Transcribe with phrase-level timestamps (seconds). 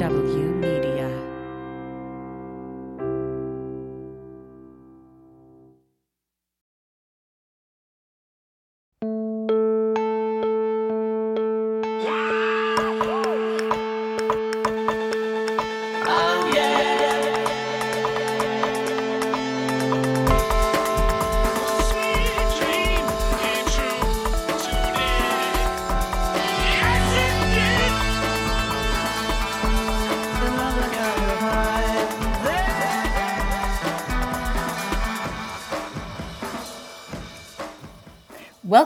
[0.00, 0.79] W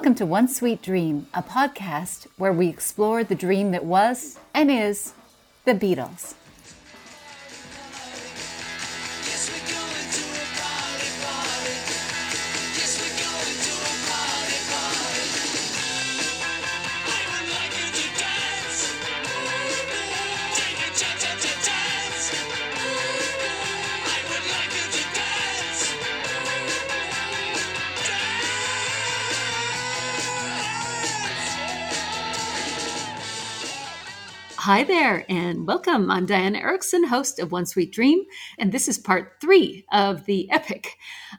[0.04, 4.70] Welcome to One Sweet Dream, a podcast where we explore the dream that was and
[4.70, 5.14] is
[5.64, 6.34] the Beatles.
[34.75, 36.11] Hi there, and welcome.
[36.11, 38.25] I'm Diana Erickson, host of One Sweet Dream,
[38.58, 40.97] and this is part three of the epic,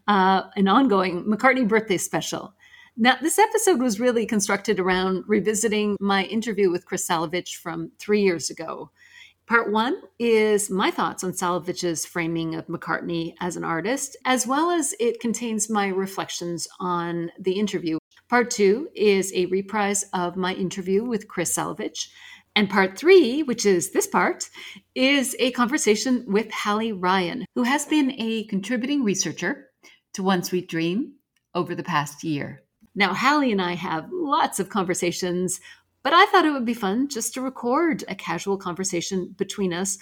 [0.08, 2.54] uh, an ongoing McCartney birthday special.
[2.96, 8.22] Now, this episode was really constructed around revisiting my interview with Chris Salewicz from three
[8.22, 8.92] years ago.
[9.48, 14.72] Part one is my thoughts on Salewicz's framing of McCartney as an artist, as well
[14.72, 17.98] as it contains my reflections on the interview.
[18.30, 22.08] Part two is a reprise of my interview with Chris Salewicz.
[22.56, 24.50] And part three, which is this part,
[24.96, 29.68] is a conversation with Halle Ryan, who has been a contributing researcher
[30.14, 31.16] to One Sweet Dream
[31.54, 32.64] over the past year.
[32.96, 35.60] Now, Halle and I have lots of conversations,
[36.02, 39.98] but I thought it would be fun just to record a casual conversation between us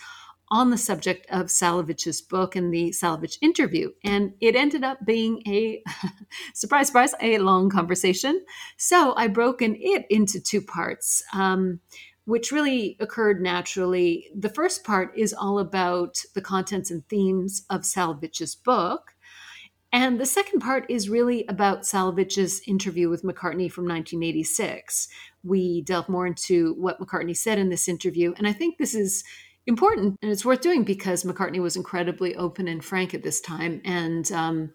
[0.50, 3.90] on the subject of Salewicz's book and the Salewicz interview.
[4.04, 5.82] And it ended up being a
[6.54, 8.46] surprise, surprise, a long conversation.
[8.78, 11.24] So I broken it into two parts.
[11.34, 11.80] Um,
[12.26, 14.30] which really occurred naturally.
[14.36, 19.14] The first part is all about the contents and themes of Salewicz's book.
[19.92, 25.08] And the second part is really about Salewicz's interview with McCartney from 1986.
[25.44, 28.34] We delve more into what McCartney said in this interview.
[28.38, 29.24] And I think this is
[29.66, 33.82] important and it's worth doing because McCartney was incredibly open and frank at this time.
[33.86, 34.72] And um,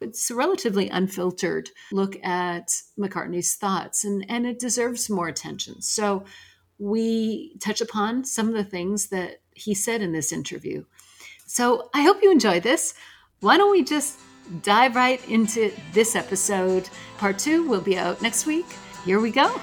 [0.00, 5.80] it's a relatively unfiltered look at McCartney's thoughts, and, and it deserves more attention.
[5.80, 6.24] So
[6.82, 10.84] we touch upon some of the things that he said in this interview.
[11.46, 12.94] So I hope you enjoy this.
[13.38, 14.18] Why don't we just
[14.62, 16.88] dive right into this episode?
[17.18, 18.66] Part two will be out next week.
[19.04, 19.60] Here we go.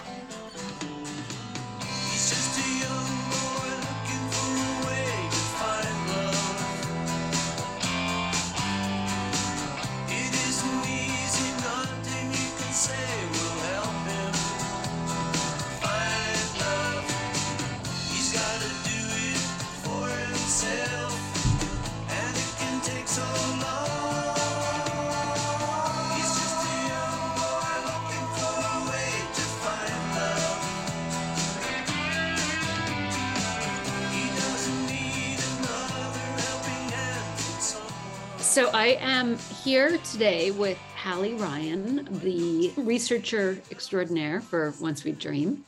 [39.69, 45.63] Here today with Halle Ryan, the researcher extraordinaire for One Sweet Dream.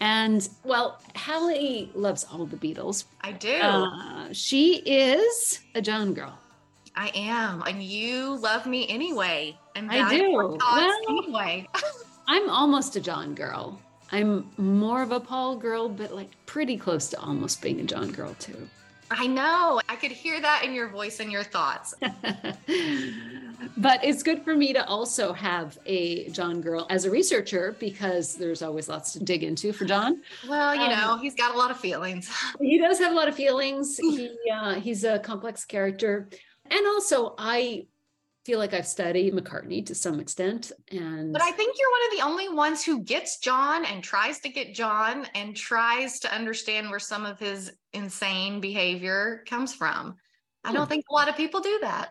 [0.00, 3.04] And well, Halle loves all the Beatles.
[3.20, 3.52] I do.
[3.52, 6.38] Uh, she is a John girl.
[6.96, 7.62] I am.
[7.66, 9.58] And you love me anyway.
[9.76, 10.32] And I do.
[10.32, 10.58] Well-
[11.10, 11.68] anyway.
[12.28, 13.78] I'm almost a John girl.
[14.10, 18.10] I'm more of a Paul girl, but like pretty close to almost being a John
[18.10, 18.70] girl too.
[19.10, 19.80] I know.
[19.88, 21.94] I could hear that in your voice and your thoughts.
[23.76, 28.34] but it's good for me to also have a John girl as a researcher because
[28.36, 30.22] there's always lots to dig into for John.
[30.48, 32.30] Well, you Um, know, he's got a lot of feelings.
[32.60, 33.96] He does have a lot of feelings.
[33.96, 36.28] He uh, he's a complex character,
[36.70, 37.86] and also I
[38.48, 42.16] feel like I've studied McCartney to some extent, and But I think you're one of
[42.16, 46.88] the only ones who gets John and tries to get John and tries to understand
[46.88, 50.16] where some of his insane behavior comes from.
[50.64, 50.76] I Hmm.
[50.76, 52.10] don't think a lot of people do that.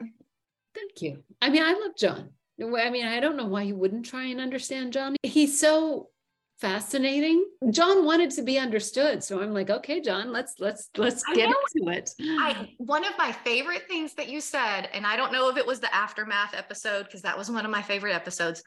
[0.75, 1.23] Thank you.
[1.41, 2.29] I mean, I love John.
[2.61, 5.15] I mean, I don't know why you wouldn't try and understand John.
[5.23, 6.11] He's so
[6.59, 7.45] fascinating.
[7.69, 11.91] John wanted to be understood, so I'm like, okay, John, let's let's let's get into
[11.91, 12.09] it.
[12.19, 15.65] I one of my favorite things that you said, and I don't know if it
[15.65, 18.63] was the aftermath episode because that was one of my favorite episodes,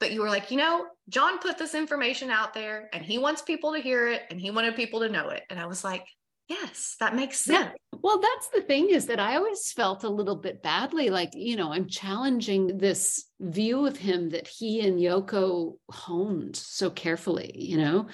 [0.00, 3.42] but you were like, you know, John put this information out there and he wants
[3.42, 5.42] people to hear it and he wanted people to know it.
[5.50, 6.04] And I was like,
[6.48, 7.70] Yes, that makes sense.
[7.92, 7.98] Yeah.
[8.02, 11.56] Well, that's the thing is that I always felt a little bit badly, like, you
[11.56, 17.78] know, I'm challenging this view of him that he and Yoko honed so carefully, you
[17.78, 18.08] know?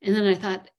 [0.00, 0.70] And then I thought,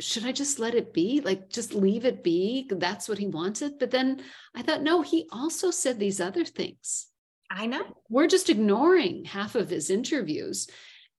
[0.00, 1.20] should I just let it be?
[1.20, 2.68] Like, just leave it be?
[2.70, 3.78] That's what he wanted.
[3.78, 4.22] But then
[4.54, 7.06] I thought, no, he also said these other things.
[7.48, 7.84] I know.
[8.10, 10.66] We're just ignoring half of his interviews.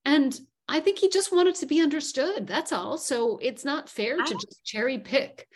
[0.04, 0.38] And
[0.70, 2.46] I think he just wanted to be understood.
[2.48, 2.98] That's all.
[2.98, 5.48] So it's not fair to just cherry pick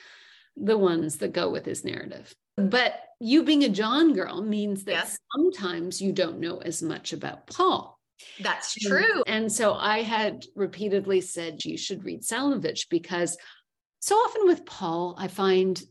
[0.55, 2.33] the ones that go with his narrative.
[2.57, 5.17] But you being a John girl means that Yes.
[5.35, 7.99] sometimes you don't know as much about Paul.
[8.39, 9.23] That's And- true.
[9.27, 13.37] And so I had repeatedly said you should read Salewicz because
[13.99, 15.81] so often with Paul, I find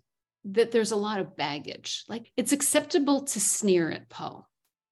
[0.45, 2.05] that there's a lot of baggage.
[2.09, 4.49] Like it's acceptable to sneer at Paul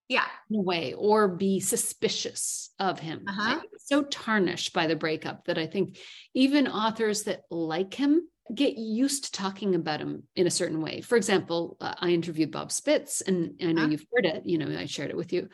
[0.08, 0.25] Yeah.
[0.50, 3.25] in a way or be suspicious of him.
[3.28, 3.60] Uh-huh.
[3.78, 5.99] So tarnished by the breakup that I think
[6.34, 11.02] even authors that like him get used to talking about him in a certain way.
[11.02, 13.90] For example, uh, I interviewed Bob Spitz, and I know Uh-huh.
[13.90, 15.50] you've heard it, you know, I shared it with you.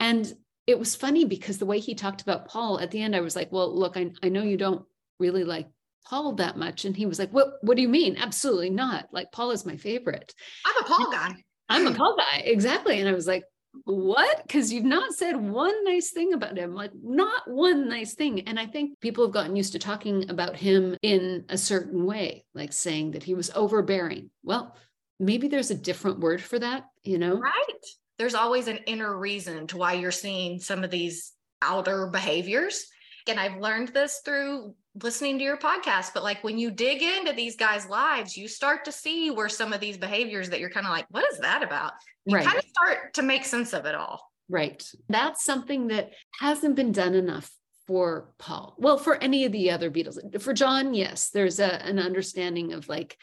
[0.00, 0.32] And
[0.66, 3.36] it was funny because the way he talked about Paul at the end, I was
[3.36, 4.84] like, well, look, I, I know you don't
[5.20, 5.68] really like
[6.04, 6.84] Paul that much.
[6.84, 8.16] And he was like, what, what do you mean?
[8.16, 9.06] Absolutely not.
[9.12, 10.34] Like, Paul is my favorite.
[10.66, 11.34] I'm a Paul guy.
[11.68, 12.38] I'm a Paul guy.
[12.44, 12.98] Exactly.
[12.98, 13.44] And I was like,
[13.84, 14.42] what?
[14.42, 18.40] Because you've not said one nice thing about him, like not one nice thing.
[18.40, 22.44] And I think people have gotten used to talking about him in a certain way,
[22.54, 24.30] like saying that he was overbearing.
[24.42, 24.76] Well,
[25.18, 27.38] maybe there's a different word for that, you know?
[27.38, 27.86] Right.
[28.18, 31.32] There's always an inner reason to why you're seeing some of these
[31.62, 32.86] outer behaviors.
[33.28, 36.12] And I've learned this through listening to your podcast.
[36.14, 39.72] But like when you dig into these guys' lives, you start to see where some
[39.72, 41.92] of these behaviors that you're kind of like, what is that about?
[42.24, 42.46] You Right.
[42.46, 44.30] kind of start to make sense of it all.
[44.48, 44.84] Right.
[45.08, 47.50] That's something that hasn't been done enough
[47.86, 48.74] for Paul.
[48.78, 50.40] Well, for any of the other Beatles.
[50.40, 53.16] For John, yes, there's a, an understanding of like,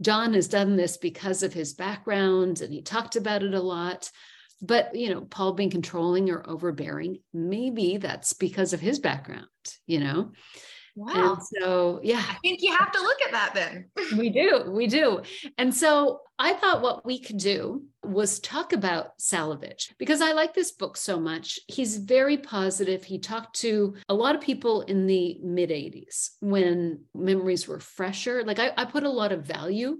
[0.00, 4.10] John has done this because of his background and he talked about it a lot.
[4.62, 9.46] But, you know, Paul being controlling or overbearing, maybe that's because of his background,
[9.86, 10.30] you know?
[10.94, 11.34] Wow.
[11.34, 12.22] And so, yeah.
[12.28, 13.90] I think you have to look at that then.
[14.18, 15.22] We do, we do.
[15.56, 20.54] And so I thought what we could do was talk about Salewicz because I like
[20.54, 21.58] this book so much.
[21.68, 23.04] He's very positive.
[23.04, 28.44] He talked to a lot of people in the mid 80s when memories were fresher.
[28.44, 29.98] Like I, I put a lot of value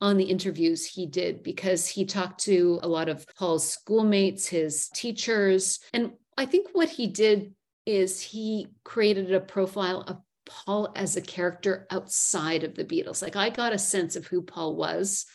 [0.00, 4.88] on the interviews he did because he talked to a lot of Paul's schoolmates, his
[4.88, 5.80] teachers.
[5.92, 7.54] And I think what he did
[7.86, 13.22] is he created a profile of Paul as a character outside of the Beatles.
[13.22, 15.26] Like I got a sense of who Paul was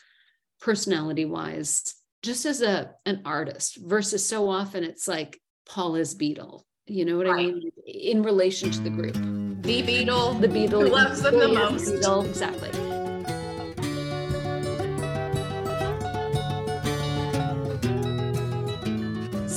[0.62, 6.64] personality wise, just as a an artist versus so often it's like Paul is Beatle.
[6.86, 7.72] You know what I mean?
[7.86, 9.14] In relation to the group.
[9.14, 10.42] The Beatle.
[10.42, 11.86] The Beatle Who loves them the most.
[11.86, 12.89] Beatle, exactly.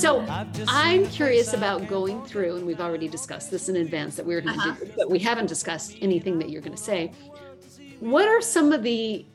[0.03, 0.25] So
[0.67, 4.41] I'm curious about going through, and we've already discussed this in advance that we were
[4.41, 4.83] going to Uh-huh.
[4.83, 7.13] do, but we haven't discussed anything that you're going to say.
[8.01, 9.25] What are some of the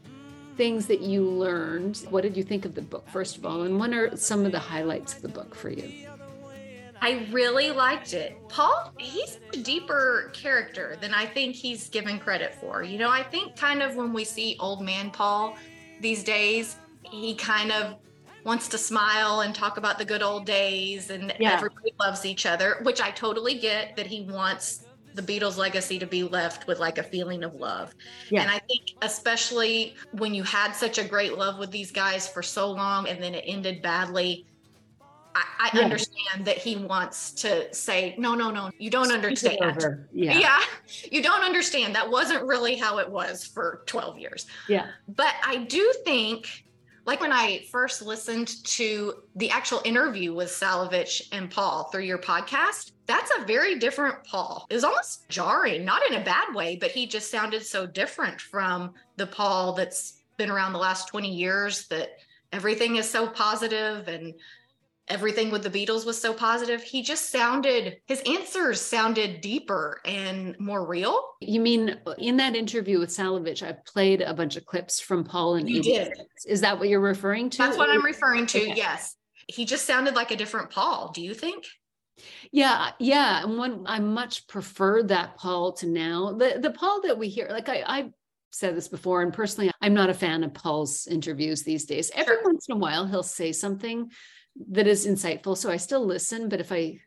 [0.59, 2.05] things that you learned?
[2.11, 3.63] What did you think of the book, first of all?
[3.63, 5.91] And what are some of the highlights of the book for you?
[7.01, 8.37] I really liked it.
[8.51, 12.83] Paul, he's a deeper character than I think he's given credit for.
[12.83, 15.57] You know, I think kind of when we see old man Paul
[16.03, 17.97] these days, he kind of
[18.49, 21.53] wants to smile and talk about the good old days and Yeah.
[21.53, 26.07] everybody loves each other, which I totally get that he wants the Beatles legacy to
[26.07, 27.95] be left with like a feeling of love.
[28.31, 28.43] Yeah.
[28.43, 32.43] And I think especially when you had such a great love with these guys for
[32.43, 34.47] so long and then it ended badly,
[35.35, 35.85] I, I Yeah.
[35.85, 40.07] understand that he wants to say, no, no, no, you don't understand.
[40.13, 40.39] Yeah.
[40.39, 40.61] Yeah,
[41.11, 41.95] you don't understand.
[41.95, 44.47] That wasn't really how it was for 12 years.
[44.69, 44.87] Yeah.
[45.07, 46.65] But I do think,
[47.09, 52.19] like when I first listened to the actual interview with Salewicz and Paul through your
[52.19, 54.67] podcast, that's a very different Paul.
[54.69, 58.39] It was almost jarring, not in a bad way, but he just sounded so different
[58.39, 62.11] from the Paul that's been around the last 20 years that
[62.53, 64.35] everything is so positive and
[65.11, 66.83] everything with the Beatles was so positive.
[66.83, 71.23] He just sounded, his answers sounded deeper and more real.
[71.41, 75.57] You mean in that interview with Salewicz, I played a bunch of clips from Paul
[75.57, 76.13] and You did.
[76.47, 77.59] Is that what you're referring to?
[77.59, 78.59] That's what I'm referring to.
[78.63, 78.75] Okay.
[78.75, 79.17] Yes.
[79.47, 81.11] He just sounded like a different Paul.
[81.15, 81.65] Do you think?
[82.51, 83.45] Yeah, yeah.
[83.45, 86.33] And one I much prefer that Paul to now.
[86.33, 88.11] The the Paul that we hear, like I I
[88.51, 92.11] said this before, and personally, I'm not a fan of Paul's interviews these days.
[92.15, 92.45] Every Sure.
[92.45, 94.11] once in a while he'll say something
[94.71, 95.57] that is insightful.
[95.57, 97.01] So I still listen, but if I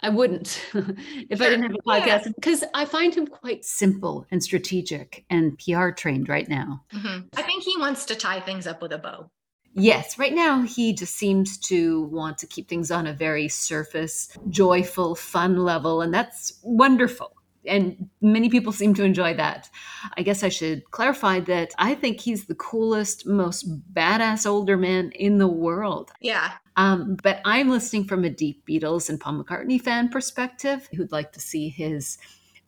[0.00, 4.42] I wouldn't if I didn't have a podcast because I find him quite simple and
[4.42, 6.84] strategic and PR trained right now.
[6.92, 7.28] Mhm.
[7.36, 9.30] I think he wants to tie things up with a bow.
[9.76, 14.28] Yes, right now he just seems to want to keep things on a very surface,
[14.48, 17.34] joyful, fun level, and that's wonderful.
[17.66, 19.70] And many people seem to enjoy that.
[20.16, 25.10] I guess I should clarify that I think he's the coolest, most badass older man
[25.12, 26.10] in the world.
[26.20, 26.52] Yeah.
[26.76, 31.32] Um, but I'm listening from a deep Beatles and Paul McCartney fan perspective who'd like
[31.32, 32.18] to see his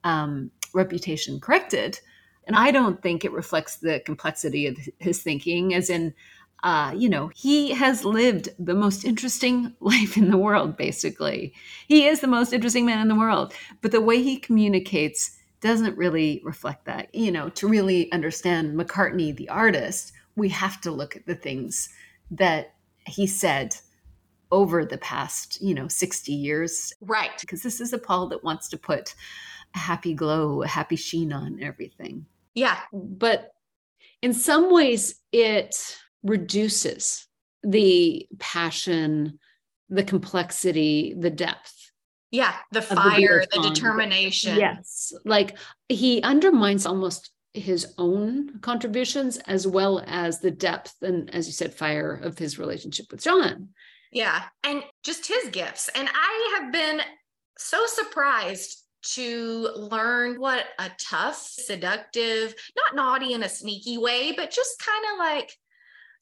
[0.05, 2.01] um, reputation corrected.
[2.47, 6.15] And I don't think it reflects the complexity of his thinking, as in,
[6.67, 11.55] uh, you know, he has lived the most interesting life in the world, basically.
[11.87, 13.55] He is the most interesting man in the world.
[13.83, 17.15] But the way he communicates doesn't really reflect that.
[17.15, 21.89] You know, to really understand McCartney, the artist, we have to look at the things
[22.33, 22.75] that
[23.07, 23.77] he said
[24.51, 26.93] over the past, you know, 60 years.
[27.01, 27.31] Right.
[27.41, 29.15] Because this is a Paul that wants to put
[29.77, 32.27] a happy glow, a happy sheen on everything.
[32.55, 32.81] Yeah.
[32.93, 33.53] But
[34.21, 37.27] in some ways, it reduces
[37.63, 39.39] the passion,
[39.89, 41.73] the complexity, the depth.
[42.31, 42.55] Yeah.
[42.73, 44.57] The the fire, Beatles the determination.
[44.57, 45.13] Yes.
[45.25, 45.57] Like
[45.89, 51.73] he undermines almost his own contributions as well as the depth and, as you said,
[51.73, 53.71] fire of his relationship with John.
[54.13, 54.43] Yeah.
[54.65, 55.89] And just his gifts.
[55.95, 57.01] And I have been
[57.59, 58.83] so surprised
[59.15, 65.05] to learn what a tough, seductive, not naughty in a sneaky way, but just kind
[65.13, 65.57] of like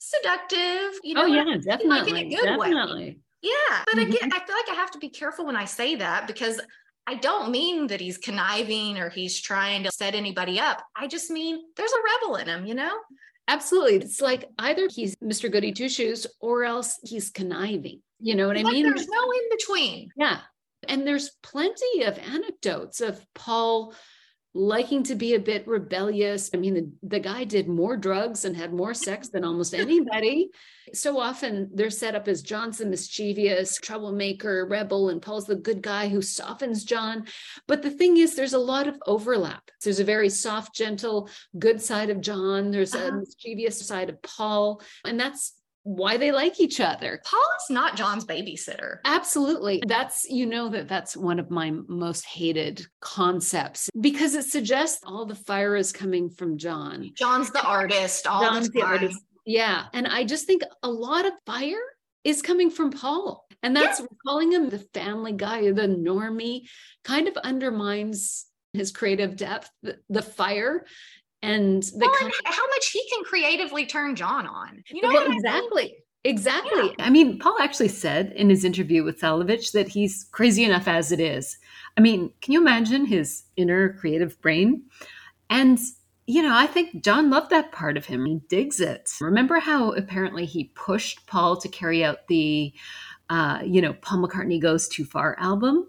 [0.09, 1.23] seductive, you know.
[1.23, 2.35] oh, yeah, like in a definitely.
[2.35, 3.17] good way.
[3.43, 3.85] Yeah.
[3.87, 4.09] But Mhm.
[4.15, 6.61] again, I feel like I have to be careful when I say that because
[7.07, 10.83] I don't mean that he's conniving or he's trying to set anybody up.
[10.97, 12.99] I just mean there's a rebel in him, you know?
[13.47, 13.97] Absolutely.
[13.97, 15.53] It's like either he's Mr.
[15.53, 18.01] Goody Two Shoes or else he's conniving.
[18.21, 18.85] You know what I mean?
[18.85, 20.11] there's no in between.
[20.17, 20.41] Yeah.
[20.89, 23.95] And there's plenty of anecdotes of Paul
[24.57, 26.51] liking to be a bit rebellious.
[26.55, 30.51] I mean, the, the guy did more drugs and had more sex than almost anybody.
[30.93, 35.83] So often they're set up as John's the mischievous, troublemaker, rebel, and Paul's the good
[35.83, 37.27] guy who softens John.
[37.67, 39.71] But the thing is, there's a lot of overlap.
[39.83, 43.17] There's a very soft, gentle, good side of John, there's a Uh-huh.
[43.19, 44.81] mischievous side of Paul.
[45.05, 45.55] And that's
[45.85, 47.21] why they like each other.
[47.25, 48.99] Paul is not John's babysitter.
[49.05, 49.83] Absolutely.
[49.87, 55.27] That's, you know, that that's one of my most hated concepts because it suggests all
[55.27, 57.11] the fire is coming from John.
[57.15, 59.21] John's the artist all John's the the artist.
[59.45, 59.85] Yeah.
[59.93, 61.83] And I just think a lot of fire
[62.25, 63.47] is coming from Paul.
[63.63, 66.63] And that's calling him the family guy, the normie,
[67.03, 70.85] kind of undermines his creative depth, the, the fire.
[71.45, 74.83] And the Well, kind and how much he can creatively turn John on.
[74.91, 75.39] You know Well, what I mean?
[75.39, 75.95] exactly.
[76.27, 76.95] Exactly.
[76.99, 81.13] I mean, Paul actually said in his interview with Salewicz that he's crazy enough as
[81.13, 81.59] it is.
[81.99, 84.85] I mean, can you imagine his inner creative brain?
[85.51, 85.79] And,
[86.27, 88.25] you know, I think John loved that part of him.
[88.25, 89.11] He digs it.
[89.21, 92.73] Remember how apparently he pushed Paul to carry out the,
[93.29, 95.89] uh, you know, Paul McCartney Goes Too Far album?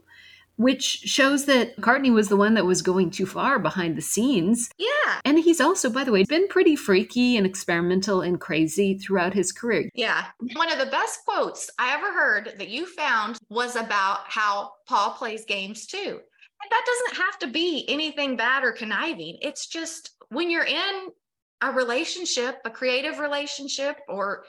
[0.57, 4.69] Which shows that McCartney was the one that was going too far behind the scenes.
[4.77, 5.19] Yeah.
[5.25, 9.51] And he's also, by the way, been pretty freaky and experimental and crazy throughout his
[9.51, 9.89] career.
[9.93, 10.25] Yeah.
[10.53, 15.11] One of the best quotes I ever heard that you found was about how Paul
[15.11, 15.97] plays games too.
[16.61, 19.37] And that doesn't have to be anything bad or conniving.
[19.41, 21.09] It's just when you're in
[21.61, 24.45] a relationship, a creative relationship, or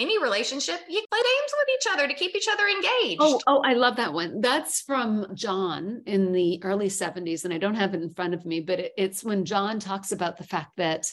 [0.00, 3.20] any relationship, you play games with each other to keep each other engaged.
[3.20, 4.40] Oh, oh, I love that one.
[4.40, 8.44] That's from John in the early 70s, and I don't have it in front of
[8.46, 11.06] me, but it- it's when John talks about the fact that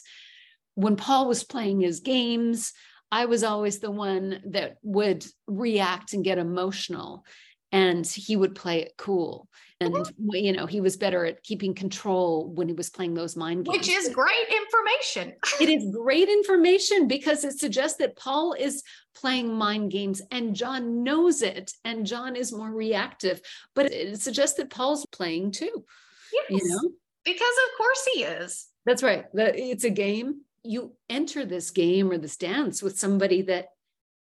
[0.74, 2.72] when Paul was playing his games,
[3.12, 7.24] I was always the one that would react and get emotional,
[7.72, 9.48] and he would play it cool.
[9.80, 10.34] And mm-hmm.
[10.34, 13.78] you know, he was better at keeping control when he was playing those mind games.
[13.78, 15.34] which is great information.
[15.60, 18.82] it is great information because it suggests that Paul is
[19.14, 23.40] playing mind games and John knows it and John is more reactive,
[23.74, 25.84] but it suggests that Paul's playing too.
[26.32, 26.90] Yes, You know,
[27.24, 28.66] because of course he is.
[28.84, 29.26] that's right.
[29.34, 30.40] It's a game.
[30.64, 33.68] You enter this game or this dance with somebody that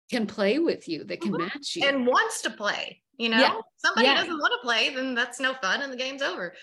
[0.10, 1.40] can play with you, that can Mhm.
[1.40, 1.86] match you.
[1.88, 3.02] and wants to play.
[3.18, 3.60] You know, Yeah.
[3.78, 4.16] somebody Yeah.
[4.16, 6.56] doesn't want to play, then that's no fun and the game's over.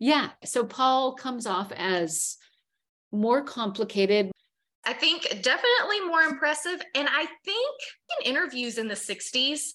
[0.00, 0.30] yeah.
[0.44, 2.36] So Paul comes off as
[3.12, 4.32] more complicated.
[4.84, 6.82] I think definitely more impressive.
[6.94, 7.80] And I think
[8.20, 9.74] in interviews in the 60s,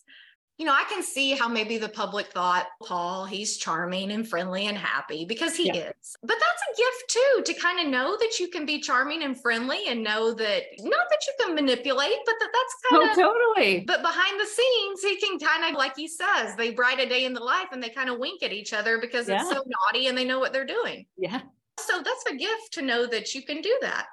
[0.58, 4.68] you know, I can see how maybe the public thought, Paul, he's charming and friendly
[4.68, 5.90] and happy because he Yeah.
[5.90, 6.16] is.
[6.22, 9.40] But that's a gift too, to kind of know that you can be charming and
[9.40, 13.16] friendly and know that not that you can manipulate, but that that's kind Oh, of.
[13.56, 13.80] totally.
[13.82, 17.26] But behind the scenes, he can kind of, like he says, they bright a day
[17.26, 20.08] in the life and they kind of wink at each other because it's so naughty
[20.08, 21.08] and they know what they're doing.
[21.18, 21.42] Yeah.
[21.80, 24.06] So that's a gift to know that you can do that.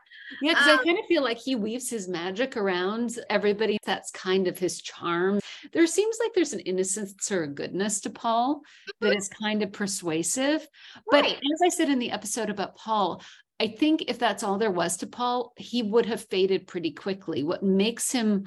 [0.43, 3.79] Yeah, because I Um, kind of feel like he weaves his magic around everybody.
[3.85, 5.41] That's kind of his charm.
[5.73, 8.63] There seems like there's an innocence or a goodness to Paul
[9.01, 10.67] that is kind of persuasive.
[11.11, 11.37] But Right.
[11.37, 13.23] as I said in the episode about Paul,
[13.59, 17.43] I think if that's all there was to Paul, he would have faded pretty quickly.
[17.43, 18.45] What makes him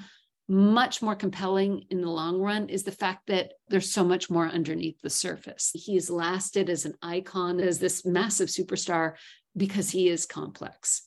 [0.50, 4.48] much more compelling in the long run is the fact that there's so much more
[4.48, 5.72] underneath the surface.
[5.74, 9.14] He's lasted as an icon, as this massive superstar,
[9.56, 11.04] because he is complex.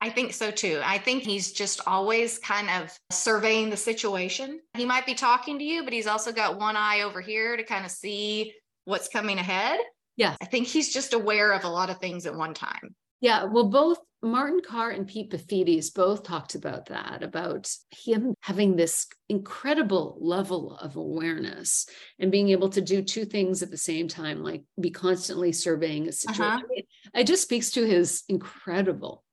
[0.00, 0.80] I think so too.
[0.84, 4.60] I think he's just always kind of surveying the situation.
[4.76, 7.64] He might be talking to you, but he's also got one eye over here to
[7.64, 9.80] kind of see what's coming ahead.
[10.16, 10.36] Yeah.
[10.40, 12.94] I think he's just aware of a lot of things at one time.
[13.20, 18.76] Yeah, well, both Martin Carr and Pete Bafidis both talked about that, about him having
[18.76, 21.86] this incredible level of awareness
[22.18, 26.08] and being able to do two things at the same time, like be constantly surveying
[26.08, 26.44] a situation.
[26.44, 26.82] Uh-huh.
[27.14, 29.24] It just speaks to his incredible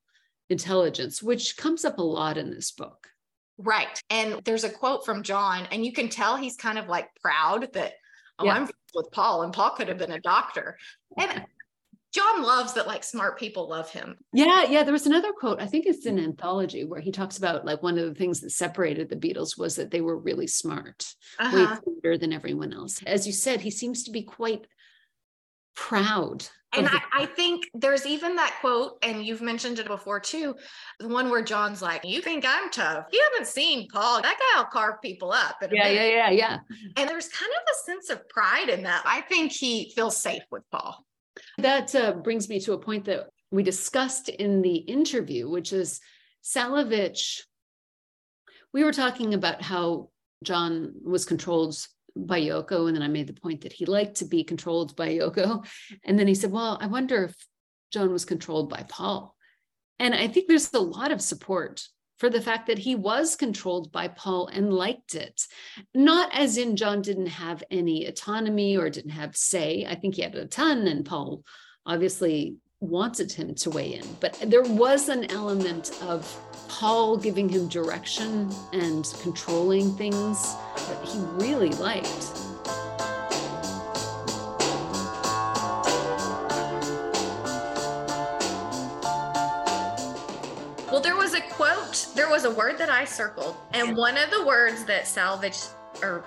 [0.49, 3.07] intelligence, which comes up a lot in this book.
[3.57, 4.01] Right.
[4.09, 7.71] And there's a quote from John, and you can tell he's kind of like proud
[7.73, 7.93] that,
[8.39, 8.53] oh, Yeah.
[8.53, 10.77] I'm with Paul, and Paul could have been a doctor.
[11.17, 11.45] And
[12.13, 14.15] John loves that like smart people love him.
[14.31, 14.83] Yeah, yeah.
[14.83, 17.97] There was another quote, I think it's an anthology, where he talks about like one
[17.97, 21.05] of the things that separated the Beatles was that they were really smart.
[21.39, 21.77] Uh-huh.
[21.83, 23.01] smarter than everyone else.
[23.05, 24.65] As you said, he seems to be quite
[25.75, 26.47] proud.
[26.77, 30.55] And I, I think there's even that quote, and you've mentioned it before too,
[30.99, 33.05] the one where John's like, You think I'm tough?
[33.11, 34.21] You haven't seen Paul.
[34.21, 35.57] That guy will carve people up.
[35.71, 36.57] yeah, yeah, yeah, yeah.
[36.97, 39.03] And there's kind of a sense of pride in that.
[39.05, 41.05] I think he feels safe with Paul.
[41.57, 45.99] That uh, brings me to a point that we discussed in the interview, which is
[46.43, 47.41] Salewicz.
[48.73, 50.09] We were talking about how
[50.43, 51.77] John was controlled
[52.15, 55.09] by Yoko, and then I made the point that he liked to be controlled by
[55.09, 55.65] Yoko.
[56.03, 57.35] And then he said, Well, I wonder if
[57.91, 59.35] John was controlled by Paul.
[59.99, 63.91] And I think there's a lot of support for the fact that he was controlled
[63.91, 65.41] by Paul and liked it.
[65.93, 69.85] Not as in John didn't have any autonomy or didn't have say.
[69.87, 71.43] I think he had a ton, and Paul
[71.85, 74.05] obviously wanted him to weigh in.
[74.19, 76.25] But there was an element of
[76.67, 82.31] Paul giving him direction and controlling things that he really liked.
[90.91, 94.29] Well, there was a quote, there was a word that I circled, and one of
[94.31, 96.23] the words that Salewicz, or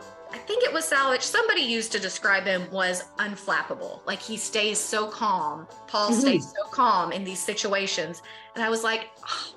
[0.49, 4.01] think it was Salewicz, somebody used to describe him was unflappable.
[4.07, 5.69] Like he stays so calm.
[5.87, 6.21] Paul Mhm.
[6.21, 8.23] stays so calm in these situations.
[8.55, 9.55] And I was like, "Oh,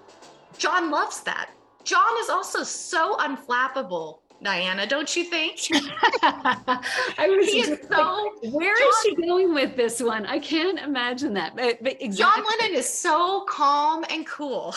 [0.58, 1.50] John loves that.
[1.86, 5.60] John is also so unflappable, Diana, don't you think?
[6.24, 10.26] I was he is just like, so where is she going with this one?
[10.26, 11.56] I can't imagine that.
[11.56, 14.76] But, but John Lennon is so calm and cool.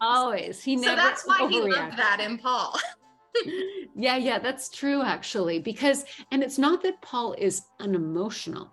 [0.00, 0.62] always.
[0.62, 0.90] He never.
[0.90, 2.78] So that's why he loved that in Paul.
[3.96, 5.58] yeah, yeah, that's true actually.
[5.58, 8.72] Because, and it's not that Paul is unemotional,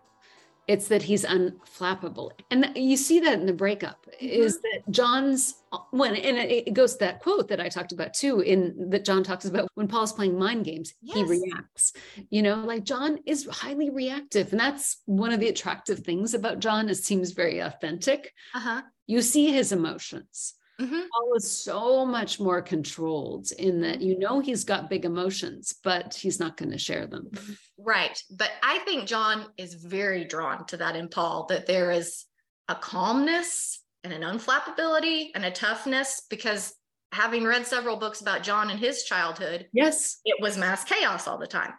[0.69, 2.29] it's that he's unflappable.
[2.51, 5.55] And you see that in the breakup is that John's
[5.89, 9.23] when, and it goes to that quote that I talked about too, in that John
[9.23, 11.93] talks about when Paul's playing mind games, he reacts.
[12.29, 14.51] You know, like John is highly reactive.
[14.51, 16.87] And that's one of the attractive things about John.
[16.87, 18.31] It seems very authentic.
[18.53, 18.83] Uh-huh.
[19.07, 20.53] You see his emotions.
[20.79, 25.75] Hmm Paul is so much more controlled in that you know he's got big emotions,
[25.83, 27.29] but he's not going to share them.
[27.77, 28.21] Right.
[28.31, 32.25] But I think John is very drawn to that in Paul, that there is
[32.67, 36.73] a calmness and an unflappability and a toughness because
[37.11, 40.19] having read several books about John and his childhood, Yes.
[40.25, 41.73] it was mass chaos all the time.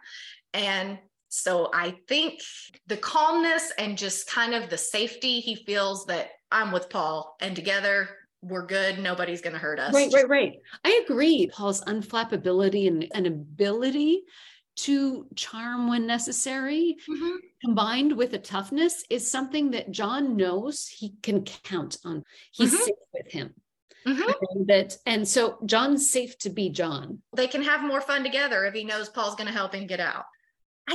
[0.53, 2.41] And so I think
[2.87, 7.55] the calmness and just kind of the safety he feels that I'm with Paul and
[7.55, 8.09] together
[8.41, 8.99] we're good.
[8.99, 9.93] Nobody's going to hurt us.
[9.93, 10.53] Right, right, right.
[10.83, 11.49] I agree.
[11.53, 14.23] Paul's unflappability and an ability
[14.77, 17.37] to charm when necessary, Mhm.
[17.63, 22.23] combined with a toughness, is something that John knows he can count on.
[22.51, 22.77] He's Mhm.
[22.85, 23.53] safe with him.
[24.07, 24.33] Mhm.
[24.51, 27.21] And that, and so John's safe to be John.
[27.35, 29.99] They can have more fun together if he knows Paul's going to help him get
[29.99, 30.25] out.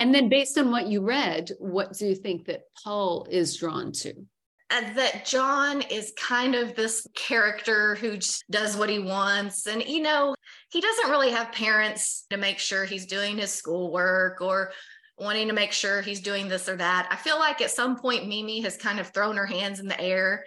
[0.01, 3.93] And then, based on what you read, what do you think that Paul is drawn
[3.93, 4.27] to?
[4.71, 9.67] Uh, that John is kind of this character who just does what he wants.
[9.67, 10.35] And, you know,
[10.71, 14.73] he doesn't really have parents to make sure he's doing his schoolwork or
[15.19, 17.09] wanting to make sure he's doing this or that.
[17.11, 20.01] I feel like at some point, Mimi has kind of thrown her hands in the
[20.01, 20.45] air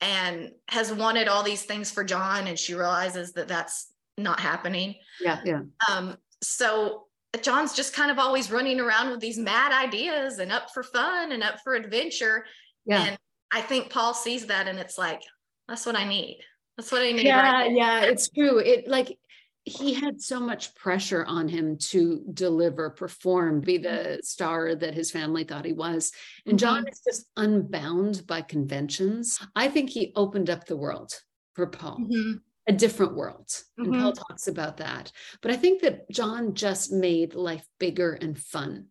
[0.00, 4.94] and has wanted all these things for John, and she realizes that that's not happening.
[5.20, 5.62] Yeah, yeah.
[5.90, 7.04] Um, so
[7.42, 11.32] John's just kind of always running around with these mad ideas and up for fun
[11.32, 12.44] and up for adventure.
[12.86, 13.02] Yeah.
[13.02, 13.18] And
[13.50, 15.22] I think Paul sees that and it's like,
[15.66, 16.40] that's what I need.
[16.76, 17.24] That's what I need.
[17.26, 19.18] yeah right yeah it's true it like
[19.64, 25.10] he had so much pressure on him to deliver perform be the star that his
[25.10, 26.12] family thought he was
[26.46, 31.12] and john is just unbound by conventions i think he opened up the world
[31.54, 32.40] for paul Mhm.
[32.68, 33.98] a different world and Mhm.
[34.00, 35.10] paul talks about that
[35.42, 38.86] but i think that john just made life bigger and fun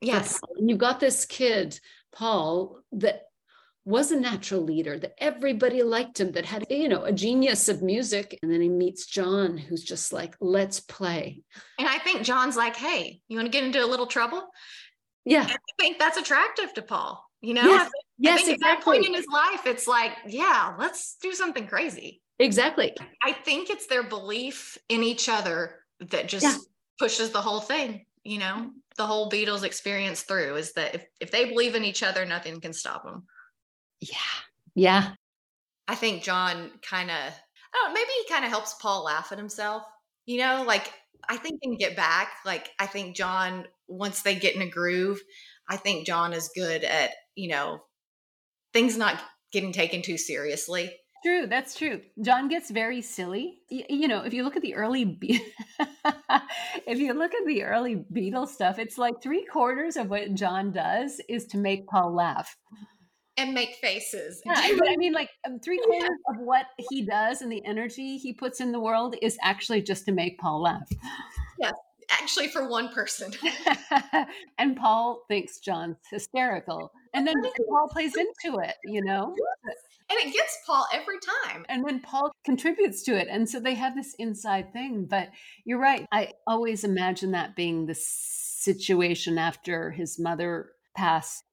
[0.00, 0.40] Yes.
[0.56, 1.80] And you've got this kid,
[2.12, 3.22] Paul, that
[3.88, 7.82] was a natural leader, that everybody liked him, that had, you know, a genius of
[7.82, 8.38] music.
[8.42, 11.40] And then he meets John, who's just like, let's play.
[11.78, 14.46] And I think John's like, hey, you want to get into a little trouble?
[15.24, 15.42] Yeah.
[15.42, 17.24] And I think that's attractive to Paul.
[17.40, 19.88] You know, Yes, I think, I Yes, think at that point in his life, it's
[19.88, 22.20] like, yeah, let's do something crazy.
[22.38, 22.94] Exactly.
[23.22, 26.56] I think it's their belief in each other that just Yeah.
[26.98, 31.30] pushes the whole thing, you know, the whole Beatles experience through is that if, if
[31.30, 33.26] they believe in each other, nothing can stop them.
[34.00, 34.16] Yeah.
[34.74, 35.10] Yeah.
[35.86, 37.32] I think John kind of,
[37.74, 39.82] oh, maybe he kind of helps Paul laugh at himself.
[40.26, 40.92] You know, like
[41.28, 45.20] I think in Get Back, like I think John, once they get in a groove,
[45.68, 47.80] I think John is good at, you know,
[48.72, 49.20] things not
[49.52, 50.90] getting taken too seriously.
[51.24, 52.00] True, that's true.
[52.22, 53.58] John gets very silly.
[53.70, 55.42] Y- You know, if you look at the early, Be-
[56.86, 60.70] if you look at the early Beatles stuff, it's like three quarters of what John
[60.72, 62.56] does is to make Paul laugh.
[63.38, 64.42] And make faces.
[64.44, 67.64] Yeah, I mean- I mean, like um, three quarters of what he does and the
[67.64, 70.88] energy he puts in the world is actually just to make Paul laugh.
[71.58, 71.72] Yes,
[72.10, 73.32] actually, for one person.
[74.58, 77.34] and Paul thinks John's hysterical, and then
[77.68, 79.34] Paul plays into it, you know.
[80.10, 81.66] And it gets Paul every time.
[81.68, 83.28] and then Paul contributes to it.
[83.30, 85.04] And so they have this inside thing.
[85.04, 85.28] But
[85.64, 86.06] you're right.
[86.10, 91.44] I always imagine that being the situation after his mother passed.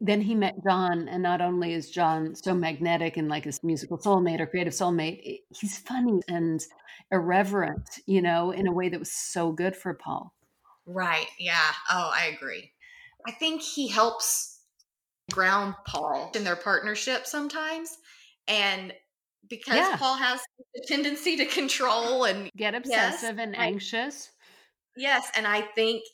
[0.00, 3.98] Then he met John, and not only is John so magnetic and like his musical
[3.98, 6.60] soulmate or creative soulmate, eh, he's funny and
[7.10, 10.32] irreverent, you know, in a way that was so good for Paul.
[10.86, 11.26] Right.
[11.38, 11.72] Yeah.
[11.90, 12.70] Oh, I agree.
[13.26, 14.60] I think he helps
[15.32, 17.96] ground Paul in their partnership sometimes.
[18.46, 18.92] And
[19.48, 19.96] because Yeah.
[19.96, 20.40] Paul has
[20.76, 24.30] a tendency to control and Get Yes, obsessive and I- anxious.
[24.96, 26.04] yes, and I think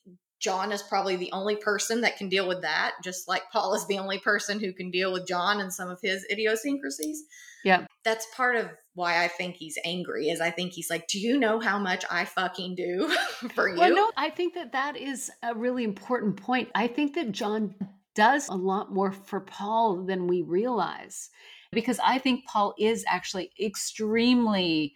[0.40, 3.86] John is probably the only person that can deal with that, just like Paul is
[3.86, 7.24] the only person who can deal with John and some of his idiosyncrasies.
[7.62, 7.86] Yeah.
[8.04, 11.38] That's part of why I think he's angry is I think he's like, "Do you
[11.38, 13.08] know how much I fucking do
[13.54, 16.70] for you?" Well, no, I think that that is a really important point.
[16.74, 17.74] I think that John
[18.14, 21.28] does a lot more for Paul than we realize
[21.70, 24.94] because I think Paul is actually extremely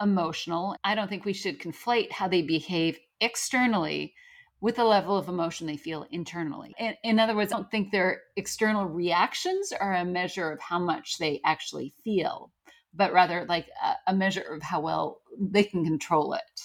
[0.00, 0.76] emotional.
[0.84, 4.14] I don't think we should conflate how they behave externally
[4.64, 6.74] with the level of emotion they feel internally.
[6.78, 10.78] In, in other words, I don't think their external reactions are a measure of how
[10.78, 12.50] much they actually feel,
[12.94, 16.60] but rather like a, a measure of how well they can control it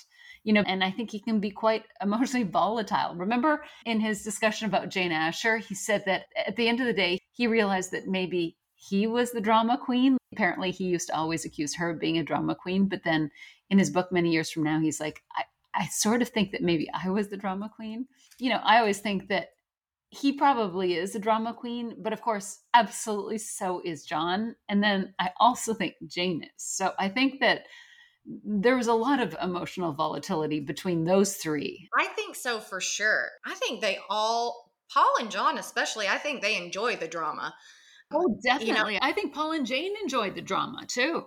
[0.46, 3.14] you know, and I think he can be quite emotionally volatile.
[3.14, 6.94] Remember in his discussion about Jane Asher, he said that at the end of the
[6.94, 10.18] day, he realized that maybe he was the drama queen.
[10.32, 13.30] Apparently, he used to always accuse her of being a drama queen, but then
[13.70, 15.44] in his book, many years from now, he's like, I,
[15.76, 18.08] I sort of think that maybe I was the drama queen.
[18.38, 19.50] You know, I always think that
[20.10, 24.56] he probably is a drama queen, but of course, absolutely so is John.
[24.68, 26.50] And then I also think Jane is.
[26.58, 27.66] So I think that
[28.26, 31.88] there was a lot of emotional volatility between those three.
[31.98, 33.30] I think so for sure.
[33.46, 37.54] I think they all, Paul and John especially, I think they enjoy the drama.
[38.12, 38.98] Oh, definitely.
[39.02, 41.26] I think Paul and Jane enjoyed the drama too.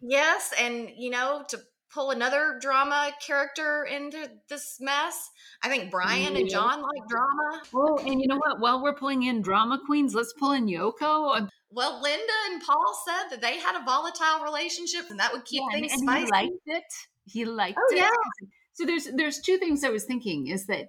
[0.00, 1.58] Yes, and you know, to
[1.94, 5.30] pull another drama character into this mess,
[5.62, 7.62] I think Brian and John like drama.
[7.72, 8.60] Oh, and you know what?
[8.60, 11.48] While we're pulling in drama queens, let's pull in Yoko.
[11.70, 15.62] Well, Linda and Paul said that they had a volatile relationship and that would keep
[15.70, 16.24] Yeah, and, things and spicy.
[16.24, 16.84] he liked it.
[17.26, 17.98] He liked Oh, it.
[17.98, 18.48] yeah.
[18.74, 20.88] So there's there's two things I was thinking is that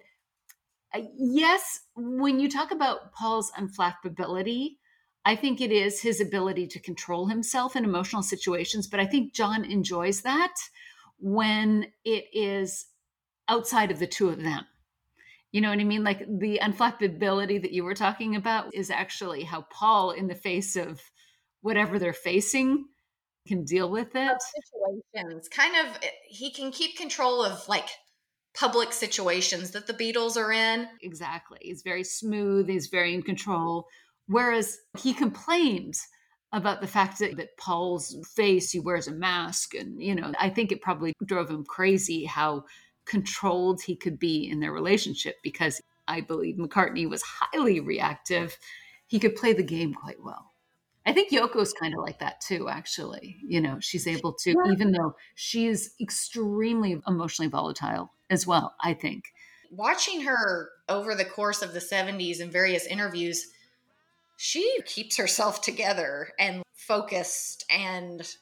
[0.94, 4.78] uh, yes, when you talk about Paul's unflappability,
[5.24, 9.34] I think it is his ability to control himself in emotional situations, but I think
[9.34, 10.54] John enjoys that
[11.20, 12.86] when it is
[13.48, 14.66] outside of the two of them.
[15.52, 16.04] You know what I mean?
[16.04, 20.76] Like the unflappability that you were talking about is actually how Paul, in the face
[20.76, 21.02] of
[21.62, 22.86] whatever they're facing,
[23.48, 24.38] can deal with it.
[24.84, 27.90] situations kind of eh, he can keep control of like
[28.56, 31.60] public situations that the beatles are in Exactly.
[31.62, 33.88] He's very smooth, he's very in control.
[34.28, 35.96] Whereas he complained
[36.56, 39.76] about the fact that, that Paul's face, he wears a mask.
[39.76, 42.64] And, you know, I think it probably drove him crazy how
[43.06, 48.58] controlled he could be in their relationship because I believe McCartney was highly reactive.
[49.08, 50.54] He could play the game quite well.
[51.06, 53.38] I think Yoko's kind of like that too, actually.
[53.46, 58.94] You know, she's able to, even though she is extremely emotionally volatile as well, I
[58.96, 59.26] think.
[59.72, 63.48] watching her over the course of the 70s in various interviews
[64.38, 68.36] she keeps herself together and focused and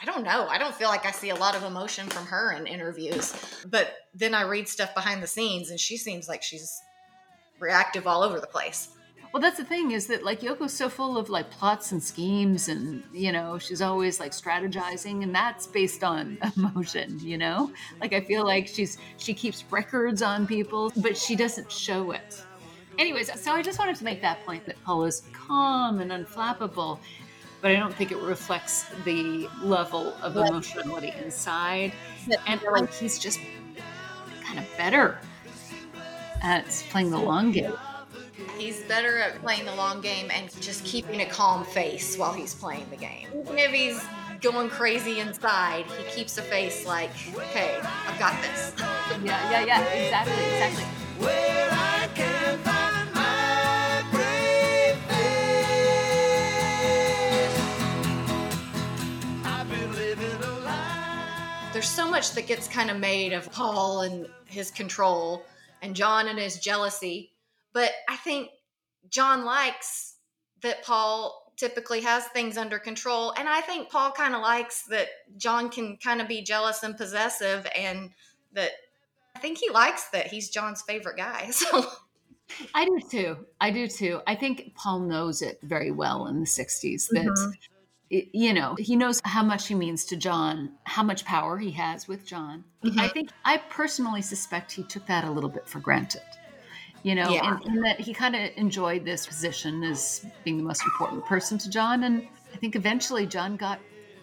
[0.00, 0.46] I don't know.
[0.46, 3.34] I don't feel like I see a lot of emotion from her in interviews.
[3.68, 6.80] But then I read stuff behind the scenes and she seems like she's
[7.58, 8.90] reactive all over the place.
[9.32, 12.68] Well, that's the thing is that like Yoko's so full of like plots and schemes,
[12.68, 17.18] and you know she's always like strategizing, and that's based on emotion.
[17.20, 21.70] You know, like I feel like she's she keeps records on people, but she doesn't
[21.70, 22.42] show it.
[22.98, 26.98] Anyways, so I just wanted to make that point that Paul is calm and unflappable,
[27.60, 31.92] but I don't think it reflects the level of emotionality inside,
[32.48, 33.38] and like he's just
[34.42, 35.18] kind of better
[36.42, 37.72] at playing the long game.
[38.56, 42.54] He's better at playing the long game and just keeping a calm face while he's
[42.54, 43.28] playing the game.
[43.32, 44.04] Even if he's
[44.40, 48.72] going crazy inside, he keeps a face like, okay, I've got this.
[49.22, 50.44] Yeah, yeah, yeah, exactly,
[51.20, 52.84] exactly.
[61.78, 65.44] There's so much that gets kind of made of Paul and his control
[65.80, 67.30] and John and his jealousy.
[67.72, 68.48] But I think
[69.10, 70.16] John likes
[70.62, 73.32] that Paul typically has things under control.
[73.38, 76.96] And I think Paul kind of likes that John can kind of be jealous and
[76.96, 78.10] possessive and
[78.54, 78.72] that
[79.36, 81.52] I think he likes that he's John's favorite guy.
[81.52, 81.86] So
[82.74, 83.46] I do too.
[83.60, 84.20] I do too.
[84.26, 87.52] I think Paul knows it very well in the 60s that, Mhm.
[88.10, 91.70] It- you know, he knows how much he means to John, how much power he
[91.72, 92.64] has with John.
[92.84, 92.98] Mhm.
[92.98, 96.22] I think, I personally suspect he took that a little bit for granted,
[97.02, 97.56] you know, Yeah.
[97.56, 101.58] and, and that he kind of enjoyed this position as being the most important person
[101.58, 102.04] to John.
[102.04, 103.78] And I think eventually John got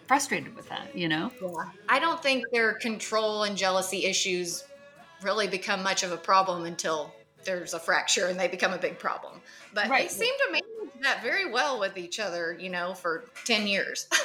[0.07, 1.31] frustrated with that, you know?
[1.41, 1.49] Yeah.
[1.89, 4.63] I don't think their control and jealousy issues
[5.21, 7.13] really become much of a problem until
[7.45, 9.41] there's a fracture and they become a big problem.
[9.73, 10.09] But Right.
[10.09, 14.07] they seem to manage that very well with each other, you know, for 10 years.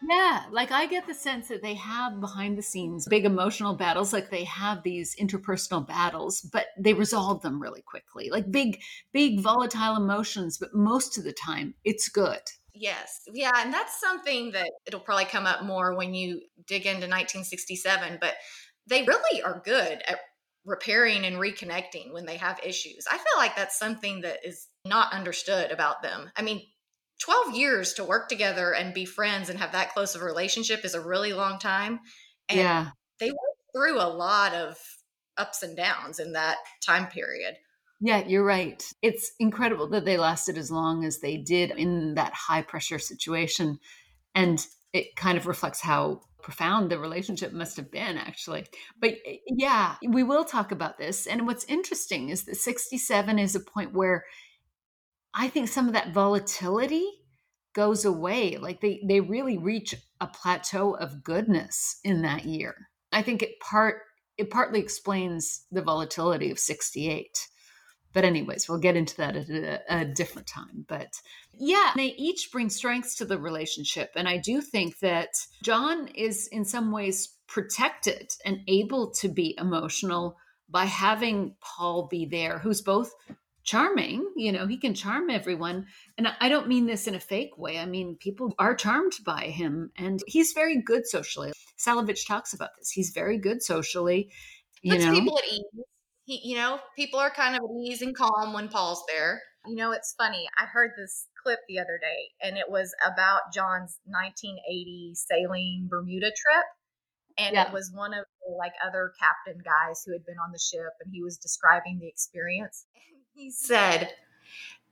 [0.00, 4.12] Yeah, like I get the sense that they have behind the scenes big emotional battles,
[4.12, 8.30] like they have these interpersonal battles, but they resolve them really quickly.
[8.30, 8.80] Like big,
[9.12, 12.38] big volatile emotions, but most of the time it's good.
[12.74, 13.22] yes.
[13.34, 13.50] Yeah.
[13.56, 18.18] And that's something that it'll probably come up more when you dig into 1967.
[18.20, 18.34] But
[18.86, 20.20] they really are good at
[20.68, 23.06] repairing and reconnecting when they have issues.
[23.10, 26.30] I feel like that's something that is not understood about them.
[26.36, 26.62] I mean,
[27.20, 30.84] 12 years to work together and be friends and have that close of a relationship
[30.84, 32.00] is a really long time.
[32.48, 32.88] And yeah.
[33.18, 33.38] they went
[33.74, 34.76] through a lot of
[35.36, 37.56] ups and downs in that time period.
[38.00, 38.80] Yeah, you're right.
[39.02, 43.78] It's incredible that they lasted as long as they did in that high pressure situation.
[44.34, 48.66] And it kind of reflects how profound the relationship must have been, actually.
[49.00, 51.26] But eh, yeah, we will talk about this.
[51.26, 54.24] And what's interesting is that 67 is a point where
[55.34, 57.06] I think some of that volatility
[57.74, 58.56] goes away.
[58.56, 62.88] Like they, they really reach a plateau of goodness in that year.
[63.12, 64.02] I think it part
[64.36, 67.48] it partly explains the volatility of 68
[68.18, 70.84] but anyways we'll get into that at a, a, different time.
[70.88, 71.22] But
[71.56, 74.10] yeah they each bring strengths to the relationship.
[74.16, 75.28] And i do think that
[75.62, 80.36] john is in some ways protected and able to be emotional
[80.68, 83.14] by having paul be there who's both
[83.62, 85.86] charming you know he can charm everyone.
[86.16, 87.78] And i don't mean this in a fake way.
[87.78, 91.52] I mean people are charmed by him and he's very good socially.
[91.78, 92.90] Salewicz talks about this.
[92.90, 94.32] He's very good socially
[94.82, 95.12] you Puts know?
[95.12, 95.84] people at ease.
[96.28, 99.40] He, you know, people are kind of at ease and calm when Paul's there.
[99.66, 100.46] You know, it's funny.
[100.58, 106.26] I heard this clip the other day, and it was about John's 1980 sailing Bermuda
[106.26, 106.64] trip.
[107.38, 107.68] And Yeah.
[107.68, 110.92] it was one of the like other captain guys who had been on the ship,
[111.00, 112.84] and he was describing the experience.
[112.94, 114.14] And he said,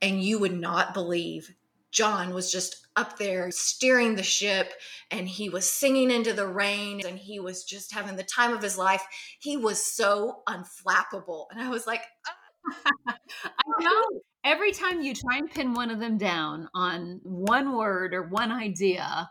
[0.01, 1.55] and you would not believe
[1.97, 4.73] John was just up there steering the ship
[5.11, 8.63] and he was singing into the rain and he was just having the time of
[8.63, 9.03] his life.
[9.41, 11.47] He was so unflappable.
[11.51, 14.21] And I was like, "Ah, I know.
[14.45, 18.53] Every time you try and pin one of them down on one word or one
[18.53, 19.29] idea,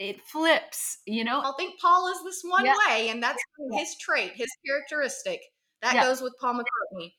[0.00, 1.40] it flips, you know?
[1.40, 2.76] I think Paul is this one Yeah.
[2.88, 3.78] way, and that's Yeah.
[3.78, 5.40] his trait, his characteristic.
[5.82, 6.02] That Yeah.
[6.02, 7.12] goes with Paul McCartney.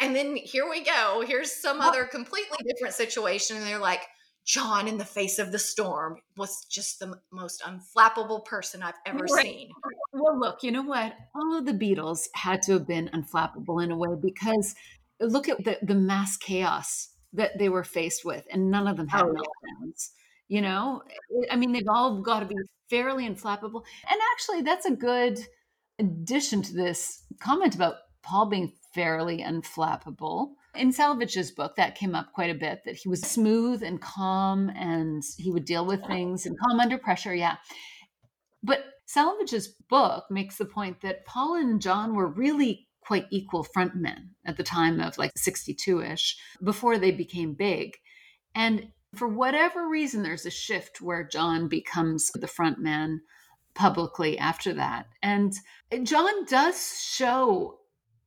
[0.00, 1.24] And then here we go.
[1.26, 3.56] Here's some other completely different situation.
[3.56, 4.02] And they're like,
[4.44, 9.24] John in the face of the storm was just the most unflappable person I've ever
[9.24, 9.44] Right.
[9.44, 9.70] seen.
[10.12, 11.14] Well, look, you know what?
[11.34, 14.74] All of the Beatles had to have been unflappable in a way because
[15.20, 19.08] look at the, the mass chaos that they were faced with, and none of them
[19.08, 20.10] had Oh, meltdowns.
[20.48, 21.02] You know,
[21.50, 22.54] I mean, they've all got to be
[22.88, 23.82] fairly unflappable.
[24.10, 25.38] And actually, that's a good
[25.98, 30.50] addition to this comment about Paul being fairly unflappable.
[30.74, 34.70] In Salewicz's book, that came up quite a bit that he was smooth and calm
[34.70, 37.34] and he would deal with things and calm under pressure.
[37.34, 37.56] Yeah.
[38.62, 44.28] But Salewicz's book makes the point that Paul and John were really quite equal frontmen
[44.44, 47.96] at the time of like 62 ish before they became big.
[48.54, 53.22] And for whatever reason, there's a shift where John becomes the front man
[53.74, 55.06] publicly after that.
[55.22, 55.54] And
[56.02, 57.77] John does show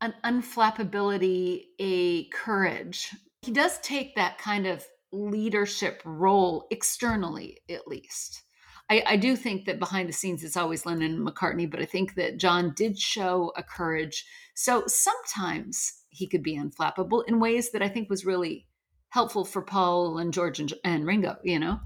[0.02, 3.10] an unflappability, a courage.
[3.44, 8.42] He does take that kind of leadership role externally, at least.
[8.90, 11.86] I, I do think that behind the scenes it's always Lennon and McCartney, but I
[11.86, 14.26] think that John did show a courage.
[14.56, 18.68] So sometimes he could be unflappable in ways that I think was really
[19.10, 21.80] helpful for Paul and George and, and Ringo, you know?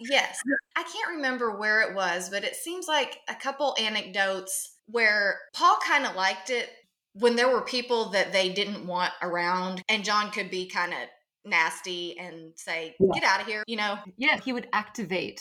[0.00, 0.38] Yes.
[0.76, 5.78] I can't remember where it was, but it seems like a couple anecdotes where Paul
[5.86, 6.70] kind of liked it
[7.18, 10.98] when there were people that they didn't want around, and John could be kind of
[11.44, 13.08] nasty and say, Yeah.
[13.14, 13.98] Get out of here, you know?
[14.16, 15.40] Yeah, he would activate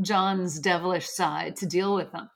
[0.00, 2.28] John's devilish side to deal with them.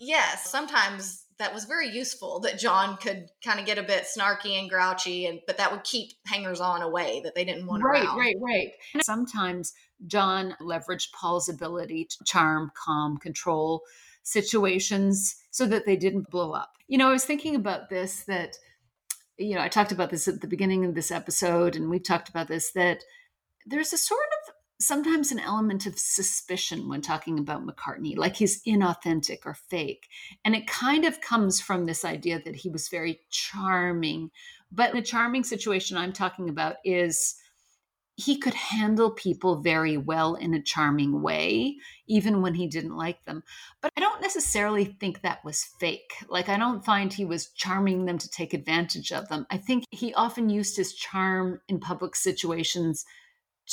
[0.00, 4.58] Yes, sometimes that was very useful that John could kind of get a bit snarky
[4.58, 8.04] and grouchy, and but that would keep hangers on away that they didn't want Right,
[8.04, 8.18] around.
[8.18, 8.68] right, right.
[8.94, 9.72] And sometimes
[10.06, 13.82] John leveraged Paul's ability to charm, calm, control
[14.28, 16.72] situations so that they didn't blow up.
[16.86, 18.56] You know, I was thinking about this that,
[19.38, 22.28] you know, I talked about this at the beginning of this episode, and we've talked
[22.28, 22.98] about this that
[23.66, 28.62] there's a sort of sometimes an element of suspicion when talking about McCartney, like he's
[28.64, 30.06] inauthentic or fake.
[30.44, 34.30] And it kind of comes from this idea that he was very charming.
[34.70, 37.34] But the charming situation I'm talking about is
[38.18, 41.76] he could handle people very well in a charming way,
[42.08, 43.44] even when he didn't like them.
[43.80, 46.10] But I don't necessarily think that was fake.
[46.28, 49.46] Like, I don't find he was charming them to take advantage of them.
[49.50, 53.04] I think he often used his charm in public situations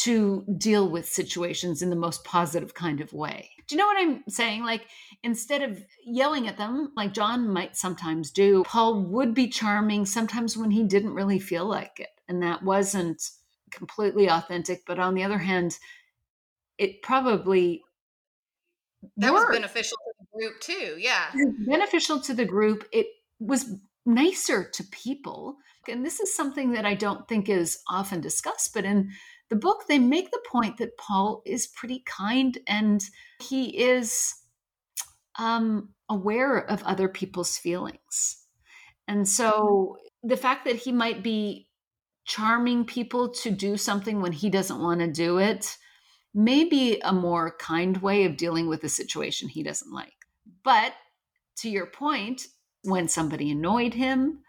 [0.03, 3.49] to deal with situations in the most positive kind of way.
[3.67, 4.63] Do you know what I'm saying?
[4.63, 4.85] Like,
[5.23, 10.55] instead of yelling at them, like John might sometimes do, Paul would be charming sometimes
[10.55, 12.09] when he didn't really feel like it.
[12.27, 13.23] And that wasn't
[13.71, 14.83] completely authentic.
[14.85, 15.77] But on the other hand,
[16.77, 17.83] it probably
[19.17, 20.95] That was beneficial to the group too.
[20.97, 21.31] Yeah.
[21.67, 22.87] beneficial to the group.
[22.91, 23.07] It
[23.39, 23.75] was
[24.05, 25.57] nicer to people.
[25.87, 29.11] And this is something that I don't think is often discussed, but in
[29.49, 33.03] the book, they make the point that Paul is pretty kind and
[33.39, 34.33] he is
[35.37, 38.43] um, aware of other people's feelings.
[39.07, 41.67] And so the fact that he might be
[42.25, 45.77] charming people to do something when he doesn't want to do it
[46.33, 50.13] may be a more kind way of dealing with a situation he doesn't like.
[50.63, 50.93] But
[51.57, 52.47] to your point,
[52.83, 54.39] when somebody annoyed him,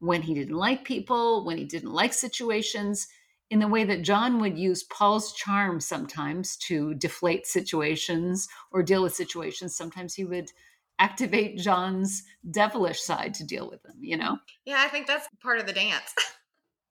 [0.00, 3.06] when he didn't like people, when he didn't like situations,
[3.48, 9.04] in the way that John would use Paul's charm sometimes to deflate situations or deal
[9.04, 10.50] with situations, sometimes he would
[10.98, 14.38] activate John's devilish side to deal with them, you know?
[14.64, 16.12] Yeah, I think that's part of the dance.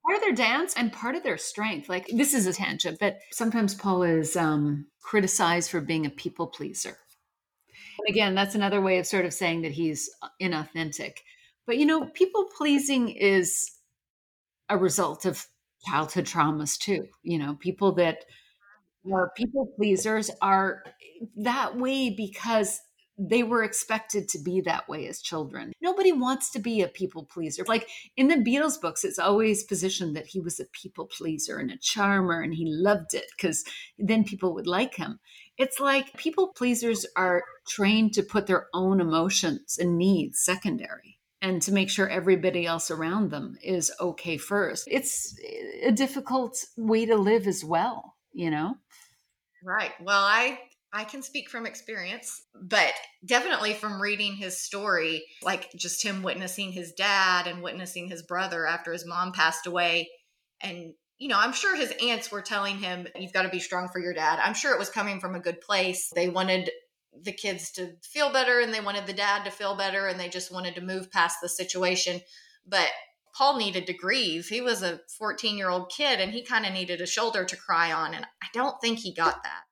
[0.05, 1.89] part of their dance and part of their strength.
[1.89, 6.47] Like this is a tangent, but sometimes Paul is um, criticized for being a people
[6.47, 6.97] pleaser.
[8.07, 10.09] Again, that's another way of sort of saying that he's
[10.41, 11.17] inauthentic.
[11.65, 13.71] But you know, people pleasing is
[14.69, 15.45] a result of
[15.87, 17.07] childhood traumas too.
[17.23, 18.25] You know, people that
[19.11, 20.83] are people pleasers are
[21.37, 22.79] that way because
[23.17, 25.71] they were expected to be that way as children.
[25.81, 27.63] Nobody wants to be a people pleaser.
[27.67, 31.71] Like in the Beatles books, it's always positioned that he was a people pleaser and
[31.71, 33.63] a charmer and he loved it because
[33.97, 35.19] then people would like him.
[35.57, 41.61] It's like people pleasers are trained to put their own emotions and needs secondary and
[41.61, 44.87] to make sure everybody else around them is okay first.
[44.91, 45.39] It's
[45.83, 48.75] a difficult way to live as well, you know?
[49.63, 49.91] Right.
[50.01, 50.59] Well, I
[50.95, 52.93] I can speak from experience, but
[53.25, 58.65] definitely from reading his story, like just him witnessing his dad and witnessing his brother
[58.65, 60.09] after his mom passed away.
[60.61, 63.89] And, you know, I'm sure his aunts were telling him, you've got to be strong
[63.91, 64.39] for your dad.
[64.41, 66.13] I'm sure it was coming from a good place.
[66.15, 66.71] They wanted
[67.23, 70.29] the kids to feel better and they wanted the dad to feel better and they
[70.29, 72.21] just wanted to move past the situation.
[72.65, 72.87] But
[73.35, 74.47] Paul needed to grieve.
[74.47, 77.57] He was a 14 year old kid and he kind of needed a shoulder to
[77.57, 78.13] cry on.
[78.13, 79.64] And I don't think he got that.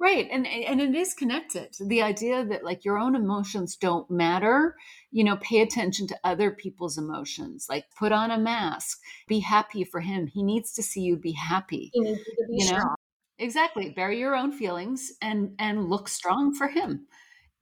[0.00, 0.28] Right.
[0.30, 1.76] And and it is connected.
[1.80, 4.74] The idea that like your own emotions don't matter,
[5.12, 7.66] you know, pay attention to other people's emotions.
[7.68, 8.98] Like put on a mask.
[9.28, 10.26] Be happy for him.
[10.26, 11.94] He needs to see you be happy.
[11.94, 12.78] To be You know?
[12.78, 12.94] strong.
[13.38, 13.90] Exactly.
[13.90, 17.06] Bury your own feelings and and look strong for him.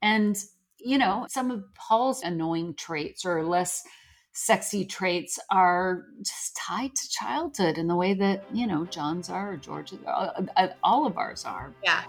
[0.03, 0.37] And
[0.79, 3.83] you know, some of Paul's annoying traits or less
[4.33, 9.53] sexy traits are just tied to childhood in the way that, you know, John's are
[9.53, 11.73] or George's are, uh, all of ours are.
[11.85, 12.03] Yeah.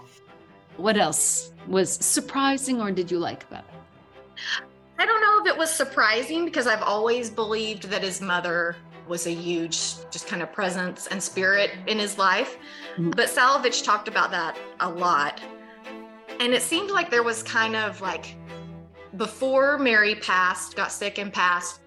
[0.76, 4.60] What else was surprising or did you like about it?
[4.98, 9.26] I don't know if it was surprising because I've always believed that his mother was
[9.26, 12.56] a huge just kind of presence and spirit in his life.
[12.96, 13.14] Mhm.
[13.14, 15.42] But Salewicz talked about that a lot.
[16.40, 18.36] And it seemed like there was kind of like
[19.16, 21.80] before Mary passed, got sick and passed,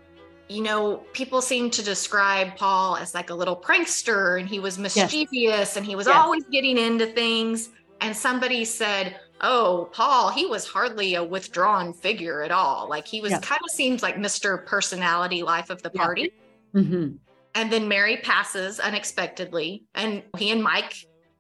[0.50, 4.78] you know, people seem to describe Paul as like a little prankster and he was
[4.78, 6.16] mischievous and he was Yes.
[6.16, 7.70] always getting into things.
[8.02, 12.88] And somebody said, Oh, Paul, he was hardly a withdrawn figure at all.
[12.90, 13.40] Like he was Yeah.
[13.42, 14.66] kind of seems like Mr.
[14.66, 16.32] Personality Life of the party.
[16.74, 17.18] Mm-hmm.
[17.54, 19.84] And then Mary passes unexpectedly.
[19.96, 20.96] And he and Mike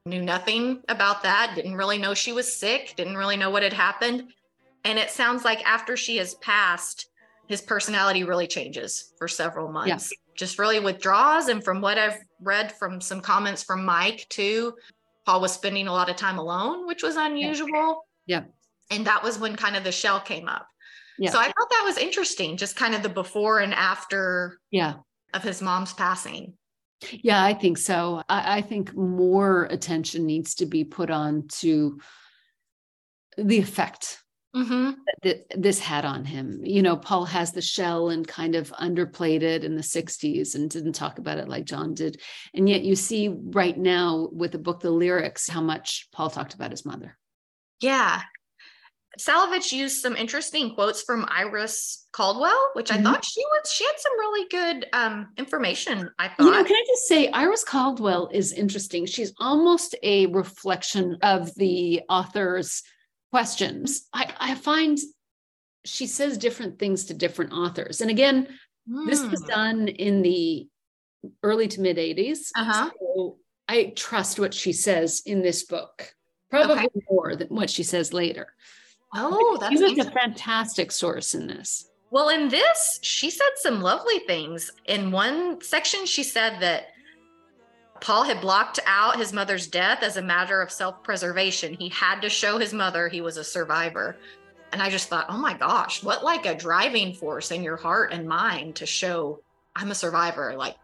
[0.05, 3.73] knew nothing about that, didn't really know she was sick, didn't really know what had
[3.73, 4.31] happened.
[4.83, 7.07] And it sounds like after she has passed,
[7.47, 10.11] his personality really changes for several months.
[10.35, 11.47] Just really withdraws.
[11.47, 14.73] And from what I've read from some comments from Mike, too,
[15.25, 18.05] Paul was spending a lot of time alone, which was unusual.
[18.25, 18.43] Yeah.
[18.91, 20.67] And that was when kind of the shell came up.
[21.17, 21.31] Yeah.
[21.31, 24.95] So I thought that was interesting, just kind of the before and after Yeah.
[25.33, 26.53] of his mom's passing.
[27.11, 28.23] Yeah, I think so.
[28.29, 31.99] I, I think more attention needs to be put on to
[33.37, 34.19] the effect
[34.63, 34.91] Mm-hmm.
[35.23, 36.61] th- this had on him.
[36.63, 40.69] You know, Paul has the shell and kind of underplayed it in the 60s and
[40.69, 42.21] didn't talk about it like John did.
[42.53, 46.53] And yet you see right now with the book, The Lyrics, how much Paul talked
[46.53, 47.17] about his mother.
[47.81, 48.21] Yeah.
[49.19, 53.03] Salewicz used some interesting quotes from Iris Caldwell, which I Mhm.
[53.03, 56.67] thought she was she had some really good um information, I You know, thought.
[56.67, 59.07] can I just say, Iris Caldwell is interesting.
[59.07, 62.83] She's almost a reflection of the author's
[63.31, 64.07] questions.
[64.13, 64.97] I, I find
[65.85, 68.01] she says different things to different authors.
[68.01, 68.47] And again,
[69.05, 69.47] this was Hmm.
[69.47, 70.67] done in the
[71.43, 72.51] early to mid 80s.
[72.55, 72.89] Uh-huh.
[72.99, 76.13] So I trust what she says in this book,
[76.49, 78.53] probably more than what she says later.
[79.15, 81.89] Oh, that's She was a fantastic source in this.
[82.11, 84.71] Well, in this, she said some lovely things.
[84.85, 86.87] In one section, she said that
[88.01, 91.73] Paul had blocked out his mother's death as a matter of self preservation.
[91.73, 94.17] He had to show his mother he was a survivor.
[94.71, 98.11] And I just thought, oh my gosh, what like a driving force in your heart
[98.11, 99.41] and mind to show
[99.75, 100.55] I'm a survivor.
[100.57, 100.75] Like,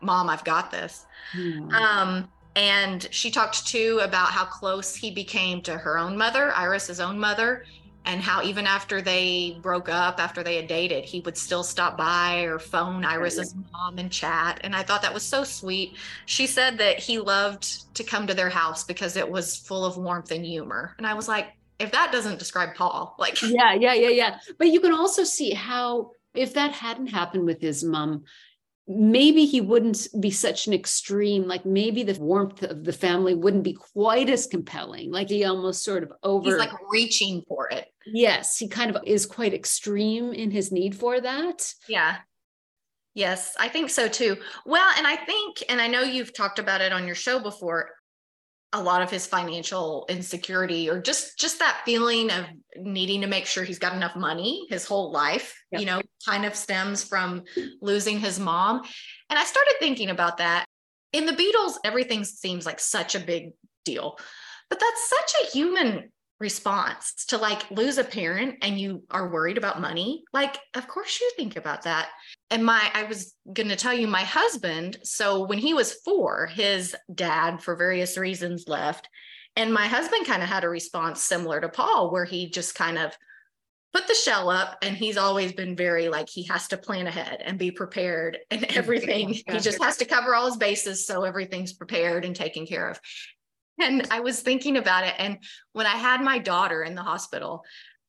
[0.00, 1.06] mom, I've got this.
[1.36, 1.60] Yeah.
[1.72, 7.00] Um, and she talked too about how close he became to her own mother, Iris's
[7.00, 7.64] own mother,
[8.04, 11.96] and how even after they broke up, after they had dated, he would still stop
[11.96, 14.60] by or phone Iris's mom and chat.
[14.64, 15.94] And I thought that was so sweet.
[16.26, 19.96] She said that he loved to come to their house because it was full of
[19.96, 20.94] warmth and humor.
[20.98, 24.38] And I was like, if that doesn't describe Paul, like, yeah, yeah, yeah, yeah.
[24.58, 28.24] But you can also see how if that hadn't happened with his mom,
[28.88, 31.46] maybe he wouldn't be such an extreme.
[31.46, 35.10] Like maybe the warmth of the family wouldn't be quite as compelling.
[35.10, 36.50] Like he almost sort of over.
[36.50, 37.86] he's like reaching for it.
[38.06, 41.72] yes, he kind of is quite extreme in his need for that.
[41.88, 42.16] Yeah.
[43.14, 44.38] Yes, I think so too.
[44.64, 47.90] Well, and I think, and I know you've talked about it on your show before,
[48.72, 52.46] a lot of his financial insecurity or just just that feeling of
[52.76, 55.80] needing to make sure he's got enough money his whole life, Yep.
[55.80, 57.44] you know, kind of stems from
[57.80, 58.82] losing his mom.
[59.28, 60.64] And I started thinking about that.
[61.12, 63.50] In the Beatles, everything seems like such a big
[63.84, 64.18] deal.
[64.70, 66.10] But that's such a human
[66.40, 70.24] response to like lose a parent and you are worried about money.
[70.32, 72.08] Like, of course you think about that.
[72.52, 76.46] And my, I was going to tell you, my husband, so when he was four,
[76.46, 79.08] his dad, for various reasons, left.
[79.56, 82.98] And my husband kind of had a response similar to Paul, where he just kind
[82.98, 83.16] of
[83.94, 87.42] put the shell up and he's always been very like he has to plan ahead
[87.42, 89.30] and be prepared and everything.
[89.30, 93.00] He just has to cover all his bases so everything's prepared and taken care of.
[93.80, 95.14] And I was thinking about it.
[95.16, 95.38] And
[95.72, 97.64] when I had my daughter in the hospital,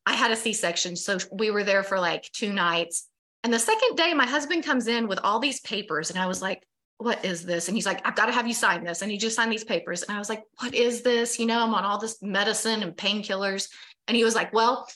[0.06, 0.98] I had a C section.
[0.98, 3.08] So we were there for like two nights.
[3.44, 6.10] And the second day, my husband comes in with all these papers.
[6.10, 6.64] And I was like,
[6.98, 7.68] what is this?
[7.68, 9.02] And he's like, I've got to have you sign this.
[9.02, 10.04] And he just signed these papers.
[10.04, 11.38] And I was like, what is this?
[11.38, 13.68] You know, I'm on all this medicine and painkillers.
[14.08, 14.88] And he was like, well,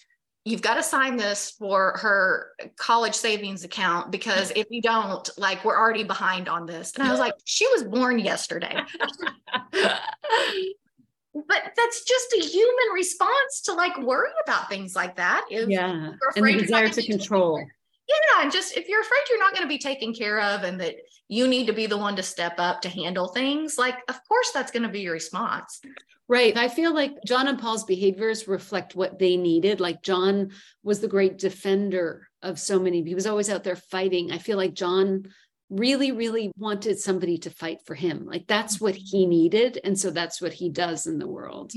[0.46, 5.66] you've got to sign this for her college savings account because if you don't, like,
[5.66, 6.94] we're already behind on this.
[6.94, 8.78] And I was like, she was born yesterday.
[9.74, 15.46] but that's just a human response to like worry about things like that.
[15.50, 16.14] If yeah.
[16.36, 17.66] And the desire to control.
[18.08, 20.80] Yeah and just if you're afraid you're not going to be taken care of and
[20.80, 20.96] that
[21.28, 24.52] you need to be the one to step up to handle things like of course
[24.54, 25.82] that's going to be your response
[26.30, 26.58] Right.
[26.58, 29.80] I feel like John and Paul's behaviors reflect what they needed.
[29.80, 30.52] Like John
[30.84, 33.02] was the great defender of so many.
[33.04, 34.32] He was always out there fighting.
[34.32, 35.28] I feel like John
[35.70, 38.26] really, really wanted somebody to fight for him.
[38.26, 39.80] Like that's what he needed.
[39.84, 41.72] And so that's what he does in the world.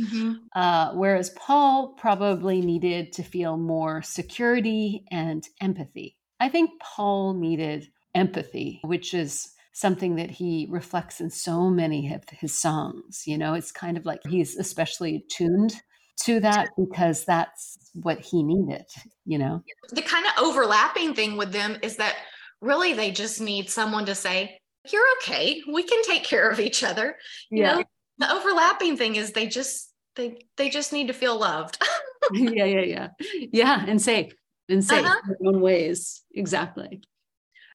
[0.55, 6.17] Uh, whereas Paul probably needed to feel more security and empathy.
[6.41, 12.23] I think Paul needed empathy, which is something that he reflects in so many of
[12.31, 13.23] his songs.
[13.27, 15.75] You know, it's kind of like he's especially tuned
[16.23, 18.85] to that because that's what he needed,
[19.25, 19.63] you know?
[19.91, 22.17] the kind of overlapping thing with them is that
[22.61, 24.59] really they just need someone to say
[24.93, 27.17] you're okay we can take care of each other
[27.51, 27.83] you know
[28.19, 31.83] the overlapping thing is they just they they just need to feel loved
[32.33, 33.09] yeah, yeah, yeah.
[33.53, 33.85] Yeah.
[33.87, 34.33] And safe
[34.71, 35.21] and safe Uh-huh.
[35.25, 36.23] in their own ways.
[36.35, 37.03] Exactly.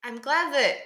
[0.04, 0.78] I'm glad that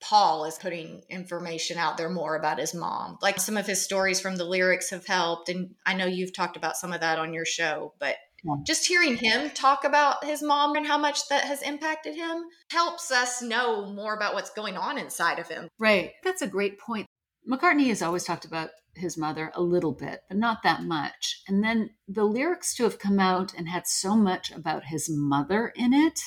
[0.00, 3.18] Paul is putting information out there more about his mom.
[3.20, 5.48] Like some of his stories from the lyrics have helped.
[5.48, 8.54] And I know you've talked about some of that on your show, but Yeah.
[8.64, 13.10] just hearing him talk about his mom and how much that has impacted him helps
[13.10, 15.68] us know more about what's going on inside of him.
[15.78, 16.12] Right.
[16.22, 17.06] That's a great point.
[17.48, 21.42] McCartney has always talked about his mother a little bit, but not that much.
[21.48, 25.72] And then the lyrics to have come out and had so much about his mother
[25.74, 26.18] in it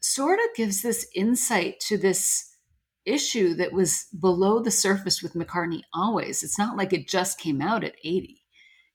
[0.00, 2.56] sort of gives this insight to this
[3.04, 6.42] issue that was below the surface with McCartney always.
[6.42, 8.42] It's not like it just came out at 80.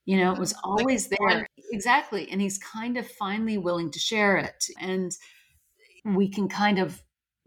[0.06, 1.48] You know, it was always there.
[1.72, 2.30] Exactly.
[2.32, 4.66] And he's kind of finally willing to share it.
[4.80, 5.12] And
[6.06, 7.02] we can kind of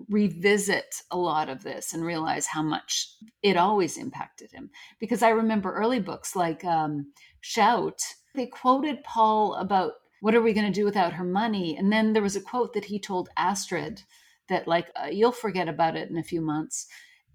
[0.09, 3.09] revisit a lot of this and realize how much
[3.43, 4.71] it always impacted him.
[4.99, 8.01] Because I remember early books like um, Shout,
[8.35, 11.77] they quoted Paul about what are we going to do without her money?
[11.77, 14.03] And then there was a quote that he told Astrid
[14.49, 16.87] that, like, uh, you'll forget about it in a few months.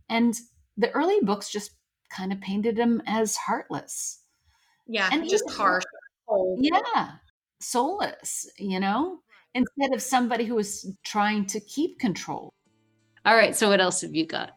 [0.10, 0.36] And
[0.78, 1.72] the early books just
[2.10, 4.22] kind of painted him as heartless.
[4.88, 5.84] Yeah, And just harsh.
[6.60, 7.14] Yeah,
[7.60, 9.20] soulless, you know,
[9.56, 12.54] instead of somebody who was trying to keep control.
[13.26, 13.56] All right.
[13.56, 14.52] So what else have you got?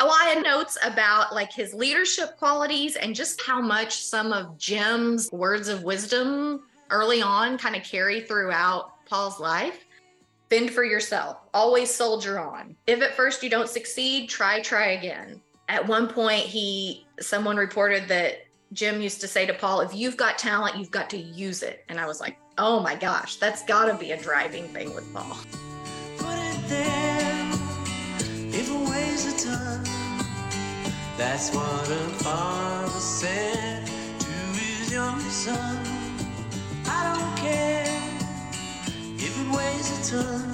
[0.00, 4.58] a lot of notes about like his leadership qualities and just how much some of
[4.58, 9.84] Jim's words of wisdom early on kind of carry throughout Paul's life.
[10.50, 12.76] Fend for yourself, always soldier on.
[12.86, 15.40] If at first you don't succeed, try, try again.
[15.68, 20.16] At one point, he someone reported that Jim used to say to Paul, if you've
[20.16, 21.84] got talent, you've got to use it.
[21.88, 25.36] And I was like, oh my gosh, that's gotta be a driving thing with Paul.
[26.18, 27.50] Put it there,
[28.48, 29.84] if it weighs a ton.
[31.16, 35.84] That's what a father said to his young son.
[36.86, 37.86] I don't care
[39.16, 40.52] if it weighs a ton,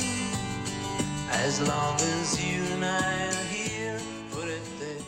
[1.31, 4.01] as long as you and I are here.
[4.31, 4.99] Put it there.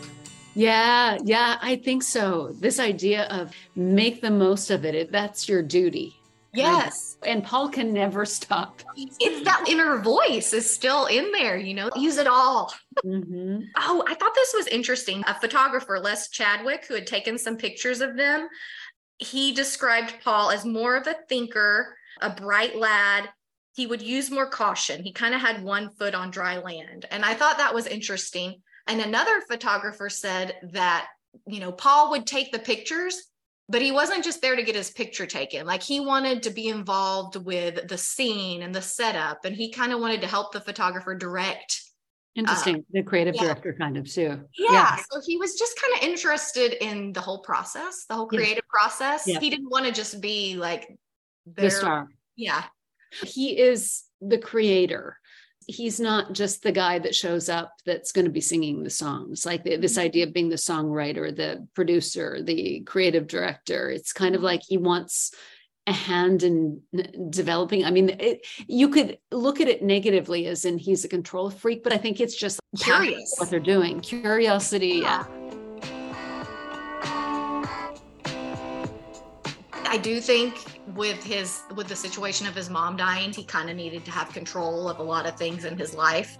[0.55, 2.53] Yeah, yeah, I think so.
[2.59, 6.17] This idea of make the most of it, it that's your duty.
[6.55, 7.17] Yes.
[7.25, 8.83] And Paul can never stop.
[8.97, 12.75] it's that inner voice is still in there, you know, use it all.
[13.05, 13.65] Mhm.
[13.79, 15.25] Oh, I thought this was interesting.
[15.27, 18.49] A photographer, Les Chadwick, who had taken some pictures of them,
[19.19, 23.31] he described Paul as more of a thinker, a bright lad.
[23.75, 25.03] He would use more caution.
[25.03, 27.07] He kind of had one foot on dry land.
[27.11, 28.63] And I thought that was interesting.
[28.87, 31.09] And another photographer said that,
[31.47, 33.23] you know, Paul would take the pictures,
[33.73, 35.67] but he wasn't just there to get his picture taken.
[35.67, 39.45] Like he wanted to be involved with the scene and the setup.
[39.47, 41.81] And he kind of wanted to help the photographer direct
[42.35, 42.77] Interesting.
[42.77, 43.43] Uh, the creative yeah.
[43.43, 44.41] director kind of too.
[44.59, 48.39] yeah, so he was just kind of interested in the whole process the whole Yeah.
[48.39, 49.39] creative process Yeah.
[49.39, 50.89] he didn't want to just be like
[51.47, 52.09] The star.
[52.37, 52.65] yeah
[53.23, 55.19] He is the creator.
[55.67, 59.45] He's not just the guy that shows up that's going to be singing the songs.
[59.47, 60.07] Like the- this mm-hmm.
[60.07, 63.91] idea of being the songwriter, the producer, the creative director.
[63.91, 64.47] It's kind of mm-hmm.
[64.47, 65.33] like he wants
[65.87, 66.81] a hand in
[67.31, 67.85] developing.
[67.85, 71.83] I mean, it, you could look at it negatively as in he's a control freak,
[71.83, 73.35] but I think it's just Curious.
[73.39, 74.01] what they're doing.
[74.01, 75.01] Curiosity.
[75.03, 75.25] Yeah.
[79.85, 80.55] I do think
[80.89, 84.29] with his with the situation of his mom dying, he kind of needed to have
[84.33, 86.39] control of a lot of things in his life.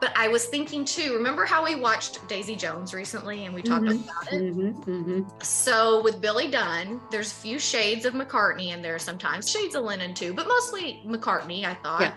[0.00, 3.84] But I was thinking too, remember how we watched Daisy Jones recently and we talked
[3.86, 4.04] Mhm.
[4.04, 4.56] about it?
[4.56, 5.44] Mhm, mhm.
[5.44, 9.82] So with Billy Dunne, there's a few shades of McCartney in there sometimes, shades of
[9.82, 12.02] Lennon too, but mostly McCartney, I thought.
[12.02, 12.14] Yeah.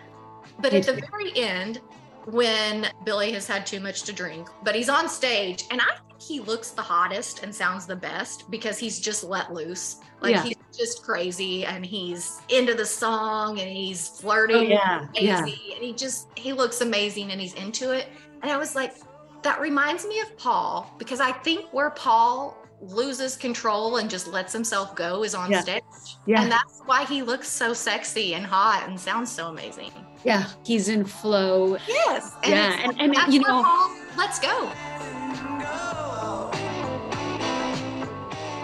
[0.60, 1.82] But at the very end,
[2.26, 5.86] when Billy has had too much to drink, but he's on stage, and I
[6.28, 9.98] he looks the hottest and sounds the best because he's just let loose.
[10.22, 10.44] Like Yeah.
[10.44, 15.40] he's just crazy and he's into the song and he's flirting Oh, yeah, with yeah.
[15.40, 15.48] And
[15.84, 18.08] he just he looks amazing and he's into it.
[18.44, 18.96] And I was like,
[19.42, 24.54] that reminds me of Paul because I think where Paul loses control and just lets
[24.54, 25.62] himself go is on Yeah.
[25.62, 25.84] stage.
[26.28, 26.42] Yeah.
[26.44, 29.92] And that's why he looks so sexy and hot and sounds so amazing.
[30.24, 31.78] Yeah, he's in flow.
[31.88, 32.32] Yes.
[32.44, 34.72] Yeah, it's- and- and, you know- Paul, let's go.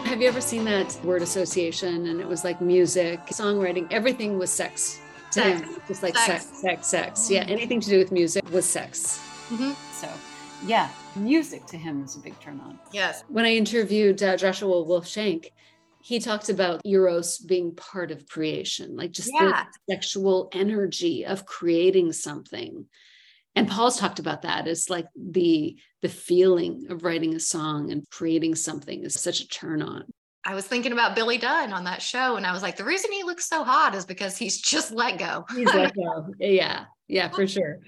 [0.08, 2.08] Have you ever seen that word association?
[2.08, 4.99] And it was like music, songwriting, everything was sex.
[5.34, 5.60] To Sex.
[5.62, 6.45] him, just like Sex.
[6.45, 7.30] sex, sex, sex.
[7.30, 9.20] Yeah, anything to do with music was sex.
[9.91, 10.10] So,
[10.66, 12.80] yeah, music to him is a big turn on.
[12.93, 13.26] Yes.
[13.28, 15.47] When I interviewed uh, Joshua Wolf Shenk,
[16.01, 19.66] he talked about Eros being part of creation, like just Yeah.
[19.88, 22.86] the sexual energy of creating something.
[23.58, 28.04] And Paul's talked about that as like the the feeling of writing a song and
[28.12, 30.04] creating something is such a turn on.
[30.45, 33.12] I was thinking about Billy Dunne on that show, and I was like, the reason
[33.12, 35.45] he looks so hot is because he's just let go.
[35.54, 37.80] He's like, oh, yeah, yeah, for sure.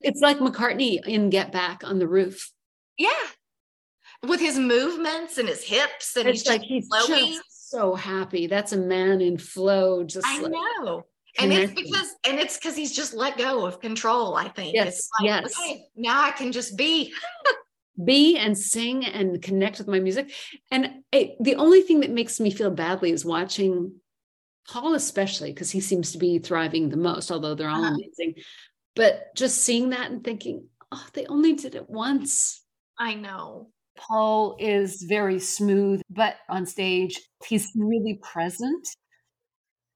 [0.00, 2.50] It's like McCartney in Get Back on the roof.
[2.96, 3.10] yeah.
[4.26, 8.46] With his movements and his hips, and It's he's like he's just so happy.
[8.46, 11.06] That's a man in flow, just I like know.
[11.42, 14.74] And it's because and it's because he's just let go of control, I think.
[14.74, 15.58] Yes, it's like, yes.
[15.58, 17.12] okay, now I can just be.
[18.04, 20.32] be and sing and connect with my music.
[20.70, 23.92] And it, the only thing that makes me feel badly is watching
[24.66, 27.94] Paul, especially because he seems to be thriving the most, although they're all Uh-huh.
[27.94, 28.42] amazing.
[28.96, 32.62] But just seeing that and thinking, oh, they only did it once.
[32.98, 33.70] I know.
[33.96, 38.88] Paul is very smooth, but on stage, he's really present.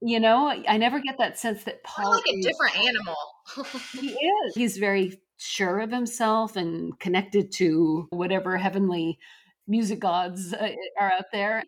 [0.07, 3.17] You know, I never get that sense that Paul like a different animal.
[3.93, 4.55] He is.
[4.55, 9.19] He's very sure of himself and connected to whatever heavenly
[9.67, 11.65] music gods uh, are out there.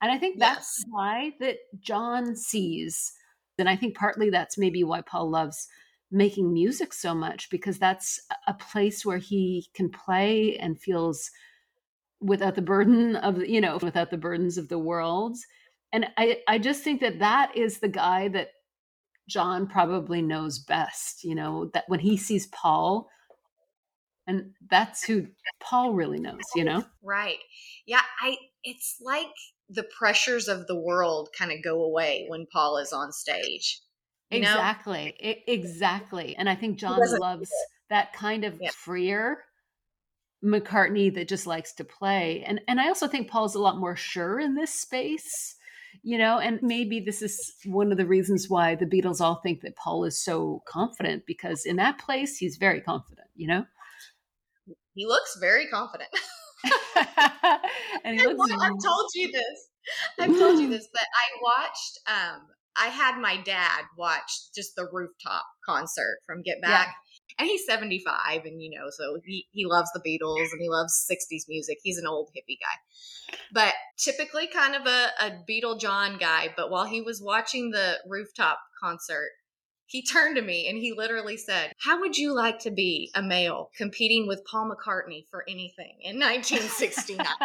[0.00, 0.84] And I think that's Yes.
[0.88, 3.12] why that John sees.
[3.58, 5.68] And I think partly that's maybe why Paul loves
[6.10, 11.30] making music so much because that's a place where he can play and feels
[12.20, 15.36] without the burden of you know without the burdens of the world
[15.94, 18.48] and i i just think that that is the guy that
[19.28, 23.08] John probably knows best, you know, that when he sees Paul,
[24.26, 25.28] and that's who
[25.62, 26.84] Paul really knows, you know?
[27.02, 27.38] right.
[27.86, 29.32] Yeah, I it's like
[29.70, 33.80] the pressures of the world kind of go away when Paul is on stage.
[34.30, 35.14] Exactly.
[35.20, 36.36] e- exactly.
[36.36, 37.50] And I think John loves
[37.88, 38.70] that kind of Yeah.
[38.70, 39.44] freer
[40.44, 42.44] McCartney that just likes to play.
[42.44, 45.56] And and I also think Paul's a lot more sure in this space,
[46.02, 49.62] you know, and maybe this is one of the reasons why the Beatles all think
[49.62, 53.64] that Paul is so confident because in that place he's very confident, you know?
[54.94, 56.10] He looks very confident.
[58.04, 59.68] and he looks I've told you this.
[60.18, 64.88] I've told you this, but I watched um I had my dad watch just the
[64.92, 66.86] rooftop concert from Get Yeah.
[67.38, 71.06] And he's 75 and you know, so he he loves the Beatles and he loves
[71.10, 71.78] 60s music.
[71.82, 73.36] He's an old hippie guy.
[73.52, 77.98] But typically kind of a, a Beatle John guy, but while he was watching the
[78.06, 79.30] rooftop concert,
[79.86, 83.22] he turned to me and he literally said, How would you like to be a
[83.22, 87.26] male competing with Paul McCartney for anything in 1969?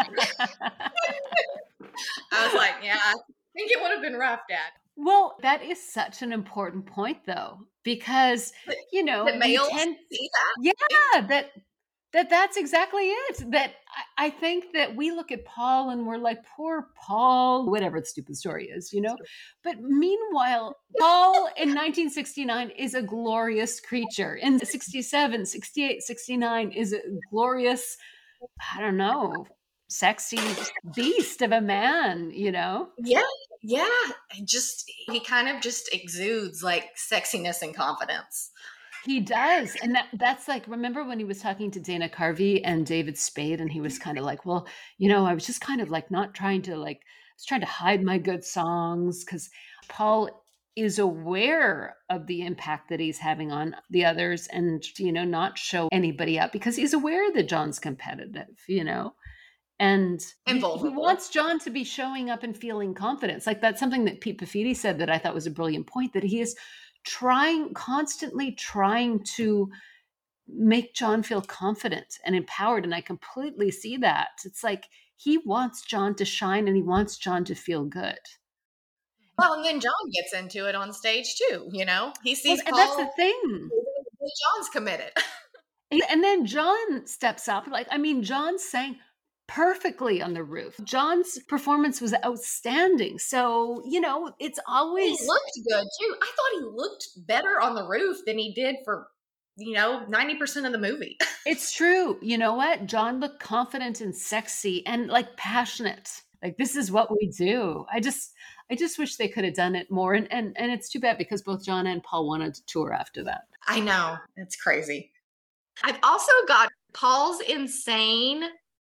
[2.31, 3.13] I was like, yeah, I
[3.55, 4.71] think it would have been rough, Dad.
[4.95, 7.59] Well, that is such an important point, though,
[7.97, 8.53] because
[8.91, 10.73] you know That we males tend- see that.
[11.13, 11.51] yeah, that
[12.13, 13.51] that that's exactly it.
[13.51, 13.71] That
[14.17, 18.05] I, I think that we look at Paul and we're like, poor Paul, whatever the
[18.05, 19.15] stupid story is, you know.
[19.63, 24.35] But meanwhile, Paul in 1969 is a glorious creature.
[24.35, 26.99] In 67, 68, 69 is a
[27.31, 27.95] glorious,
[28.75, 29.45] I don't know,
[29.89, 30.39] sexy
[30.95, 32.89] beast of a man, you know.
[32.97, 33.21] Yeah,
[33.61, 33.87] yeah.
[34.35, 38.51] And just he kind of just exudes like sexiness and confidence.
[39.05, 39.75] He does.
[39.81, 43.59] And that that's like remember when he was talking to Dana Carvey and David Spade
[43.61, 44.03] and he was mm-hmm.
[44.03, 44.67] kind of like, "Well,
[44.97, 47.61] you know, I was just kind of like not trying to like I was trying
[47.61, 49.49] to hide my good songs cuz
[49.87, 50.29] Paul
[50.75, 55.57] is aware of the impact that he's having on the others and you know not
[55.57, 59.13] show anybody up because he's aware that John's competitive, you know.
[59.79, 63.47] And, And he, he wants John to be showing up and feeling confidence.
[63.47, 66.23] Like that's something that Pete Paphides said that I thought was a brilliant point that
[66.23, 66.55] he is
[67.05, 69.69] trying constantly trying to
[70.49, 74.29] make John feel confident and empowered and I completely see that.
[74.43, 78.19] It's like he wants John to shine and he wants John to feel good.
[79.37, 81.69] Well, and then John gets into it on stage too.
[81.71, 83.69] You know, he sees Well, and that's the thing.
[84.19, 85.11] John's committed.
[85.91, 87.65] And- And then John steps up.
[87.65, 88.97] Like, I mean, John sang
[89.49, 90.79] perfectly on the roof.
[90.83, 93.17] John's performance was outstanding.
[93.17, 95.19] So, you know, it's always.
[95.19, 96.15] He looked good too.
[96.21, 99.07] I thought he looked better on the roof than he did for,
[99.57, 101.17] you know, ninety percent of the movie.
[101.45, 102.19] it's true.
[102.21, 102.85] You know what?
[102.85, 106.09] John looked confident and sexy and like passionate.
[106.43, 107.85] Like this is what we do.
[107.91, 108.33] I just
[108.71, 110.13] I just wish they could have done it more.
[110.13, 113.23] And and and it's too bad because both John and Paul wanted to tour after
[113.23, 113.45] that.
[113.67, 115.11] I know it's crazy.
[115.83, 118.43] I've also got Paul's insane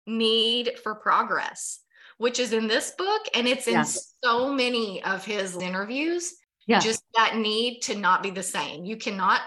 [0.08, 1.80] need for progress,
[2.18, 3.86] which is in this book, and it's in Yeah.
[4.24, 6.34] so many of his interviews.
[6.66, 6.80] Yeah.
[6.80, 8.84] Just that need to not be the same.
[8.86, 9.42] You cannot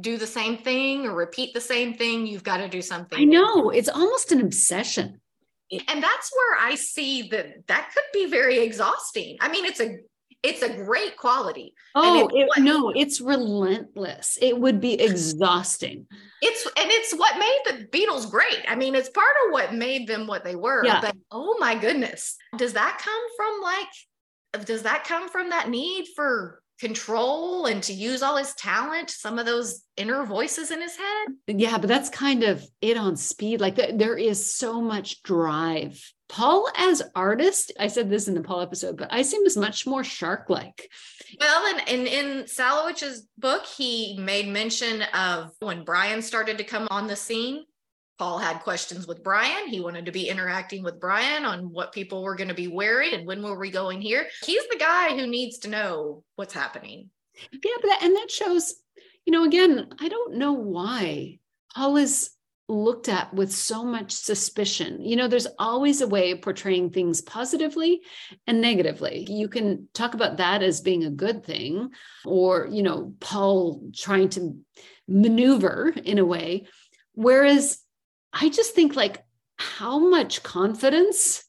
[0.00, 2.26] do the same thing or repeat the same thing.
[2.26, 3.18] You've got to do something.
[3.18, 5.20] I know it's almost an obsession.
[5.72, 9.98] and that's where i see that that could be very exhausting i mean it's a
[10.42, 14.38] it's a great quality Oh it's it- what- no, it's relentless.
[14.40, 16.06] It would be exhausting.
[16.42, 20.06] it's and it's what made the beatles great i mean it's part of what made
[20.08, 21.00] them what they were Yeah.
[21.00, 26.06] but oh my goodness does that come from like does that come from that need
[26.16, 30.96] for control and to use all his talent some of those inner voices in his
[30.96, 33.60] head Yeah, but that's kind of it on speed.
[33.60, 36.02] Like th- there is so much drive.
[36.28, 39.86] Paul as artist, I said this in the Paul episode, but I seem as much
[39.86, 40.88] more shark-like.
[41.40, 46.86] Well, and, and in Salewicz's book, he made mention of when Brian started to come
[46.90, 47.64] on the scene.
[48.20, 49.68] Paul had questions with Brian.
[49.68, 53.14] He wanted to be interacting with Brian on what people were going to be wearing
[53.14, 54.26] and when were we going here.
[54.44, 57.08] He's the guy who needs to know what's happening.
[57.50, 58.74] Yeah, but that, and that shows,
[59.24, 61.38] you know, again, I don't know why
[61.74, 62.28] Paul is
[62.68, 65.02] looked at with so much suspicion.
[65.02, 68.02] You know, there's always a way of portraying things positively
[68.46, 69.26] and negatively.
[69.30, 71.88] You can talk about that as being a good thing,
[72.26, 74.58] or, you know, Paul trying to
[75.08, 76.66] maneuver in a way.
[77.14, 77.78] Whereas
[78.32, 79.22] I just think like
[79.56, 81.44] how much confidence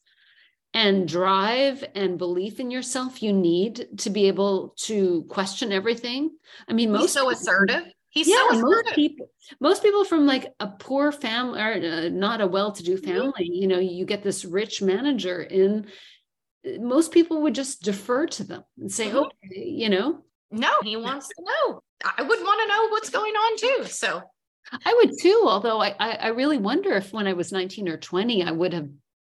[0.73, 6.32] and drive and belief in yourself you need to be able to question everything.
[6.67, 7.84] I mean, most He's so assertive.
[8.09, 9.29] He's yeah, so most people,
[9.61, 13.09] most people from like a poor family or uh, not a well-to-do Mm-hmm.
[13.09, 15.88] family, you know, you get this rich manager in.
[16.79, 19.25] Most people would just defer to them and say, Mhm.
[19.25, 20.23] "Okay," you know.
[20.51, 21.82] No, he wants to know.
[22.03, 23.86] I would want to know what's going on too.
[23.86, 24.21] So
[24.86, 27.97] I would too, although I, I I really wonder if when I was 19 or
[27.97, 28.89] 20, I would have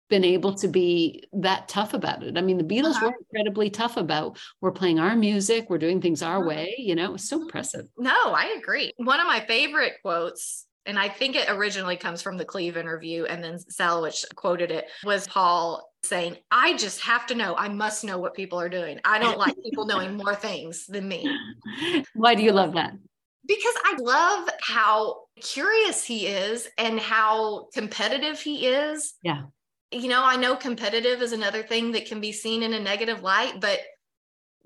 [0.08, 2.38] been able to be that tough about it.
[2.38, 3.08] I mean, the Beatles Uh-huh.
[3.08, 6.48] were incredibly tough about we're playing our music, we're doing things our Uh-huh.
[6.48, 7.88] way, you know, it was so impressive.
[7.98, 8.92] No, I agree.
[8.98, 13.26] One of my favorite quotes, and I think it originally comes from the Cleave interview,
[13.26, 17.56] and then Salewicz quoted it, was Paul saying, I just have to know.
[17.58, 19.00] I must know what people are doing.
[19.04, 21.32] I don't like people knowing more things than me.
[22.14, 22.94] Why do you love that?
[23.48, 29.14] Because I love how curious he is and how competitive he is.
[29.22, 29.44] Yeah.
[29.92, 33.22] You know, I know competitive is another thing that can be seen in a negative
[33.22, 33.80] light, but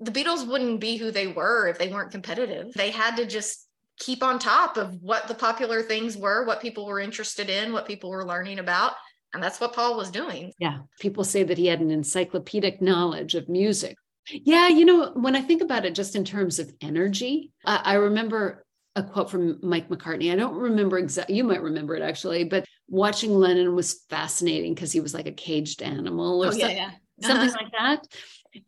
[0.00, 2.72] the Beatles wouldn't be who they were if they weren't competitive.
[2.74, 3.66] They had to just
[3.98, 7.86] keep on top of what the popular things were, what people were interested in, what
[7.86, 8.92] people were learning about.
[9.34, 10.52] And that's what Paul was doing.
[10.58, 10.78] Yeah.
[10.98, 13.96] People say that he had an encyclopedic knowledge of music.
[14.30, 14.68] Yeah.
[14.68, 18.64] You know, when I think about it just in terms of energy, I, I remember
[19.00, 20.32] a quote from Mike McCartney.
[20.32, 24.92] I don't remember exactly, you might remember it actually, but watching Lennon was fascinating because
[24.92, 26.90] he was like a caged animal or Oh, something, yeah.
[27.20, 28.06] something like that.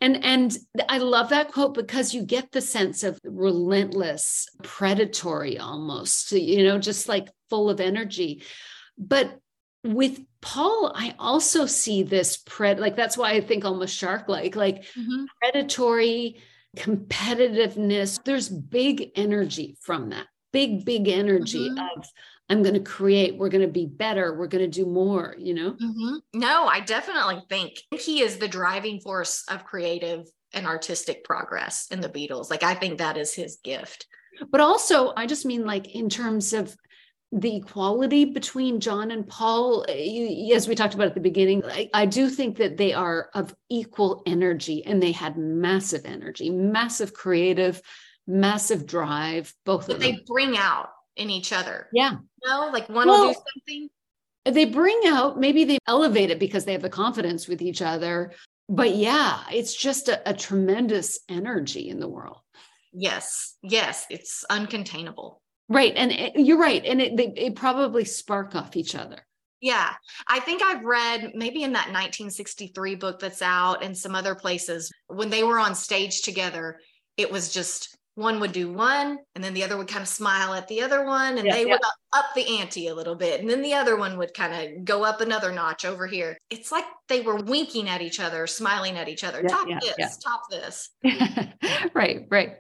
[0.00, 0.56] And and
[0.88, 6.78] I love that quote because you get the sense of relentless, predatory almost, you know,
[6.78, 8.42] just like full of energy.
[8.96, 9.38] But
[9.84, 14.54] with Paul, I also see this pred like that's why I think almost shark like,
[14.54, 15.26] like Mhm.
[15.40, 16.40] predatory
[16.76, 18.22] competitiveness.
[18.24, 20.26] There's big energy from that.
[20.52, 21.96] Big, big energy Mhm.
[21.96, 22.06] of
[22.48, 25.54] I'm going to create, we're going to be better, we're going to do more, you
[25.54, 25.72] know?
[25.72, 26.20] Mhm.
[26.34, 32.00] No, I definitely think he is the driving force of creative and artistic progress in
[32.00, 32.50] the Beatles.
[32.50, 34.06] Like, I think that is his gift.
[34.50, 36.76] But also, I just mean like in terms of
[37.32, 41.88] the equality between John and Paul, uh, as we talked about at the beginning, I,
[41.94, 47.14] I do think that they are of equal energy and they had massive energy, massive
[47.14, 47.80] creative,
[48.26, 49.98] massive drive, both them.
[49.98, 51.88] they bring out in each other.
[51.92, 52.12] Yeah.
[52.42, 53.88] You know, like one will do something.
[54.44, 58.32] they bring out maybe they elevate it because they have the confidence with each other
[58.68, 62.38] but yeah it's just a, a tremendous energy in the world
[62.92, 65.36] Yes, yes, it's uncontainable.
[65.68, 69.18] Right and it, you're right and it they, it probably spark off each other
[69.60, 69.94] Yeah,
[70.26, 74.90] I think I've read maybe in that 1963 book that's out and some other places
[75.06, 76.80] when they were on stage together,
[77.16, 80.52] it was just one would do one and then the other would kind of smile
[80.52, 81.72] at the other one and Yeah, they yeah.
[81.72, 81.80] would
[82.12, 85.04] up, the ante a little bit and then the other one would kind of go
[85.04, 86.36] up another notch over here.
[86.50, 89.42] It's like they were winking at each other, smiling at each other.
[89.42, 90.90] Yeah, top this, top this.
[91.94, 92.56] right right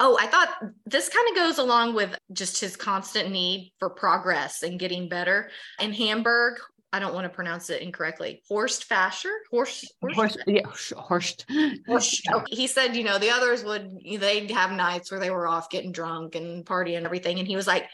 [0.00, 0.48] Oh, I thought
[0.86, 5.50] this kind of goes along with just his constant need for progress and getting better.
[5.80, 6.58] In Hamburg,
[6.92, 8.42] I don't want to pronounce it incorrectly.
[8.48, 10.60] Horst Fascher, Horst, Horst, yeah,
[10.94, 11.46] Horst.
[11.86, 12.28] Horst.
[12.30, 15.70] Okay, He said, you know, the others would they'd have nights where they were off
[15.70, 17.86] getting drunk and partying and everything, and he was like,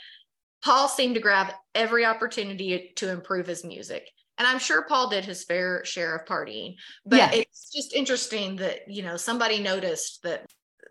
[0.65, 4.09] Paul seemed to grab every opportunity to improve his music.
[4.39, 6.75] And I'm sure Paul did his fair share of partying,
[7.07, 7.31] but Yeah.
[7.33, 10.47] it's just interesting that, you know, somebody noticed that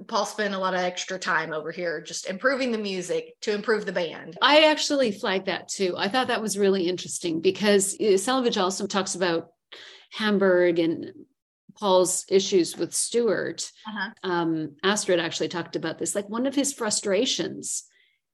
[0.07, 3.85] Paul spent a lot of extra time over here just improving the music to improve
[3.85, 4.37] the band.
[4.41, 5.95] I actually flagged that too.
[5.97, 9.49] I thought that was really interesting because Salewicz also talks about
[10.11, 11.11] Hamburg and
[11.79, 13.71] Paul's issues with Stuart.
[13.87, 14.09] Uh-huh.
[14.23, 16.15] Um, Astrid actually talked about this.
[16.15, 17.83] Like one of his frustrations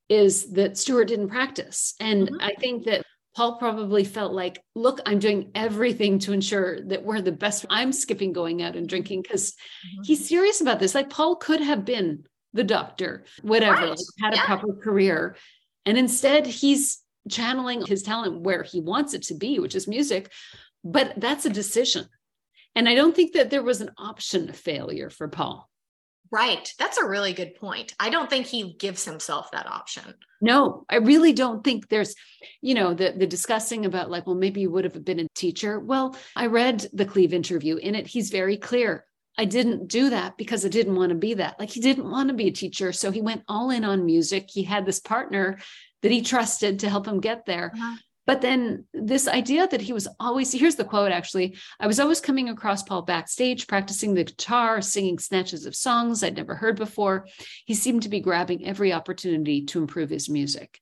[0.09, 1.95] is that Stuart didn't practice.
[1.99, 2.37] And Mhm.
[2.41, 3.05] I think that
[3.35, 7.65] Paul probably felt like, look, I'm doing everything to ensure that we're the best.
[7.69, 10.03] I'm skipping going out and drinking because mm-hmm.
[10.03, 10.93] he's serious about this.
[10.93, 13.89] Like Paul could have been the doctor, whatever, Right.
[13.89, 15.35] like, had a proper career.
[15.85, 20.31] And instead, he's channeling his talent where he wants it to be, which is music.
[20.83, 22.05] But that's a decision.
[22.75, 25.69] And I don't think that there was an option of failure for Paul.
[26.33, 26.73] Right.
[26.79, 27.93] That's a really good point.
[27.99, 30.15] I don't think he gives himself that option.
[30.41, 32.15] No, I really don't think there's,
[32.59, 35.79] you know, the the discussing about like, well, maybe you would have been a teacher.
[35.79, 37.75] Well, I read the Cleave interview.
[37.75, 39.05] In it, he's very clear.
[39.37, 41.59] I didn't do that because I didn't want to be that.
[41.59, 42.91] Like he didn't want to be a teacher.
[42.93, 44.49] So he went all in on music.
[44.51, 45.59] He had this partner
[46.01, 47.71] that he trusted to help him get there.
[47.75, 47.97] Uh-huh.
[48.25, 52.21] But then this idea that he was always, here's the quote actually I was always
[52.21, 57.27] coming across Paul backstage, practicing the guitar, singing snatches of songs I'd never heard before.
[57.65, 60.79] He seemed to be grabbing every opportunity to improve his music.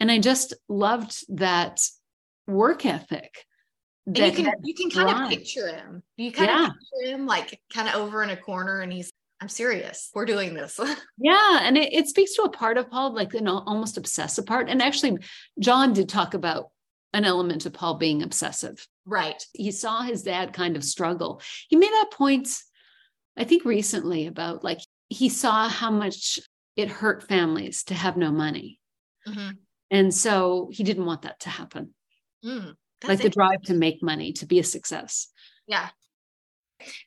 [0.00, 1.80] And I just loved that
[2.46, 3.46] work ethic.
[4.06, 5.22] And that you can you can kind drive.
[5.24, 6.02] of picture him.
[6.18, 6.66] You kind Yeah.
[6.66, 9.10] of picture him like kind of over in a corner and he's
[9.40, 10.10] I'm serious.
[10.14, 10.78] We're doing this.
[11.18, 14.68] Yeah, and it, it speaks to a part of Paul, like an almost obsessive part.
[14.68, 15.18] And actually,
[15.58, 16.70] John did talk about
[17.14, 18.86] an element of Paul being obsessive.
[19.06, 19.42] right.
[19.52, 21.40] He saw his dad kind of struggle.
[21.68, 22.48] He made that point,
[23.36, 26.38] I think, recently about like he saw how much
[26.76, 28.80] it hurt families to have no money.
[29.26, 29.58] Mhm.
[29.90, 31.94] And so he didn't want that to happen.
[32.44, 32.74] Mm,
[33.06, 35.28] like the drive to make money, to be a success.
[35.66, 35.90] Yeah.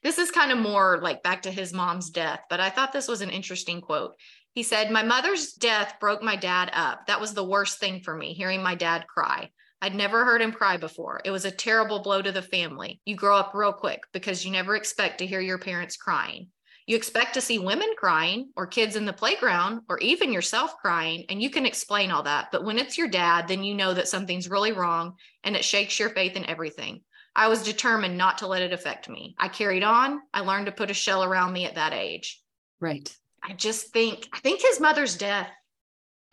[0.04, 3.08] This is kind of more like back to his mom's death, but I thought this
[3.08, 4.16] was an interesting quote.
[4.54, 7.08] He said, My mother's death broke my dad up.
[7.08, 9.52] That was the worst thing for me, hearing my dad cry.
[9.82, 11.22] I'd never heard him cry before.
[11.24, 13.00] It was a terrible blow to the family.
[13.06, 16.50] You grow up real quick because you never expect to hear your parents crying.
[16.88, 21.26] You expect to see women crying or kids in the playground or even yourself crying,
[21.30, 22.48] and you can explain all that.
[22.52, 26.00] But when it's your dad, then you know that something's really wrong and it shakes
[26.00, 27.02] your faith in everything.
[27.36, 29.36] I was determined not to let it affect me.
[29.38, 30.22] I carried on.
[30.34, 32.42] I learned to put a shell around me at that age.
[32.80, 33.14] Right.
[33.44, 35.50] I just think, I think his mother's death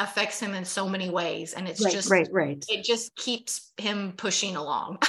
[0.05, 1.55] affects him in so many ways.
[1.55, 2.65] And it's right, just, right, right.
[2.69, 4.99] it just keeps him pushing along.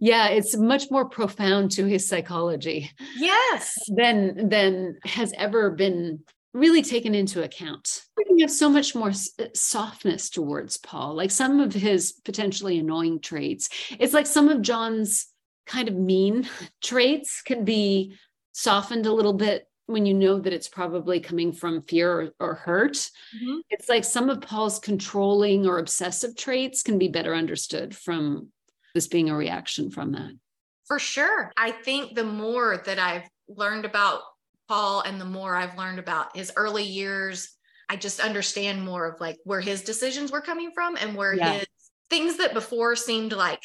[0.00, 3.74] Yeah, it's much more profound to his psychology yes.
[3.88, 6.20] than than has ever been
[6.54, 8.02] really taken into account.
[8.30, 13.20] We have so much more uh, softness towards Paul, like some of his potentially annoying
[13.20, 13.68] traits.
[13.98, 15.26] It's like some of John's
[15.66, 16.48] kind of mean
[16.82, 18.16] traits can be
[18.52, 22.54] softened a little bit when you know that it's probably coming from fear or, or
[22.54, 23.10] hurt.
[23.42, 23.62] Mhm.
[23.70, 28.52] It's like some of Paul's controlling or obsessive traits can be better understood from
[28.94, 30.38] this being a reaction from that.
[30.86, 31.52] For sure.
[31.56, 34.20] I think the more that I've learned about
[34.68, 37.48] Paul and the more I've learned about his early years,
[37.88, 41.52] I just understand more of like where his decisions were coming from and where Yeah.
[41.54, 41.66] his
[42.10, 43.62] things that before seemed like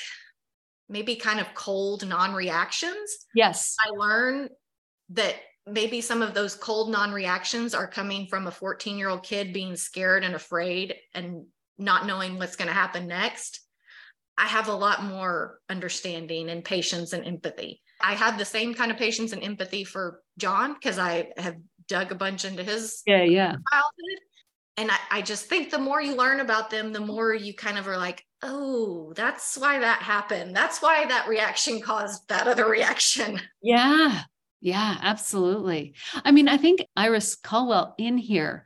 [0.88, 3.26] maybe kind of cold non reactions.
[3.36, 3.76] Yes.
[3.86, 4.51] I learned
[5.09, 5.36] that
[5.66, 9.53] maybe some of those cold non reactions are coming from a 14 year old kid
[9.53, 11.45] being scared and afraid and
[11.78, 13.61] not knowing what's going to happen next.
[14.38, 17.82] I have a lot more understanding and patience and empathy.
[18.01, 21.55] I have the same kind of patience and empathy for John because I have
[21.88, 23.55] dug a bunch into his Yeah, yeah.
[23.72, 24.20] childhood.
[24.78, 27.78] And I, I just think the more you learn about them, the more you kind
[27.78, 30.55] of are like, oh, that's why that happened.
[30.55, 33.39] That's why that reaction caused that other reaction.
[33.61, 34.22] Yeah.
[34.64, 35.93] Yeah, absolutely.
[36.24, 38.64] I mean, I think Iris Caldwell in here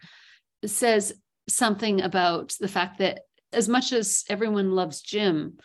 [0.64, 1.12] says
[1.50, 3.22] something about the fact that
[3.52, 5.58] as much as everyone loves Jim,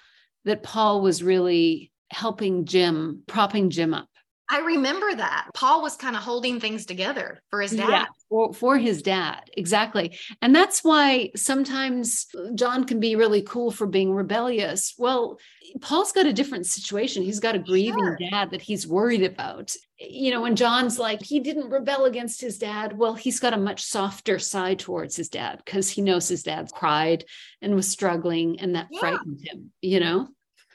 [0.47, 4.09] that Paul was really helping Jim, propping Jim up.
[4.53, 5.49] I remember that.
[5.55, 7.89] Paul was kind of holding things together for his dad.
[7.89, 9.41] Yeah, for, for his dad.
[9.57, 10.19] Exactly.
[10.43, 14.93] And that's why sometimes John can be really cool for being rebellious.
[14.99, 15.39] Well,
[15.81, 17.23] Paul's got a different situation.
[17.23, 18.19] He's got a grieving Sure.
[18.31, 19.75] dad that he's worried about.
[19.99, 22.99] You know, when John's like, he didn't rebel against his dad.
[22.99, 26.71] Well, he's got a much softer side towards his dad because he knows his dad
[26.75, 27.25] cried
[27.63, 29.01] and was struggling and that Yeah.
[29.01, 30.29] frightened him, you know?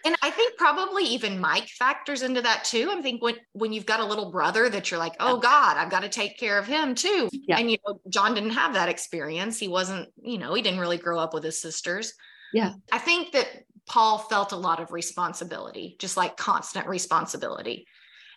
[0.07, 2.89] And I think probably even Mike factors into that too.
[2.95, 5.91] I think when when you've got a little brother that you're like, oh God, I've
[5.91, 7.27] got to take care of him too.
[7.33, 7.57] Yeah.
[7.59, 9.59] And you know, John didn't have that experience.
[9.59, 12.13] He wasn't, you know, he didn't really grow up with his sisters.
[12.53, 12.75] Yeah.
[12.89, 13.47] I think that
[13.85, 17.85] Paul felt a lot of responsibility, just like constant responsibility.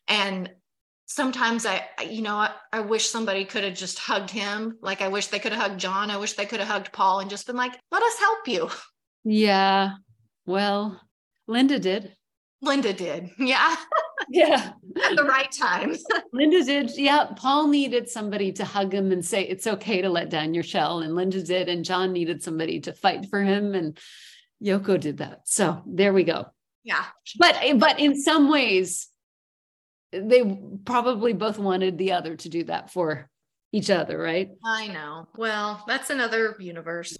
[0.09, 0.51] And
[1.07, 4.77] sometimes I, you know, I, I wish somebody could have just hugged him.
[4.83, 6.11] Like I wish they could have hugged John.
[6.11, 8.71] I wish they could have hugged Paul and just been like, let us help you.
[9.23, 9.93] Yeah.
[10.47, 11.01] Well,
[11.51, 12.15] Linda did.
[12.63, 13.31] Linda did.
[13.39, 13.77] Yeah.
[14.33, 14.75] Yeah.
[15.03, 15.97] At the right time.
[16.33, 16.93] Linda did.
[16.97, 17.31] Yeah.
[17.35, 21.01] Paul needed somebody to hug him and say, it's okay to let down your shell.
[21.01, 21.69] And Linda did.
[21.69, 23.75] And John needed somebody to fight for him.
[23.75, 23.99] And
[24.63, 25.49] Yoko did that.
[25.49, 26.47] So there we go.
[26.85, 27.05] Yeah.
[27.39, 29.09] But, but in some ways,
[30.13, 33.29] they probably both wanted the other to do that for
[33.73, 34.51] each other, right?
[34.65, 35.27] I know.
[35.35, 37.17] Well, that's another universe.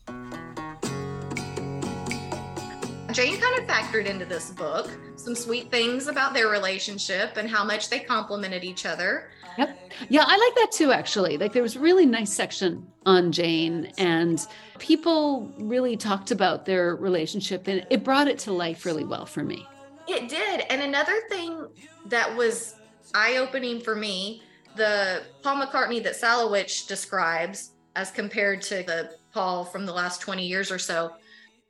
[3.15, 7.65] Jane kind of factored into this book some sweet things about their relationship and how
[7.65, 9.31] much they complemented each other.
[9.59, 9.93] Yep.
[10.09, 11.37] Yeah, I like that too, actually.
[11.37, 14.47] Like there was a really nice section on Jane, and
[14.79, 19.43] people really talked about their relationship, and it brought it to life really well for
[19.43, 19.67] me.
[20.09, 20.63] It did.
[20.71, 21.67] And another thing
[22.07, 22.77] that was
[23.15, 24.43] eye opening for me
[24.77, 30.47] the Paul McCartney that Salewicz describes as compared to the Paul from the last 20
[30.47, 31.13] years or so.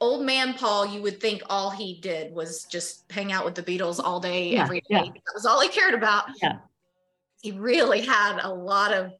[0.00, 3.62] Old man Paul, you would think all he did was just hang out with the
[3.62, 4.86] Beatles all day, Yeah, every day.
[4.90, 5.02] yeah.
[5.02, 6.24] That was all he cared about.
[6.42, 6.58] Yeah.
[7.42, 9.12] He really had a lot of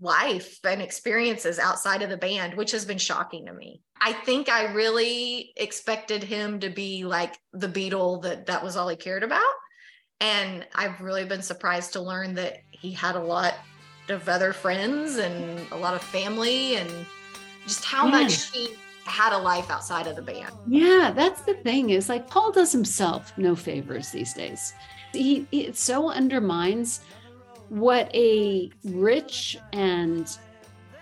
[0.00, 3.80] life and experiences outside of the band, which has been shocking to me.
[4.00, 8.88] I think I really expected him to be like the Beatle that that was all
[8.88, 9.42] he cared about.
[10.20, 13.54] And I've really been surprised to learn that he had a lot
[14.08, 16.90] of other friends and a lot of family and
[17.66, 18.10] just how Yeah.
[18.22, 18.68] much he
[19.08, 20.52] had a life outside of the band.
[20.66, 24.74] Yeah, that's the thing is like Paul does himself no favors these days.
[25.12, 27.00] He it so undermines
[27.68, 30.30] what a rich and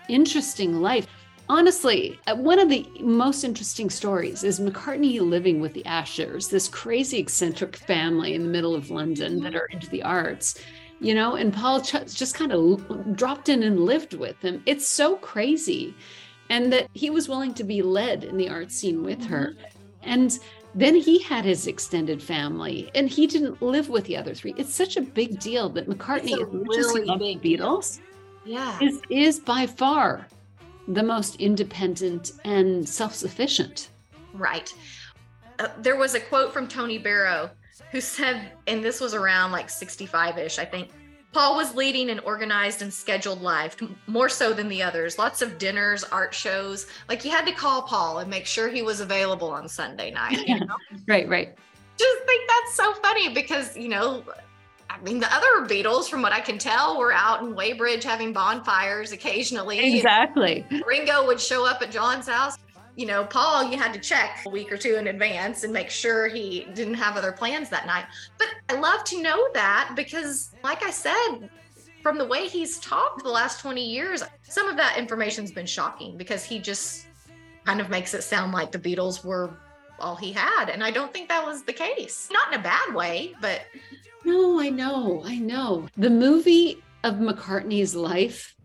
[0.09, 1.07] interesting life.
[1.49, 6.67] Honestly, uh, one of the most interesting stories is McCartney living with the Ashers, this
[6.67, 10.59] crazy eccentric family in the middle of London that are into the arts,
[10.99, 14.61] you know, and Paul just kind of dropped in and lived with them.
[14.65, 15.95] It's so crazy.
[16.49, 19.53] And that he was willing to be led in the art scene with her.
[20.03, 20.37] And
[20.73, 24.53] then he had his extended family and he didn't live with the other three.
[24.57, 27.41] It's such a big deal that McCartney, It's a as much as he really big
[27.41, 27.57] the.
[27.57, 27.99] Beatles,
[28.45, 28.77] Yeah.
[28.81, 30.27] is, is by far
[30.87, 33.89] the most independent and self-sufficient.
[34.33, 34.73] Right.
[35.59, 37.49] Uh, there was a quote from Tony Barrow
[37.91, 40.89] who said, and this was around like 65 ish, I think.
[41.33, 43.75] Paul was leading an organized and scheduled life,
[44.07, 45.17] more so than the others.
[45.17, 46.87] Lots of dinners, art shows.
[47.09, 50.47] Like you had to call Paul and make sure he was available on Sunday night.
[50.47, 50.75] You know?
[51.07, 51.55] Right, right.
[51.97, 54.23] Just think that's so funny because, you know,
[54.89, 58.33] I mean, the other Beatles, from what I can tell, were out in Weybridge having
[58.33, 59.95] bonfires occasionally.
[59.95, 60.65] Exactly.
[60.87, 62.57] Ringo would show up at John's house.
[62.97, 65.91] You know, Paul, you had to check a week or two in advance and make
[65.91, 68.05] sure he didn't have other plans that night.
[68.39, 71.47] But I love to know that because, like I said,
[72.01, 76.17] from the way he's talked the last 20 years, some of that information's been shocking
[76.17, 77.05] because he just
[77.65, 79.51] kind of makes it sound like the Beatles were
[79.99, 80.69] all he had.
[80.69, 82.29] And I don't think that was the case.
[82.31, 83.61] Not in a bad way, but
[84.25, 85.87] No, I know, I know.
[85.97, 88.55] The movie of McCartney's life,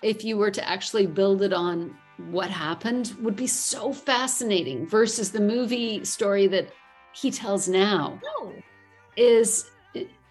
[0.00, 1.94] if you were to actually build it on
[2.30, 6.68] what happened, would be so fascinating versus the movie story that
[7.12, 8.52] he tells now no.
[9.16, 9.70] is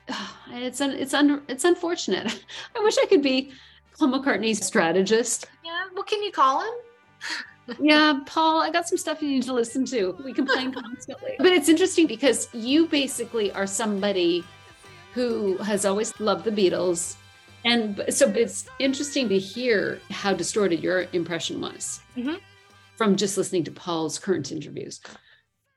[0.51, 2.43] it's un, it's un, it's unfortunate.
[2.75, 3.51] I wish I could be
[3.97, 5.47] Paul McCartney's strategist.
[5.63, 5.85] Yeah.
[5.93, 6.73] What can you call him?
[7.79, 10.17] Yeah, Paul, I got some stuff you need to listen to.
[10.25, 11.35] We complain constantly.
[11.37, 14.43] But it's interesting because you basically are somebody
[15.13, 17.15] who has always loved the Beatles
[17.65, 22.39] And so it's interesting to hear how distorted your impression was Mhm.
[22.95, 25.01] from just listening to Paul's current interviews.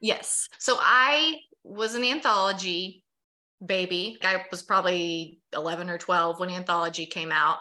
[0.01, 0.49] Yes.
[0.59, 3.05] So I was an anthology
[3.65, 4.19] baby.
[4.23, 7.59] I was probably 11 or 12 when anthology came out.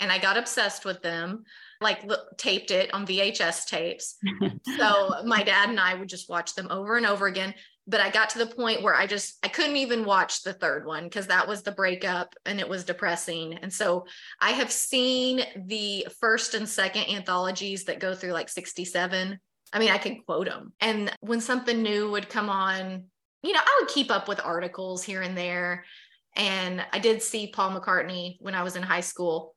[0.00, 1.44] And I got obsessed with them,
[1.80, 4.16] like lo- taped it on VHS tapes.
[4.78, 7.54] So my dad and I would just watch them over and over again.
[7.86, 10.86] But I got to the point where I just I couldn't even watch the third
[10.86, 13.54] one because that was the breakup and it was depressing.
[13.54, 14.06] And so
[14.40, 19.40] I have seen the first and second anthologies that go through like 67
[19.72, 20.72] I mean, I could quote them.
[20.80, 23.04] And when something new would come on,
[23.42, 25.84] you know, I would keep up with articles here and there.
[26.36, 29.54] And I did see Paul McCartney when I was in high school,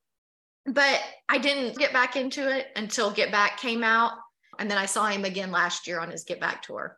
[0.65, 4.13] but I didn't get back into it until Get Back came out.
[4.57, 6.97] And then I saw him again last year on his Get Back tour.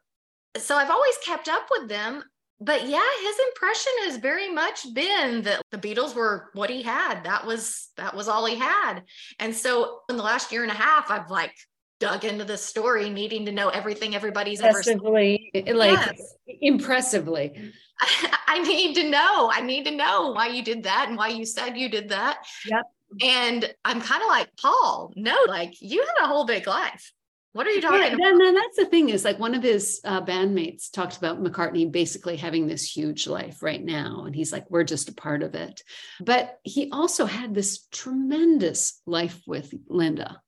[0.60, 2.24] So I've always kept up with them.
[2.60, 7.24] But yeah, his impression has very much been that the Beatles were what he had.
[7.24, 9.02] That was that was all he had.
[9.40, 11.54] And so in the last year and a half, I've like
[12.00, 14.94] dug into the story, needing to know everything everybody's ever said.
[14.94, 16.34] Impressively, like Yes.
[16.62, 17.74] impressively.
[18.48, 19.52] I need to know.
[19.52, 22.46] I need to know why you did that and why you said you did that.
[22.66, 22.84] Yep.
[23.22, 27.12] And I'm kind of like, Paul, no, like you had a whole big life.
[27.58, 28.40] What are you talking Yeah, about?
[28.48, 32.36] and that's the thing is like one of his uh, bandmates talked about McCartney basically
[32.36, 34.26] having this huge life right now.
[34.28, 35.82] And he's like, we're just a part of it.
[36.20, 40.40] But he also had this tremendous life with Linda.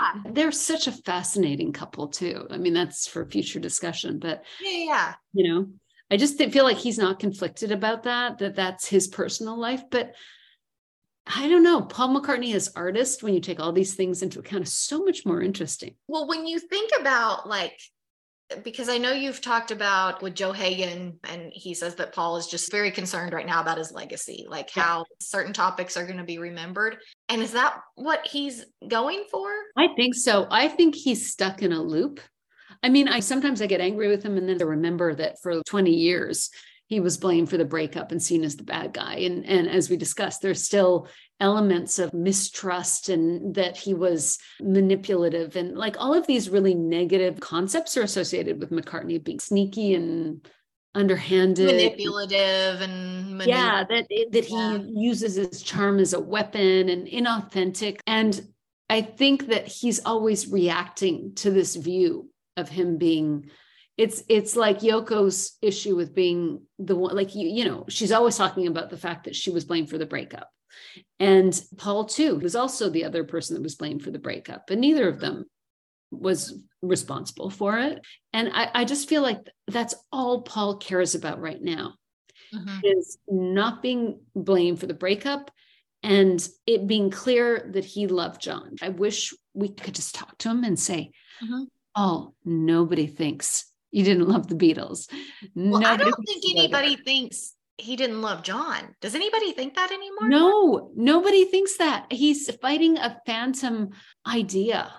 [0.00, 0.22] Yeah.
[0.32, 2.46] They're such a fascinating couple, too.
[2.48, 4.20] I mean, that's for future discussion.
[4.20, 4.84] But, Yeah.
[4.84, 5.14] Yeah.
[5.32, 5.66] you know,
[6.12, 9.82] I just feel like he's not conflicted about that, that that's his personal life.
[9.90, 10.14] But
[11.34, 11.82] I don't know.
[11.82, 15.24] Paul McCartney as artist, when you take all these things into account, is so much
[15.24, 15.94] more interesting.
[16.08, 17.78] Well, when you think about like,
[18.64, 22.48] because I know you've talked about with Joe Hagan, and he says that Paul is
[22.48, 26.24] just very concerned right now about his legacy, like how certain topics are going to
[26.24, 26.96] be remembered.
[27.28, 29.48] And is that what he's going for?
[29.78, 30.48] I think so.
[30.50, 32.18] I think he's stuck in a loop.
[32.82, 35.62] I mean, I sometimes I get angry with him and then I remember that for
[35.62, 36.50] 20 years
[36.90, 39.14] he was blamed for the breakup and seen as the bad guy.
[39.14, 45.56] And and as we discussed, there's still elements of mistrust and that he was manipulative
[45.56, 50.46] and like all of these really negative concepts are associated with McCartney being sneaky and
[50.94, 51.66] underhanded.
[51.66, 54.82] Manipulative and Yeah, that that he Yeah.
[54.84, 58.00] uses his charm as a weapon and inauthentic.
[58.06, 58.38] And
[58.90, 63.48] I think that he's always reacting to this view of him being
[64.00, 68.36] it's it's like Yoko's issue with being the one like you you know she's always
[68.36, 70.48] talking about the fact that she was blamed for the breakup
[71.18, 74.80] and Paul too was also the other person that was blamed for the breakup and
[74.80, 75.44] neither of them
[76.10, 78.00] was responsible for it
[78.32, 81.94] and I, I just feel like that's all Paul cares about right now
[82.54, 82.80] Mhm.
[82.82, 85.52] is not being blamed for the breakup
[86.02, 88.74] and it being clear that he loved John.
[88.82, 91.66] I wish we could just talk to him and say, Mhm.
[91.94, 95.08] Oh, nobody thinks you didn't love the Beatles.
[95.54, 98.94] Well, I don't think anybody it." thinks he didn't love John.
[99.00, 100.28] Does anybody think that anymore?
[100.28, 102.06] No, nobody thinks that.
[102.10, 103.90] He's fighting a phantom
[104.26, 104.92] idea.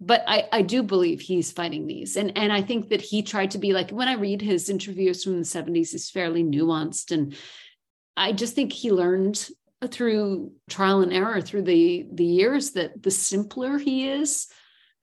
[0.00, 2.16] But I, I do believe he's fighting these.
[2.16, 5.22] And, and I think that he tried to be like, when I read his interviews
[5.22, 7.10] from the 70s, he's fairly nuanced.
[7.10, 7.36] And
[8.16, 9.48] I just think he learned
[9.90, 14.48] through trial and error through the, the years that the simpler he is,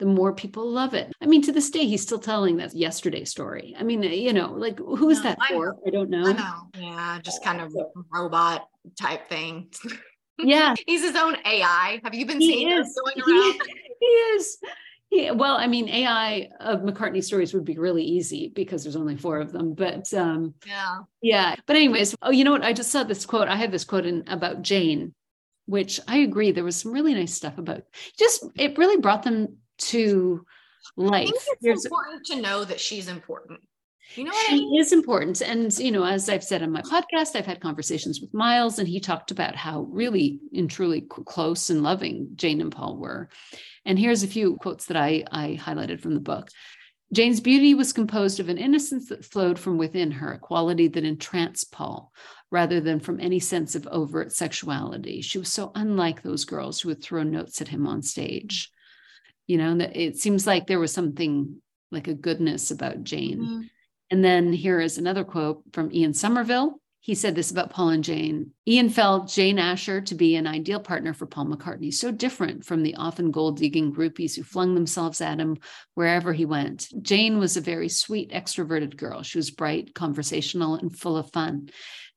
[0.01, 1.13] the more people love it.
[1.21, 3.75] I mean, to this day, he's still telling that yesterday story.
[3.77, 5.77] I mean, you know, like who is No, that I for?
[5.85, 6.25] I don't know.
[6.25, 6.55] I know.
[6.75, 7.71] Yeah, just kind of
[8.11, 8.67] robot
[8.99, 9.71] type thing.
[10.43, 12.01] Yeah, He's his own AI.
[12.03, 12.99] Have you been he seeing is.
[12.99, 13.59] going He, around?
[13.99, 14.57] he is.
[15.11, 19.17] Yeah, well, I mean, AI of McCartney stories would be really easy because there's only
[19.17, 19.75] four of them.
[19.75, 20.99] But um, Yeah.
[21.21, 21.55] yeah.
[21.67, 22.63] But anyways, oh, you know what?
[22.63, 23.49] I just saw this quote.
[23.49, 25.13] I had this quote in about Jane,
[25.67, 26.51] which I agree.
[26.51, 27.83] There was some really nice stuff about.
[28.17, 29.57] Just it really brought them
[29.89, 30.45] to
[30.97, 31.27] I life.
[31.29, 33.59] think it's There's- important to know that she's important.
[34.15, 34.79] You know what I she mean?
[34.81, 35.41] is important.
[35.41, 38.85] And, you know, as I've said on my podcast, I've had conversations with Miles, and
[38.87, 43.29] he talked about how really and truly close and loving Jane and Paul were.
[43.85, 46.49] And here's a few quotes that I, I highlighted from the book.
[47.13, 51.05] Jane's beauty was composed of an innocence that flowed from within her, a quality that
[51.05, 52.11] entranced Paul
[52.51, 55.21] rather than from any sense of overt sexuality.
[55.21, 58.69] She was so unlike those girls who would throw notes at him on stage.
[59.51, 61.61] You know, that it seems like there was something
[61.91, 63.41] like a goodness about Jane.
[63.41, 63.69] Mhm.
[64.09, 66.75] And then here is another quote from Ian Sommerville.
[67.01, 68.51] He said this about Paul and Jane.
[68.65, 72.81] Ian felt Jane Asher to be an ideal partner for Paul McCartney, so different from
[72.81, 75.57] the often gold digging groupies who flung themselves at him
[75.95, 76.87] wherever he went.
[77.01, 79.21] Jane was a very sweet, extroverted girl.
[79.21, 81.71] She was bright, conversational, and full of fun.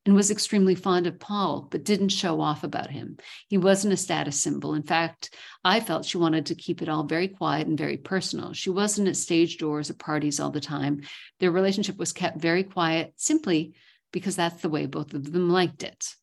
[0.06, 3.16] And was extremely fond of Paul, but didn't show off about him.
[3.48, 4.74] He wasn't a status symbol.
[4.74, 8.52] In fact, I felt she wanted to keep it all very quiet and very personal.
[8.52, 11.02] She wasn't at stage doors or parties all the time.
[11.40, 13.74] Their relationship was kept very quiet simply
[14.12, 16.14] because that's the way both of them liked it.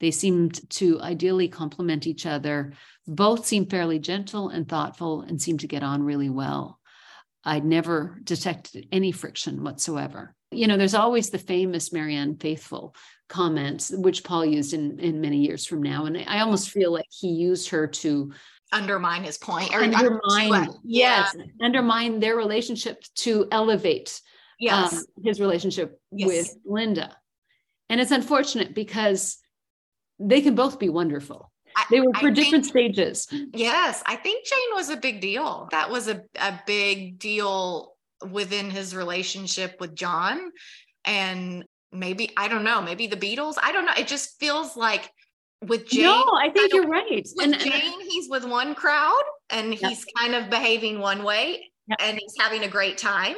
[0.00, 2.72] They seemed to ideally complement each other.
[3.06, 6.78] Both seemed fairly gentle and thoughtful and seemed to get on really well.
[7.44, 10.34] I'd never detected any friction whatsoever.
[10.50, 12.94] You know, there's always the famous Marianne Faithfull
[13.28, 16.06] comment, which Paul used in, in many years from now.
[16.06, 18.32] And I almost feel like he used her to
[18.72, 24.20] undermine his point or undermine, yes, undermine their relationship to elevate
[24.58, 24.92] yes.
[24.92, 26.28] um, his relationship Yes.
[26.28, 27.16] with Linda.
[27.88, 29.38] And it's unfortunate because
[30.18, 31.50] they can both be wonderful.
[31.76, 33.28] I- They were I for different think- stages.
[33.54, 35.68] Yes, I think Jane was a big deal.
[35.70, 37.94] That was a, a big deal
[38.30, 40.50] within his relationship with John.
[41.04, 43.54] And maybe, I don't know, maybe the Beatles.
[43.62, 43.92] I don't know.
[43.96, 45.10] It just feels like
[45.66, 47.26] with Jane, no, I think I you're right.
[47.34, 52.18] with And, Jane, he's with one crowd and he's kind of behaving one way and
[52.18, 53.36] he's having a great time.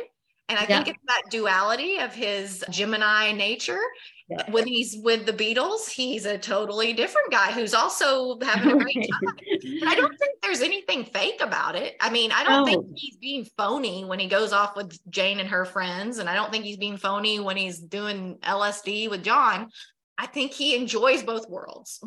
[0.49, 3.81] And I think it's that duality of his Gemini nature.
[4.31, 4.49] Yeah.
[4.53, 8.95] When he's with the Beatles, he's a totally different guy who's also having a great
[9.11, 9.35] time.
[9.89, 11.97] I don't think there's anything fake about it.
[12.01, 15.49] I mean, I don't think he's being phony when he goes off with Jane and
[15.49, 16.19] her friends.
[16.19, 19.69] And I don't think he's being phony when he's doing LSD with John.
[20.17, 21.99] I think he enjoys both worlds.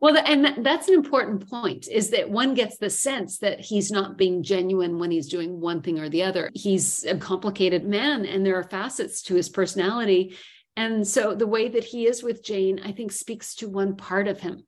[0.00, 4.16] Well, and that's an important point is that one gets the sense that he's not
[4.16, 6.50] being genuine when he's doing one thing or the other.
[6.54, 10.34] He's a complicated man and there are facets to his personality.
[10.78, 14.28] And so the way that he is with Jane, I think, speaks to one part
[14.28, 14.64] of him,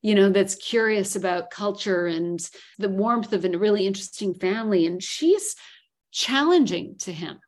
[0.00, 2.38] you know, that's curious about culture and
[2.78, 4.86] the warmth of a really interesting family.
[4.86, 5.56] And she's
[6.12, 7.40] challenging to him.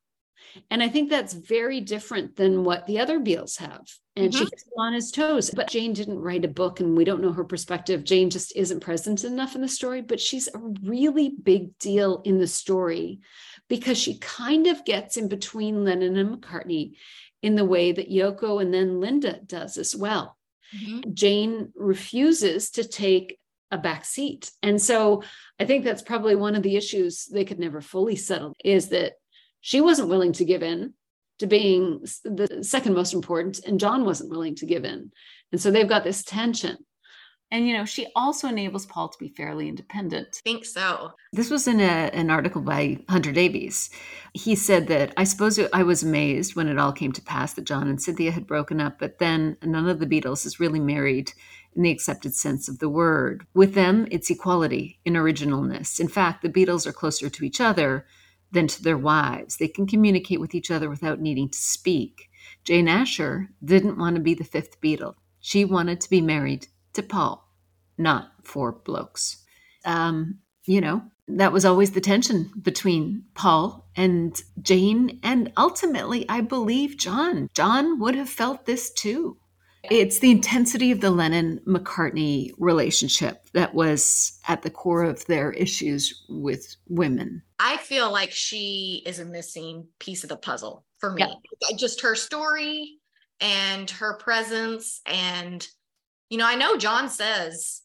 [0.71, 3.87] And I think that's very different than what the other Beals have.
[4.17, 4.51] And she Mhm.
[4.51, 5.51] keeps him on his toes.
[5.51, 8.03] But Jane didn't write a book and we don't know her perspective.
[8.03, 12.39] Jane just isn't present enough in the story, but she's a really big deal in
[12.39, 13.21] the story
[13.69, 16.97] because she kind of gets in between Lennon and McCartney
[17.45, 20.39] in the way that Yoko and then Linda does as well.
[20.75, 21.13] Mm-hmm.
[21.13, 23.39] Jane refuses to take
[23.71, 24.51] a back seat.
[24.63, 25.23] And so
[25.61, 29.13] I think that's probably one of the issues they could never fully settle is that
[29.61, 30.95] she wasn't willing to give in
[31.41, 35.13] to being the second most important, and John wasn't willing to give in.
[35.53, 36.79] And so they've got this tension.
[37.55, 40.41] And, you know, she also enables Paul to be fairly independent.
[40.45, 41.13] I think so.
[41.33, 43.91] This was in a, an article by Hunter Davies.
[44.33, 47.65] He said that I suppose I was amazed when it all came to pass that
[47.65, 51.33] John and Cynthia had broken up, but then none of the Beatles is really married
[51.77, 53.47] in the accepted sense of the word.
[53.55, 56.01] With them, it's equality in originalness.
[56.01, 58.05] In fact, the Beatles are closer to each other
[58.51, 59.59] than to their wives.
[59.59, 62.31] They can communicate with each other without needing to speak.
[62.65, 65.15] Jane Asher didn't want to be the fifth Beatle.
[65.39, 67.44] She wanted to be married to Paul,
[67.99, 69.43] not four blokes.
[69.85, 76.41] Um, you know, that was always the tension between Paul and Jane, and ultimately, I
[76.41, 77.49] believe John.
[77.55, 79.39] John would have felt this too.
[79.91, 85.53] It's the intensity of the Lennon McCartney relationship that was at the core of their
[85.53, 87.43] issues with women.
[87.59, 91.23] I feel like she is a missing piece of the puzzle for me.
[91.23, 91.77] Yeah.
[91.77, 92.99] Just her story
[93.41, 95.03] and her presence.
[95.05, 95.67] And,
[96.31, 97.83] you know, I know John says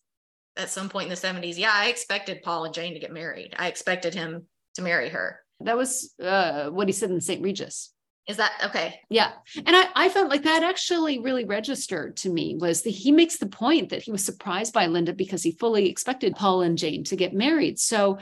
[0.60, 3.56] at some point in the 70s, yeah, I expected Paul and Jane to get married.
[3.58, 4.46] I expected him
[4.76, 5.40] to marry her.
[5.62, 7.42] That was uh, what he said in St.
[7.42, 7.92] Regis.
[8.28, 9.00] Is that okay?
[9.10, 9.32] Yeah.
[9.66, 13.38] And I, I felt like that actually really registered to me was that he makes
[13.38, 17.04] the point that he was surprised by Linda because he fully expected Paul and Jane
[17.06, 17.80] to get married.
[17.80, 18.20] So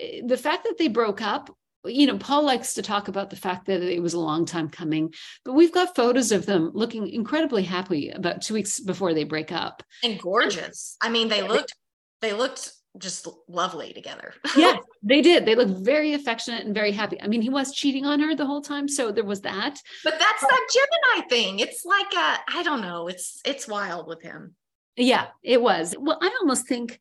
[0.00, 3.36] eh, the fact that they broke up, you know, Paul likes to talk about the
[3.36, 5.12] fact that it was a long time coming,
[5.44, 9.52] but we've got photos of them looking incredibly happy about two weeks before they break
[9.52, 9.82] up.
[10.02, 10.96] And gorgeous.
[11.00, 11.74] I mean, they looked,
[12.20, 14.34] they looked just lovely together.
[14.56, 15.44] Yeah, they did.
[15.44, 17.20] They looked very affectionate and very happy.
[17.20, 18.88] I mean, he was cheating on her the whole time.
[18.88, 19.78] So there was that.
[20.04, 21.58] But that's that Gemini thing.
[21.58, 23.08] It's like a, I don't know.
[23.08, 24.54] It's, it's wild with him.
[24.96, 25.94] Yeah, it was.
[25.98, 27.00] Well, I almost think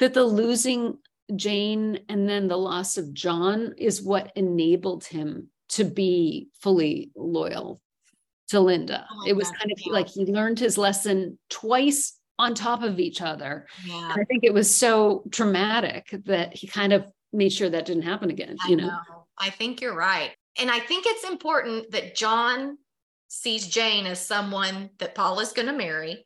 [0.00, 0.98] that the losing
[1.36, 7.80] Jane and then the loss of John is what enabled him to be fully loyal
[8.48, 9.06] to Linda.
[9.10, 9.92] Oh like it was kind of yeah.
[9.92, 13.66] like he learned his lesson twice on top of each other.
[13.84, 14.14] Yeah.
[14.14, 18.30] I think it was so traumatic that he kind of made sure that didn't happen
[18.30, 18.86] again, I you know.
[18.86, 19.26] know.
[19.36, 20.32] I think you're right.
[20.58, 22.78] And I think it's important that John
[23.28, 26.24] sees Jane as someone that Paul is going to marry.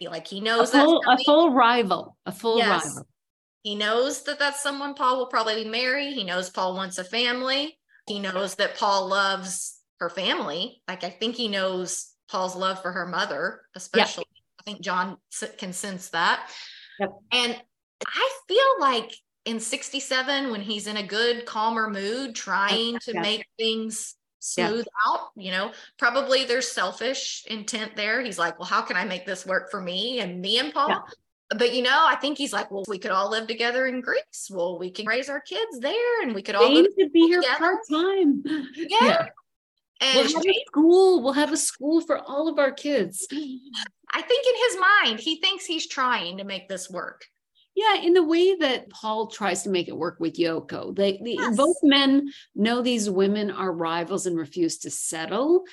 [0.00, 2.86] Like he knows that's full, a full rival, a full Yes.
[2.86, 3.06] rival.
[3.66, 6.12] He knows that that's someone Paul will probably marry.
[6.12, 7.76] He knows Paul wants a family.
[8.06, 10.82] He knows that Paul loves her family.
[10.86, 14.26] Like I think he knows Paul's love for her mother, especially.
[14.60, 15.16] I think John
[15.58, 16.48] can sense that.
[17.00, 17.10] Yep.
[17.32, 17.60] And
[18.06, 19.12] I feel like
[19.46, 23.20] in 67, when he's in a good, calmer mood, trying to Yeah.
[23.20, 24.14] make things
[24.56, 24.68] Yeah.
[24.68, 28.22] smooth out, you know, probably there's selfish intent there.
[28.22, 30.90] He's like, well, how can I make this work for me and me and Paul?
[30.90, 31.00] Yeah.
[31.50, 34.50] But you know, I think he's like, well, we could all live together in Greece.
[34.50, 37.42] Well, we can raise our kids there and we could all Jane could be here
[37.56, 38.42] part time.
[38.74, 39.28] Yeah.
[40.00, 41.22] and We'll have a school.
[41.22, 43.28] We'll have a school for all of our kids.
[43.30, 47.24] I think in his mind, he thinks he's trying to make this work.
[47.76, 50.96] Yeah, in the way that Paul tries to make it work with Yoko.
[50.96, 51.56] They, the Yes.
[51.56, 55.64] both men know these women are rivals and refuse to settle.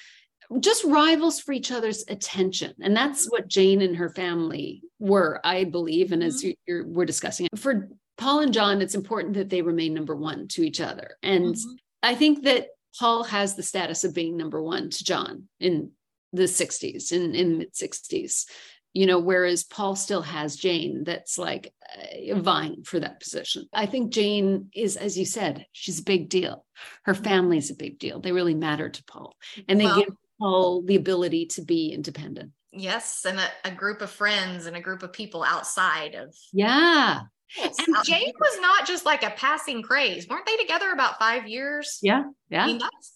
[0.59, 2.73] Just rivals for each other's attention.
[2.81, 6.11] And that's what Jane and her family were, I believe.
[6.11, 9.61] And as you, you're, we're discussing it, for Paul and John, it's important that they
[9.61, 11.17] remain number one to each other.
[11.23, 11.63] And Mhm.
[12.03, 12.67] I think that
[12.99, 15.91] Paul has the status of being number one to John in
[16.31, 18.45] the 60s, in, in mid 60s,
[18.93, 23.65] you know, whereas Paul still has Jane that's like uh, vying for that position.
[23.73, 26.65] I think Jane is, as you said, she's a big deal.
[27.03, 28.19] Her family's a big deal.
[28.19, 29.35] They really matter to Paul.
[29.67, 32.51] And they Well- give Paul the ability to be independent.
[32.71, 36.35] Yes, and a, a group of friends and a group of people outside of.
[36.51, 37.21] Yeah.
[37.61, 40.27] And And- Jane was not just like a passing craze.
[40.27, 41.99] Weren't they together about five years?
[42.01, 42.23] Yeah.
[42.23, 42.65] I Yeah.
[42.65, 43.13] mean, that's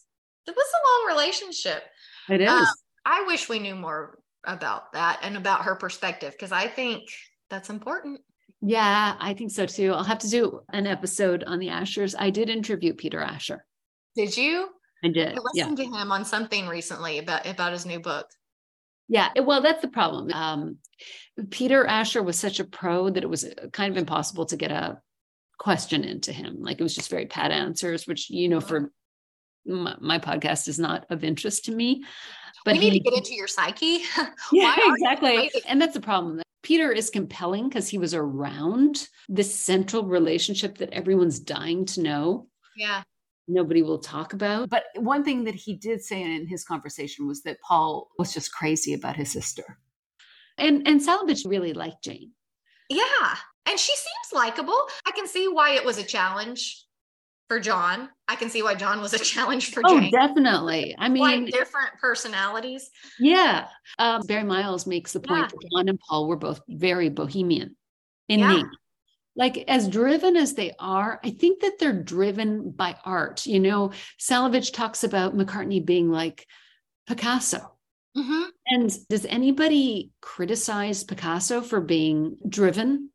[0.48, 1.84] it was a long relationship.
[2.30, 2.50] It is.
[2.50, 2.66] Um,
[3.06, 7.04] I wish we knew more about that and about her perspective because I think
[7.50, 8.22] that's important.
[8.62, 9.92] yeah, I think so too.
[9.94, 12.16] I'll have to do an episode on the Ashers.
[12.18, 13.66] I did interview Peter Asher.
[14.16, 14.70] Did you?
[15.04, 15.38] I I did.
[15.54, 15.66] Yeah.
[15.66, 18.28] listened to him on something recently about about his new book.
[19.10, 20.32] Yeah, well, that's the problem.
[20.34, 20.78] Um,
[21.50, 24.72] Peter Asher was such a pro that it was uh, kind of impossible to get
[24.72, 25.00] a
[25.58, 26.58] question into him.
[26.60, 28.92] Like it was just very pat answers, which you know, for
[29.66, 32.04] my, my podcast is not of interest to me.
[32.66, 34.00] But we need he- to get into your psyche.
[34.52, 35.50] yeah, exactly.
[35.68, 36.42] And that's the problem.
[36.64, 42.48] Peter is compelling because he was around this central relationship that everyone's dying to know.
[42.76, 43.04] yeah.
[43.48, 44.70] Nobody will talk about.
[44.70, 48.52] But one thing that he did say in his conversation was that Paul was just
[48.52, 49.78] crazy about his sister.
[50.58, 52.32] And and Salewicz really liked Jane.
[52.90, 53.36] Yeah.
[53.70, 54.78] And she seems likable.
[55.06, 56.84] I can see why it was a challenge
[57.50, 58.10] for John.
[58.28, 59.98] I can see why John was a challenge for Jane.
[59.98, 60.12] Oh, Jane.
[60.12, 60.96] definitely.
[60.98, 62.90] I mean, Quite different personalities.
[63.20, 63.68] Yeah.
[64.00, 65.48] Um, Barry Miles makes the point Yeah.
[65.48, 67.76] that John and Paul were both very bohemian
[68.30, 68.56] in Yeah.
[68.58, 68.66] need.
[69.38, 73.46] Like as driven as they are, I think that they're driven by art.
[73.46, 76.48] You know, Salewicz talks about McCartney being like
[77.08, 77.78] Picasso.
[78.18, 78.48] Mhm.
[78.66, 83.12] And does anybody criticize Picasso for being driven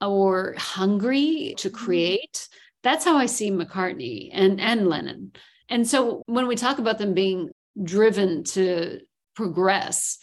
[0.00, 2.48] or hungry to create?
[2.82, 5.32] That's how I see McCartney and, and Lennon.
[5.70, 7.50] And so when we talk about them being
[7.82, 9.00] driven to
[9.34, 10.18] progress,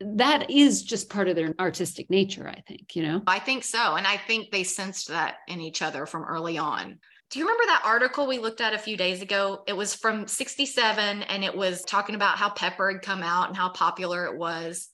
[0.00, 3.22] that is just part of their artistic nature, I think, you know?
[3.26, 3.96] I think so.
[3.96, 6.98] And I think they sensed that in each other from early on.
[7.30, 9.62] Do you remember that article we looked at a few days ago?
[9.68, 13.56] It was from 67 and it was talking about how Pepper had come out and
[13.56, 14.88] how popular it was.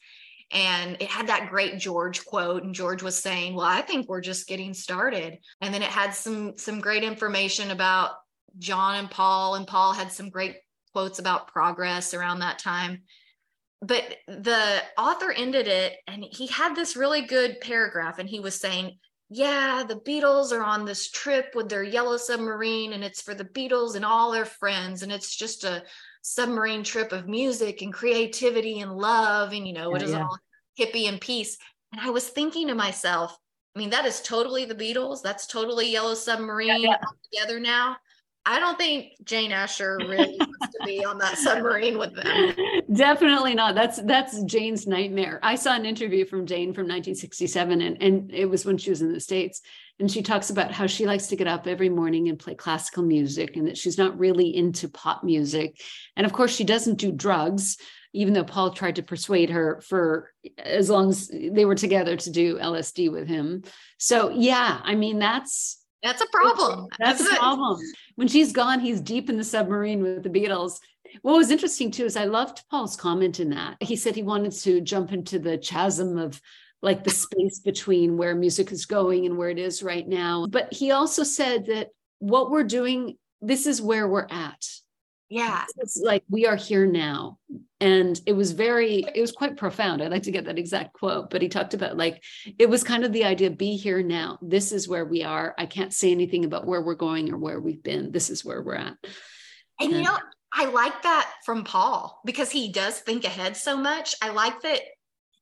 [0.53, 2.63] And it had that great George quote.
[2.63, 5.39] And George was saying, Well, I think we're just getting started.
[5.61, 8.11] And then it had some some great information about
[8.59, 10.57] John and Paul, and Paul had some great
[10.93, 13.03] quotes about progress around that time
[13.87, 18.55] but the author ended it and he had this really good paragraph and he was
[18.55, 18.99] saying
[19.29, 23.45] yeah the beatles are on this trip with their yellow submarine and it's for the
[23.45, 25.83] beatles and all their friends and it's just a
[26.23, 30.23] submarine trip of music and creativity and love and you know it is yeah.
[30.23, 30.39] all
[30.79, 31.57] hippie and peace
[31.93, 33.37] and i was thinking to myself
[33.75, 36.97] i mean that is totally the beatles that's totally yellow submarine yeah.
[37.05, 37.97] all together now
[38.47, 42.55] i don't think jane asher really wants to be on that submarine with them
[42.93, 43.75] Definitely not.
[43.75, 45.41] That's that's Jane's nightmare.
[45.43, 49.03] I saw an interview from Jane from 1967 and, and it was when she was
[49.03, 49.61] in the States.
[49.99, 53.03] And she talks about how she likes to get up every morning and play classical
[53.03, 55.81] music and that she's not really into pop music.
[56.17, 57.79] And of course, she doesn't do drugs,
[58.13, 62.31] even though Paul tried to persuade her for as long as they were together to
[62.31, 63.63] do LSD with him.
[63.99, 66.87] So yeah, I mean that's That's a problem.
[66.99, 67.39] that's a it.
[67.39, 67.81] problem.
[68.17, 70.79] When she's gone, he's deep in the submarine with the Beatles.
[71.23, 73.77] What was interesting too is I loved Paul's comment in that.
[73.81, 76.41] He said he wanted to jump into the chasm of
[76.83, 80.47] like the space between where music is going and where it is right now.
[80.49, 84.67] But he also said that what we're doing, this is where we're at.
[85.29, 85.65] Yeah.
[85.79, 87.39] It's like we are here now.
[87.81, 90.01] And it was very, it was quite profound.
[90.03, 92.23] I'd like to get that exact quote, but he talked about like,
[92.59, 94.39] it was kind of the idea be here now.
[94.41, 95.55] This is where we are.
[95.59, 98.13] I can't say anything about where we're going or where we've been.
[98.13, 98.97] This is where we're at.
[99.81, 100.17] And you know,
[100.55, 104.15] I like that from Paul because he does think ahead so much.
[104.23, 104.81] I like that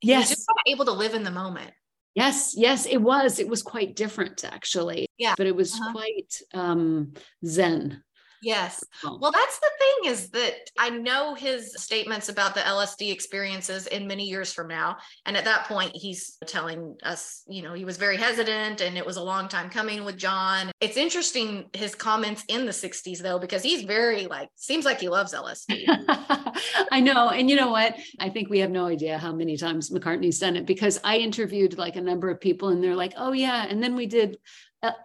[0.01, 0.29] he's Yes.
[0.31, 1.71] just able to live in the moment.
[2.17, 3.39] Yes, yes, it was.
[3.39, 5.07] It was quite different actually.
[5.19, 5.35] Yeah.
[5.37, 5.93] But it was Uh-huh.
[5.93, 7.13] quite um
[7.47, 8.03] zen.
[8.45, 8.85] Yes.
[9.03, 13.87] Well, Well, that's the thing is that I know his statements about the LSD experiences
[13.87, 14.99] in many years from now.
[15.25, 19.07] And at that point, he's telling us, you know, he was very hesitant and it
[19.07, 20.71] was a long time coming with John.
[20.81, 25.09] It's interesting his comments in the 60s, though, because he's very like, seems like he
[25.09, 25.85] loves LSD.
[26.93, 27.31] I know.
[27.31, 27.97] And you know what?
[28.21, 31.79] I think we have no idea how many times McCartney's done it because I interviewed
[31.79, 33.67] like a number of people and they're like, oh, yeah.
[33.67, 34.37] And then we did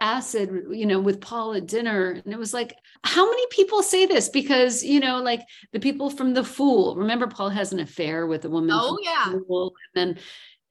[0.01, 2.11] acid, you know, with Paul at dinner.
[2.11, 4.29] And it was like, how many people say this?
[4.29, 5.41] Because, you know, like
[5.71, 8.71] the people from The Fool, remember Paul has an affair with a woman.
[8.73, 9.33] Oh, yeah.
[9.47, 10.23] Fool, and then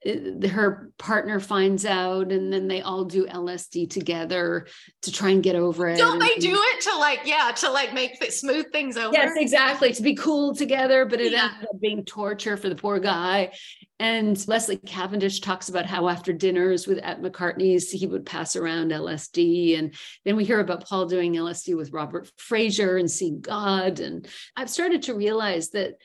[0.05, 4.65] Uh, her partner finds out and then they all do LSD together
[5.01, 5.97] to try and get over it.
[5.97, 9.13] Don't they do it to like, yeah, to like make th- smooth things over?
[9.13, 9.91] Yes, exactly.
[9.93, 11.49] To be cool together, but it Yeah.
[11.53, 13.51] ended up being torture for the poor guy.
[13.99, 18.93] And Leslie Cavendish talks about how after dinners with at McCartney's, he would pass around
[18.93, 19.77] LSD.
[19.77, 19.93] And
[20.23, 23.99] then we hear about Paul doing LSD with Robert Fraser and seeing God.
[23.99, 25.95] And I've started to realize that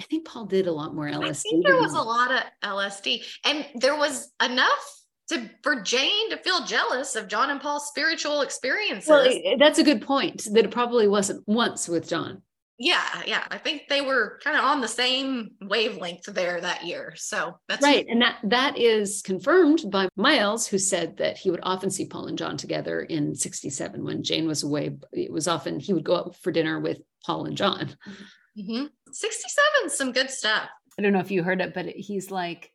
[0.00, 1.24] I think Paul did a lot more LSD.
[1.24, 6.30] I think there was a lot of LSD, and there was enough to for Jane
[6.30, 9.08] to feel jealous of John and Paul's spiritual experiences.
[9.08, 10.46] Well, that's a good point.
[10.52, 12.42] That it probably wasn't once with John.
[12.78, 17.14] yeah, yeah, I think they were kind of on the same wavelength there that year.
[17.16, 21.60] So that's right and that that is confirmed by miles who said that he would
[21.62, 25.80] often see paul and john together in 67 when jane was away it was often
[25.80, 28.24] he would go out for dinner with paul and john mm-hmm.
[28.58, 28.90] Mhm.
[29.12, 30.68] 67, some good stuff.
[30.98, 32.72] I don't know if you heard it, but he's like,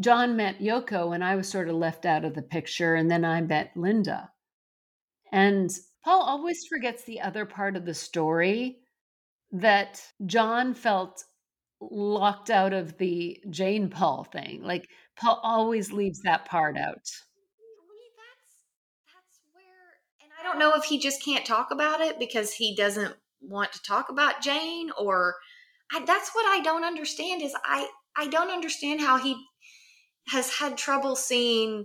[0.00, 2.94] John met Yoko and I was sort of left out of the picture.
[2.94, 4.30] And then I met Linda.
[5.30, 5.70] And
[6.04, 8.80] Paul always forgets the other part of the story
[9.52, 11.24] that John felt
[11.80, 14.62] locked out of the Jane Paul thing.
[14.62, 16.94] Like, Paul always leaves that part out.
[16.94, 17.20] That's
[19.06, 22.74] that's where and I don't know if he just can't talk about it because he
[22.74, 25.34] doesn't want to talk about Jane or
[25.92, 29.36] I, that's what I don't understand is I I don't understand how he
[30.28, 31.84] has had trouble seeing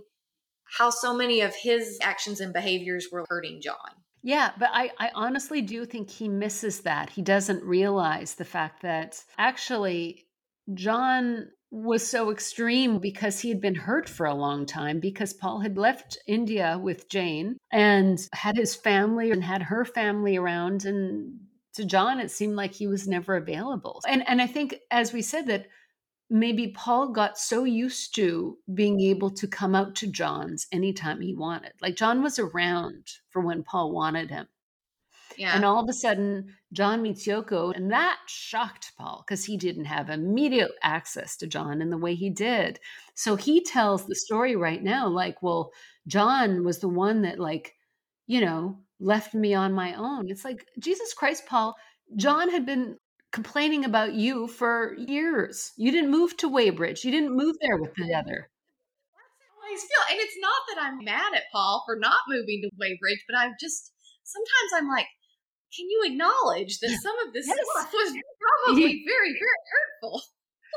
[0.76, 3.76] how so many of his actions and behaviors were hurting John.
[4.22, 7.10] Yeah, but I, I honestly do think he misses that.
[7.10, 10.26] He doesn't realize the fact that actually
[10.74, 15.60] John was so extreme because he had been hurt for a long time because Paul
[15.60, 21.38] had left India with Jane and had his family and had her family around and
[21.78, 24.02] to John it seemed like he was never available.
[24.06, 25.66] And and I think as we said that
[26.30, 31.34] maybe Paul got so used to being able to come out to John's anytime he
[31.34, 31.72] wanted.
[31.80, 34.46] Like John was around for when Paul wanted him.
[35.36, 35.54] Yeah.
[35.54, 39.84] And all of a sudden, John meets Yoko, and that shocked Paul because he didn't
[39.84, 42.80] have immediate access to John in the way he did.
[43.14, 45.70] So he tells the story right now like, well,
[46.08, 47.74] John was the one that, like,
[48.26, 50.28] you know, left me on my own.
[50.28, 51.74] It's like, Jesus Christ, Paul,
[52.16, 52.96] John had been
[53.32, 55.72] complaining about you for years.
[55.76, 58.50] You didn't move to Weybridge, you didn't move there with the other.
[59.14, 60.16] That's how I feel.
[60.16, 63.54] And it's not that I'm mad at Paul for not moving to Weybridge, but I'm
[63.60, 63.92] just
[64.24, 65.06] sometimes I'm like,
[65.76, 67.56] can you acknowledge that some of this Yes.
[67.72, 68.14] stuff was
[68.66, 70.22] probably very, very hurtful?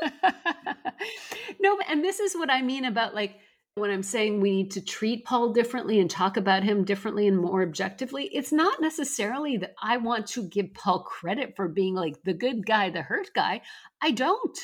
[1.60, 3.36] no, and this is what I mean about like
[3.74, 7.38] when I'm saying we need to treat Paul differently and talk about him differently and
[7.38, 8.24] more objectively.
[8.26, 12.66] It's not necessarily that I want to give Paul credit for being like the good
[12.66, 13.62] guy, the hurt guy.
[14.02, 14.58] I don't.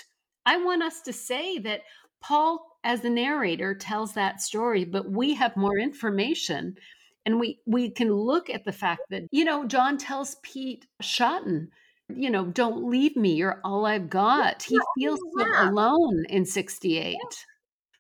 [0.45, 1.83] I want us to say that
[2.21, 6.75] Paul, as the narrator, tells that story, but we have more information.
[7.25, 11.69] And we, we can look at the fact that, you know, John tells Pete Shotton,
[12.15, 13.35] you know, don't leave me.
[13.35, 14.63] You're all I've got.
[14.63, 17.17] He feels so alone in 68.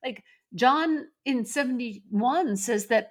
[0.05, 0.23] Like
[0.55, 3.11] John in 71 says that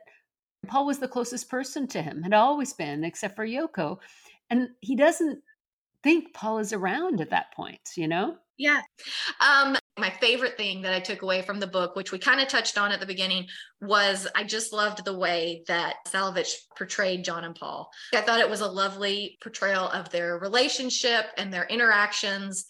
[0.68, 4.00] Paul was the closest person to him, had always been, except for Yoko.
[4.50, 5.40] And he doesn't
[6.04, 8.36] think Paul is around at that point, you know?
[8.58, 8.82] Yeah.
[9.40, 12.48] Um, my favorite thing that I took away from the book, which we kind of
[12.48, 13.48] touched on at the beginning,
[13.82, 17.90] was I just loved the way that Salewicz portrayed John and Paul.
[18.16, 22.66] I thought it was a lovely portrayal of their relationship and their interactions.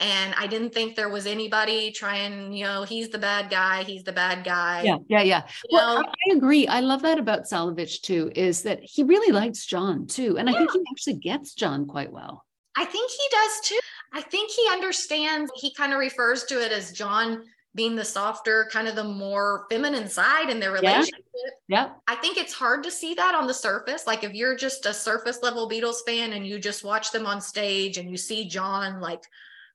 [0.00, 4.04] And I didn't think there was anybody trying, you know, he's the bad guy, he's
[4.04, 4.82] the bad guy.
[4.82, 5.42] Yeah, yeah, yeah.
[5.68, 6.08] You Well, know?
[6.08, 6.68] I agree.
[6.68, 10.38] I love that about Salewicz too, is that he really likes John too.
[10.38, 12.44] And I think he actually gets John quite well.
[12.76, 13.80] I think he does too.
[14.12, 17.42] I think he understands, he kind of refers to it as John
[17.74, 20.92] being the softer, kind of the more feminine side in their Yeah.
[20.92, 21.24] relationship.
[21.68, 21.96] Yep.
[22.06, 24.06] I think it's hard to see that on the surface.
[24.06, 27.40] Like if you're just a surface level Beatles fan and you just watch them on
[27.40, 29.22] stage and you see John like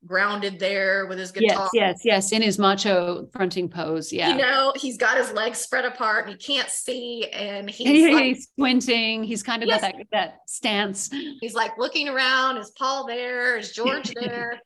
[0.06, 1.70] grounded there with his guitar.
[1.74, 2.32] Yes, yes, yes.
[2.32, 4.12] In his macho fronting pose.
[4.12, 4.30] Yeah.
[4.32, 8.14] You know, he's got his legs spread apart and he can't see and he's He-
[8.14, 9.24] like, squinting.
[9.24, 11.10] He's kind of got that, that stance.
[11.42, 12.58] he's like looking around.
[12.58, 13.58] Is Paul there?
[13.58, 14.60] Is George there?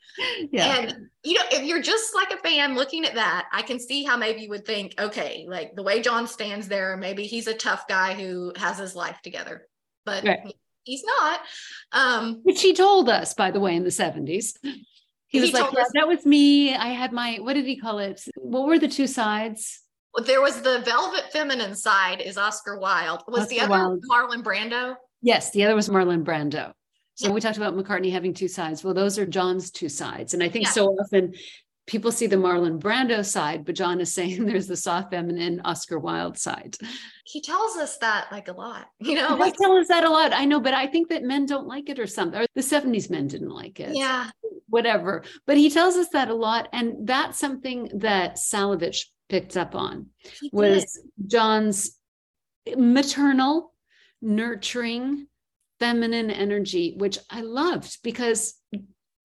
[0.52, 0.78] Yeah.
[0.80, 4.04] And you know, if you're just like a fan looking at that, I can see
[4.04, 7.54] how maybe you would think, okay, like the way John stands there, maybe he's a
[7.54, 9.68] tough guy who has his life together,
[10.06, 10.56] but Right.
[10.84, 11.42] he's not.
[11.92, 14.54] Um, Which he told us, by the way, in the 70s.
[15.28, 16.74] He He was like, told "Yeah, us- that was me.
[16.74, 18.22] I had my, what did he call it?
[18.38, 19.82] What were the two sides?
[20.14, 23.24] Well, there was the velvet feminine side is Oscar Wilde.
[23.28, 24.04] Was the other Wilde.
[24.10, 24.96] Marlon Brando?
[25.22, 26.72] Yes, the other was Marlon Brando.
[27.16, 27.34] So Yeah.
[27.34, 28.84] we talked about McCartney having two sides.
[28.84, 30.34] Well, those are John's two sides.
[30.34, 30.72] And I think Yeah.
[30.72, 31.34] so often
[31.88, 35.98] people see the Marlon Brando side, but John is saying there's the soft feminine Oscar
[35.98, 36.78] Wilde side.
[37.26, 40.10] He tells us that like a lot, you know, He like tell us that a
[40.10, 40.34] lot.
[40.34, 42.40] I know, but I think that men don't like it or something.
[42.42, 43.96] Or the 70s men didn't like it.
[43.96, 44.30] yeah,
[44.70, 45.24] Whatever.
[45.46, 46.68] But he tells us that a lot.
[46.74, 50.08] And that's something that Salewicz picked up on.
[50.42, 50.54] he did.
[50.54, 51.98] was John's
[52.76, 53.74] maternal,
[54.22, 55.28] nurturing,
[55.80, 58.56] feminine energy, which I loved because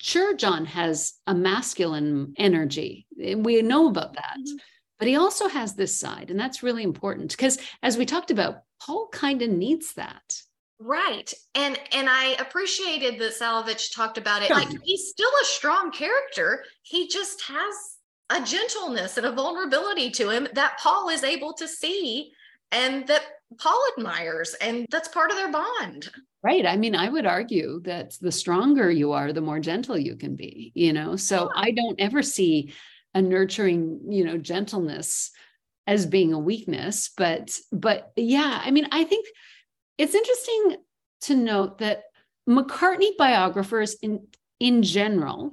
[0.03, 3.07] sure, John has a masculine energy.
[3.16, 4.37] We know about that.
[4.39, 4.59] Mhm.
[4.99, 8.62] But he also has this side, and that's really important because, as we talked about,
[8.81, 10.43] Paul kind of needs that.
[10.79, 11.33] Right.
[11.55, 14.51] And and I appreciated that Salewicz talked about it.
[14.51, 16.65] Like he's still a strong character.
[16.83, 17.74] He just has
[18.31, 22.33] a gentleness and a vulnerability to him that Paul is able to see
[22.73, 23.23] and that
[23.59, 24.55] Paul admires.
[24.61, 26.11] And that's part of their bond.
[26.43, 26.66] Right.
[26.66, 30.35] I mean, I would argue that the stronger you are, the more gentle you can
[30.37, 31.16] be, you know?
[31.16, 31.62] So Yeah.
[31.62, 32.73] I don't ever see
[33.15, 35.31] a nurturing, you know, gentleness
[35.87, 39.27] as being a weakness, but but yeah, I mean, I think
[39.99, 40.77] it's interesting
[41.23, 42.05] to note that
[42.49, 44.27] McCartney biographers in
[44.59, 45.53] in general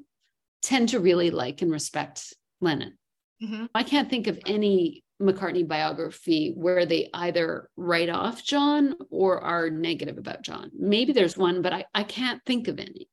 [0.61, 2.97] tend to really like and respect Lennon.
[3.41, 3.69] Mhm.
[3.73, 9.69] I can't think of any McCartney biography where they either write off John or are
[9.69, 10.71] negative about John.
[10.73, 13.09] Maybe there's one, but I, I can't think of any.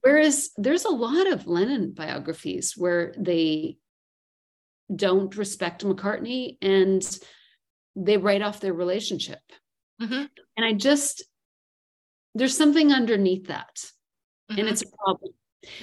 [0.00, 3.78] Whereas there's a lot of Lennon biographies where they
[4.94, 7.02] don't respect McCartney and
[7.96, 9.40] they write off their relationship.
[10.00, 10.28] Mhm.
[10.56, 11.24] And I just,
[12.34, 13.84] there's something underneath that
[14.50, 14.70] and Mhm.
[14.70, 15.32] it's a problem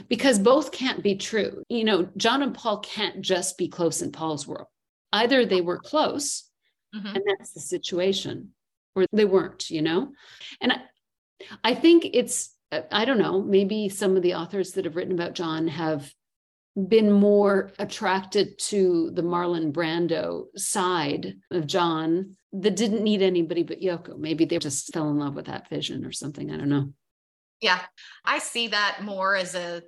[0.07, 1.63] because both can't be true.
[1.67, 4.67] You know, John and Paul can't just be close in Paul's world.
[5.13, 6.49] Either they were close
[6.95, 7.15] Mhm.
[7.15, 8.53] and that's the situation,
[8.95, 10.11] or they weren't, you know?
[10.59, 10.81] And I,
[11.63, 12.55] I think it's,
[12.91, 16.13] I don't know, maybe some of the authors that have written about John have
[16.87, 23.81] been more attracted to the Marlon Brando side of John that didn't need anybody but
[23.81, 24.17] Yoko.
[24.17, 26.51] Maybe they just fell in love with that vision or something.
[26.51, 26.93] I don't know.
[27.59, 27.81] Yeah.
[28.25, 29.83] I see that more as a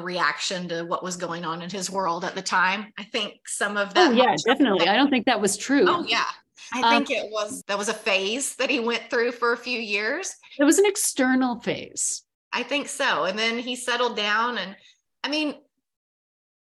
[0.00, 2.92] a reaction to what was going on in his world at the time.
[2.98, 4.88] I think some of that Oh, yeah, definitely.
[4.88, 5.84] I don't think that was true.
[5.88, 6.24] Oh yeah.
[6.72, 9.56] I Um, think it was that was a phase that he went through for a
[9.56, 10.34] few years.
[10.58, 12.22] It was an external phase.
[12.52, 13.24] I think so.
[13.24, 14.76] And then he settled down and
[15.22, 15.54] I mean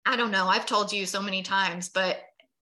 [0.06, 0.46] I don't know.
[0.46, 2.20] I've told you so many times, but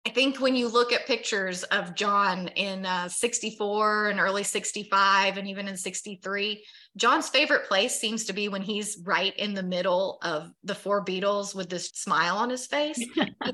[0.08, 5.38] I think when you look at pictures of John in uh, 64 and early 65
[5.38, 6.64] and even in 63,
[6.98, 11.06] John's favorite place seems to be when he's right in the middle of the four
[11.06, 13.00] Beatles with this smile on his face.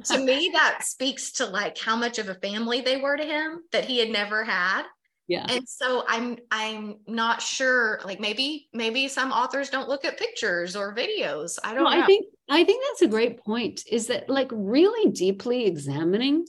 [0.05, 3.61] To me, that speaks to like how much of a family they were to him
[3.71, 4.83] that he had never had
[5.27, 5.45] Yeah.
[5.49, 10.75] and so i'm i'm not sure like maybe maybe some authors don't look at pictures
[10.75, 13.83] or videos i don't know I think I think that's a great point.
[13.91, 16.45] Is that like really deeply examining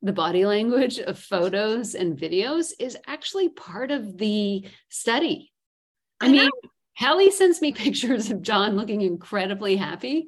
[0.00, 5.51] the body language of photos and videos is actually part of the study.
[6.22, 6.50] I, I mean,
[6.94, 10.26] Halle sends me pictures of John looking incredibly happy,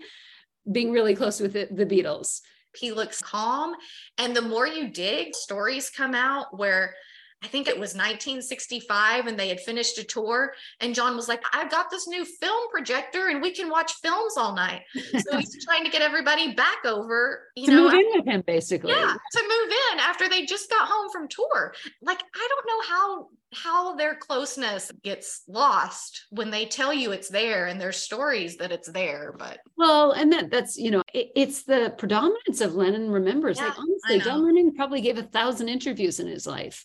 [0.70, 2.40] being really close with the, the Beatles.
[2.76, 3.74] he looks calm
[4.18, 6.94] and the more you dig stories come out where
[7.42, 11.42] I think it was 1965 and they had finished a tour and John was like
[11.52, 14.80] I've got this new film projector and we can watch films all night.
[14.94, 18.42] So he's trying to get everybody back over, you to know, move in with him,
[18.46, 18.92] basically.
[18.92, 22.94] yeah to move in after they just got home from tour like i don't know
[22.96, 28.56] how how their closeness gets lost when they tell you it's there and there's stories
[28.56, 32.74] that it's there but Well, and that that's you know, it, it's the predominance of
[32.74, 33.58] Lennon remembers.
[33.58, 34.44] like honestly, John.
[34.44, 36.84] Lennon probably gave a thousand interviews in his life.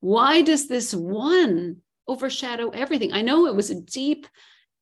[0.00, 3.12] Why does this one overshadow everything?
[3.12, 4.26] I know it was a deep,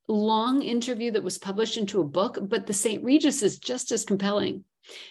[0.08, 3.02] long interview that was published into a book, but the St.
[3.02, 4.64] Regis is just as compelling.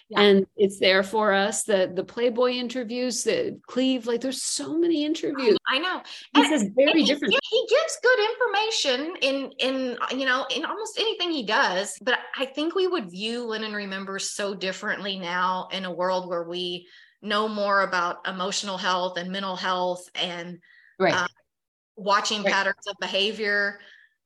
[0.08, 0.20] Yeah.
[0.20, 1.64] And it's there for us.
[1.64, 5.56] The the Playboy interviews, the Cleave, like there's so many interviews.
[5.68, 6.02] I know.
[6.34, 7.34] He And- says very he, different.
[7.50, 12.44] he gives good information in in you know in almost anything he does but i
[12.46, 16.86] think we would view Lennon remember so differently now in a world where we
[17.22, 20.58] know more about emotional health and mental health and
[20.98, 21.14] Right.
[21.14, 21.26] uh,
[21.96, 22.52] watching Right.
[22.52, 23.80] patterns of behavior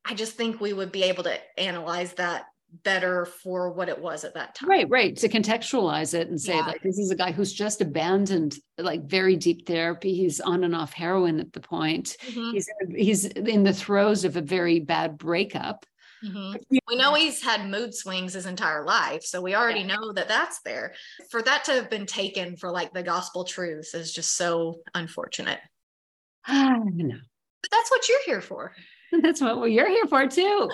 [0.05, 2.45] i just think we would be able to analyze that
[2.83, 5.15] better for what it was at that time Right, right.
[5.17, 6.65] To contextualize it and say, Yeah.
[6.65, 10.13] like, this is a guy who's just abandoned like very deep therapy.
[10.15, 12.15] He's on and off heroin at the point.
[12.27, 15.85] Mhm, He's he's in the throes of a very bad breakup.
[16.23, 16.55] mhm.
[16.69, 20.61] we know he's had mood swings his entire life so we already know that that's
[20.61, 20.93] there
[21.31, 25.59] for that to have been taken for like the gospel truth is just so unfortunate
[26.45, 27.17] I know.
[27.63, 28.75] but that's what you're here for
[29.21, 30.69] That's what well, you're here for too.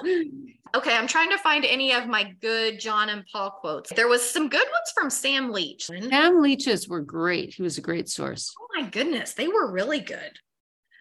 [0.75, 4.21] okay i'm trying to find any of my good john and paul quotes there was
[4.21, 7.53] some good ones from sam leach Sam Leach's were great.
[7.53, 8.53] He was a great source.
[8.59, 10.39] Oh my goodness, they were really good.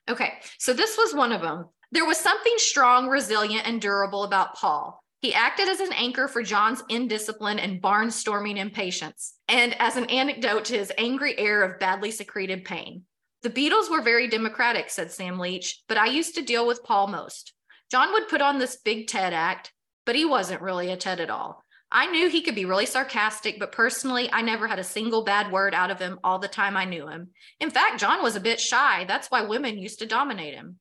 [0.08, 1.66] Okay, so this was one of them.
[1.92, 5.02] There was something strong, resilient, and durable about Paul.
[5.20, 10.66] He acted as an anchor for John's indiscipline and barnstorming impatience, and as an antidote
[10.66, 13.02] to his angry air of badly secreted pain.
[13.42, 17.06] The Beatles were very democratic, said Sam Leach, but I used to deal with Paul
[17.08, 17.52] most.
[17.90, 19.72] John would put on this big Ted act,
[20.04, 21.62] but he wasn't really a Ted at all.
[21.90, 25.52] I knew he could be really sarcastic, but personally, I never had a single bad
[25.52, 27.30] word out of him all the time I knew him.
[27.60, 29.04] In fact, John was a bit shy.
[29.06, 30.80] That's why women used to dominate him.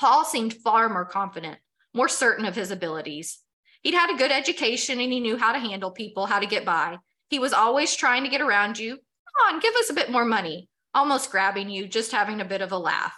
[0.00, 1.58] Paul seemed far more confident,
[1.92, 3.40] more certain of his abilities.
[3.82, 6.64] He'd had a good education and he knew how to handle people, how to get
[6.64, 6.96] by.
[7.28, 8.96] He was always trying to get around you.
[8.96, 10.68] Come on, give us a bit more money.
[10.94, 13.14] Almost grabbing you, just having a bit of a laugh.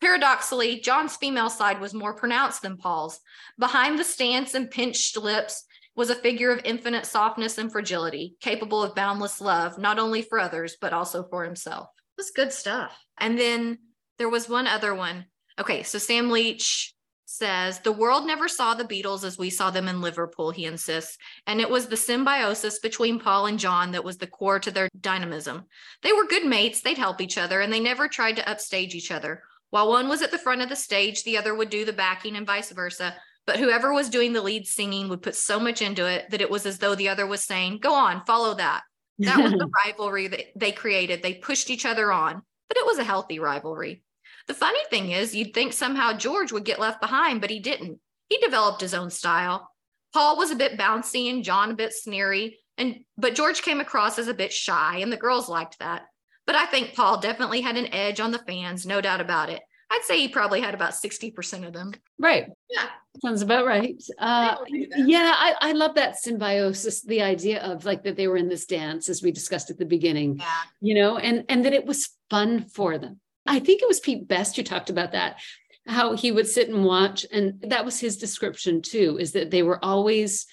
[0.00, 3.20] Paradoxically, John's female side was more pronounced than Paul's.
[3.58, 5.64] Behind the stance and pinched lips
[5.94, 10.38] was a figure of infinite softness and fragility, capable of boundless love, not only for
[10.38, 11.88] others, but also for himself.
[12.16, 12.98] It was good stuff.
[13.18, 13.78] And then
[14.18, 15.26] there was one other one.
[15.58, 16.94] Okay, so Sam Leach
[17.30, 21.16] says the world never saw the Beatles as we saw them in Liverpool, he insists.
[21.46, 24.88] And it was the symbiosis between Paul and John that was the core to their
[25.00, 25.64] dynamism.
[26.02, 29.12] They were good mates, they'd help each other, and they never tried to upstage each
[29.12, 29.44] other.
[29.70, 32.36] While one was at the front of the stage, the other would do the backing
[32.36, 33.14] and vice versa.
[33.46, 36.50] But whoever was doing the lead singing would put so much into it that it
[36.50, 38.82] was as though the other was saying, Go on, follow that.
[39.20, 41.22] That was the rivalry that they created.
[41.22, 44.02] They pushed each other on, but it was a healthy rivalry.
[44.46, 47.98] The funny thing is, you'd think somehow George would get left behind, but he didn't.
[48.28, 49.68] He developed his own style.
[50.12, 54.18] Paul was a bit bouncy and John a bit sneery, and but George came across
[54.18, 56.02] as a bit shy, and the girls liked that.
[56.46, 59.60] But I think Paul definitely had an edge on the fans, no doubt about it.
[59.92, 61.92] I'd say he probably had about 60% of them.
[62.18, 62.46] right.
[62.70, 62.86] Yeah.
[63.24, 64.00] Sounds about right.
[64.20, 65.08] Uh, I'll do that.
[65.08, 68.66] yeah, I, I love that symbiosis, the idea of like that they were in this
[68.66, 70.60] dance as we discussed at the beginning, Yeah.
[70.80, 73.20] you know, and and that it was fun for them.
[73.46, 75.40] I think it was Pete Best who talked about that,
[75.86, 79.62] how he would sit and watch, and that was his description too, is that they
[79.62, 80.46] were always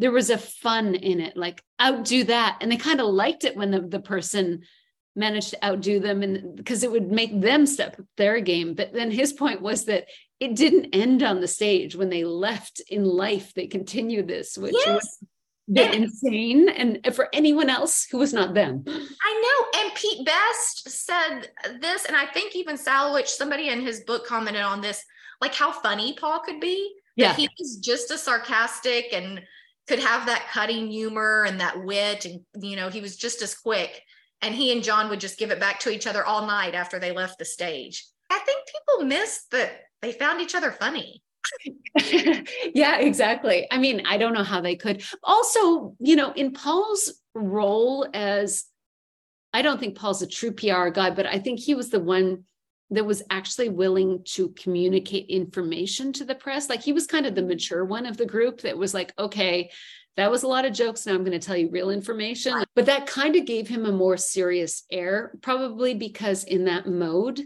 [0.00, 3.56] there was a fun in it, like outdo that, and they kind of liked it
[3.56, 4.62] when the the person
[5.16, 8.92] managed to outdo them and because it would make them step up their game but
[8.92, 10.06] then his point was that
[10.38, 14.76] it didn't end on the stage when they left in life they continued this which
[14.86, 15.18] Yes.
[15.20, 15.26] a
[15.72, 19.32] bit And- insane and for anyone else who was not them I
[19.72, 19.80] know.
[19.80, 21.50] And Pete Best said
[21.80, 25.04] this, and I think even Salewicz, somebody in his book commented on this,
[25.40, 26.94] like how funny Paul could be.
[27.16, 29.42] yeah He was just as sarcastic and
[29.86, 32.24] could have that cutting humor and that wit.
[32.26, 34.02] And, you know, he was just as quick.
[34.42, 36.98] And he and John would just give it back to each other all night after
[36.98, 38.04] they left the stage.
[38.30, 39.72] I think people missed that
[40.02, 41.22] they found each other funny.
[42.74, 43.66] yeah exactly.
[43.70, 45.02] I mean i don't know how they could.
[45.22, 48.64] Also you know in paul's role as
[49.52, 52.44] i don't think paul's a true pr guy but i think he was the one
[52.90, 56.70] that was actually willing to communicate information to the press.
[56.70, 59.70] Like he was kind of the mature one of the group that was like okay
[60.16, 61.06] that was a lot of jokes.
[61.06, 62.64] Now i'm going to tell you real information.
[62.74, 67.40] But that kind of gave him a more serious air probably because in that mode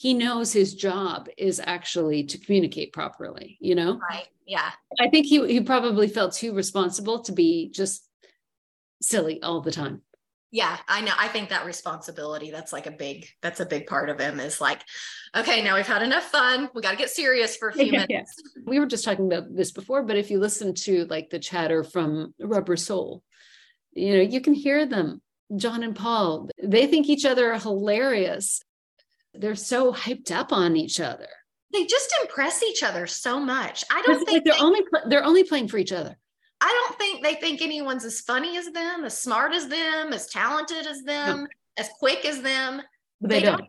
[0.00, 4.26] he knows his job is actually to communicate properly you know Right.
[4.46, 4.70] Yeah.
[4.98, 8.06] i think he he probably felt too responsible to be just
[9.02, 10.02] silly all the time
[10.52, 10.76] Yeah.
[10.88, 11.12] I know.
[11.16, 14.60] I think that responsibility, that's like a big, that's a big part of him is
[14.60, 14.80] like,
[15.40, 16.68] okay, now we've had enough fun.
[16.74, 18.10] We got to get serious for a few minutes.
[18.10, 18.62] yeah.
[18.66, 21.84] we were just talking about this before but if you listen to like the chatter
[21.84, 23.22] from rubber soul
[23.92, 25.22] you know you can hear them
[25.62, 28.62] john and paul they think each other are hilarious
[29.34, 31.28] they're so hyped up on each other
[31.72, 33.84] They just impress each other so much.
[33.90, 36.16] I don't like think they're they- only they're only playing for each other
[36.60, 40.26] I don't think they think anyone's as funny as them, as smart as them, as
[40.26, 41.46] talented as them,
[41.78, 42.82] as quick as them.
[43.22, 43.64] They, don't.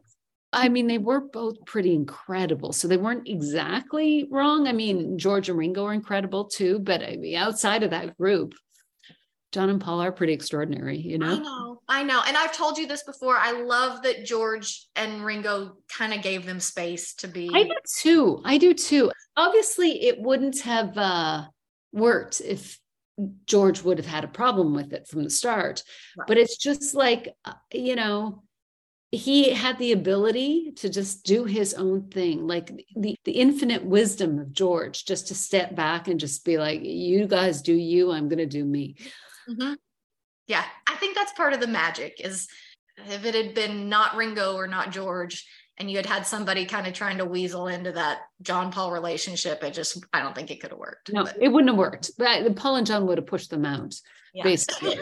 [0.51, 2.73] I mean, they were both pretty incredible.
[2.73, 4.67] So they weren't exactly wrong.
[4.67, 8.53] I mean, George and Ringo are incredible too, but I mean, outside of that group,
[9.51, 11.33] John and Paul are pretty extraordinary, you know?
[11.33, 12.21] I know, I know.
[12.25, 13.35] And I've told you this before.
[13.37, 17.49] I love that George and Ringo kind of gave them space to be.
[17.53, 18.41] I do too.
[18.45, 19.11] I do too.
[19.35, 21.43] Obviously, it wouldn't have uh,
[21.91, 22.79] worked if
[23.45, 25.83] George would have had a problem with it from the start.
[26.17, 26.27] Right.
[26.27, 28.43] But it's just like, uh, you know,
[29.11, 34.39] he had the ability to just do his own thing like the, the infinite wisdom
[34.39, 38.29] of george just to step back and just be like you guys do you i'm
[38.29, 38.95] going to do me
[39.51, 39.75] Mhm.
[40.47, 42.47] Yeah, I think that's part of the magic is
[42.97, 45.47] if it had been not Ringo or not George,
[45.77, 49.63] and you had had somebody kind of trying to weasel into that John Paul relationship,
[49.63, 51.11] it just I don't think it could have worked.
[51.11, 53.95] no But, it wouldn't have worked but paul and john would have pushed them out
[54.33, 54.43] yeah.
[54.43, 54.99] basically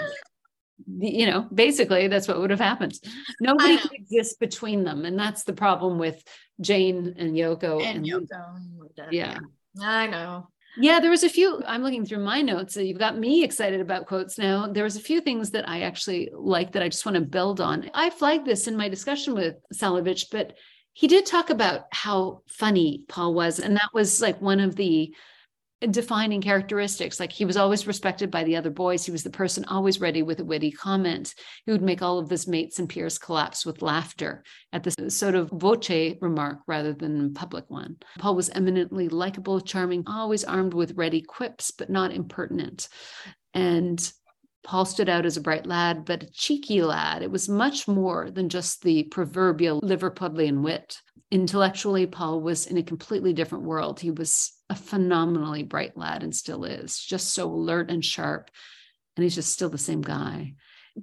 [1.00, 2.94] you know basically that's what would have happened
[3.42, 6.24] nobody could exist between them and that's the problem with
[6.62, 9.12] jane and yoko and and Yoko.
[9.12, 9.40] yeah
[9.82, 10.50] I know.
[10.78, 11.62] Yeah, there was a few.
[11.66, 12.74] I'm looking through my notes.
[12.74, 14.68] So you've got me excited about quotes now.
[14.68, 17.60] There was a few things that I actually like that I just want to build
[17.60, 17.90] on.
[17.94, 20.54] I flagged this in my discussion with Salewicz, but
[20.94, 23.60] he did talk about how funny Paul was.
[23.60, 25.14] And that was like one of the
[25.88, 27.20] defining characteristics.
[27.20, 29.06] Like he was always respected by the other boys.
[29.06, 31.34] He was the person always ready with a witty comment.
[31.66, 34.44] He would make all of his mates and peers collapse with laughter
[34.74, 37.98] at the sotto voce remark rather than public one.
[38.20, 42.90] Paul was eminently likable, charming, always armed with ready quips, but not impertinent.
[43.54, 44.12] And
[44.64, 47.24] Paul stood out as a bright lad, but a cheeky lad.
[47.24, 50.98] It was much more than just the proverbial Liverpudlian wit.
[51.32, 54.00] Intellectually, Paul was in a completely different world.
[54.00, 58.52] He was a phenomenally bright lad and still is, just so alert and sharp.
[59.16, 60.54] And he's just still the same guy.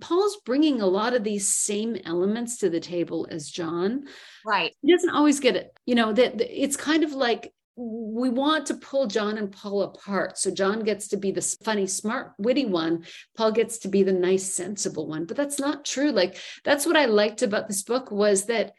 [0.00, 4.04] Paul's bringing a lot of these same elements to the table as John.
[4.44, 4.74] Right.
[4.82, 5.76] He doesn't always get it.
[5.86, 10.38] You know, that it's kind of like we want to pull John and Paul apart.
[10.38, 13.04] So John gets to be the funny, smart, witty one.
[13.36, 15.26] Paul gets to be the nice, sensible one.
[15.26, 16.10] But that's not true.
[16.10, 18.72] Like that's what I liked about this book was that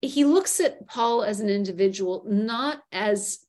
[0.00, 3.40] he looks at Paul as an individual, not as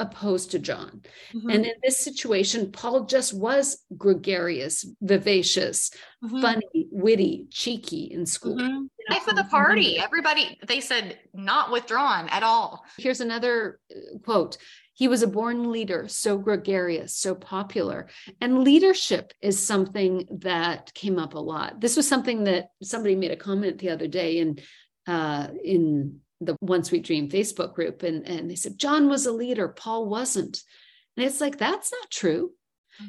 [0.00, 1.02] opposed to John.
[1.32, 1.54] Mhm.
[1.54, 5.90] And in this situation, Paul just was gregarious, vivacious,
[6.24, 6.40] Mhm.
[6.40, 8.56] funny, witty, cheeky in school.
[8.56, 8.68] Mhm.
[8.98, 9.98] You know, Life of the from- party.
[9.98, 12.84] Everybody, they said not withdrawn at all.
[12.98, 14.56] Here's another uh, quote.
[14.94, 18.08] He was a born leader, so gregarious, so popular.
[18.40, 21.80] And leadership is something that came up a lot.
[21.80, 24.58] This was something that somebody made a comment the other day in
[25.06, 29.32] uh, in the One Sweet Dream Facebook group, and, and they said, John was a
[29.32, 30.62] leader, Paul wasn't.
[31.16, 32.52] And it's like, that's not true.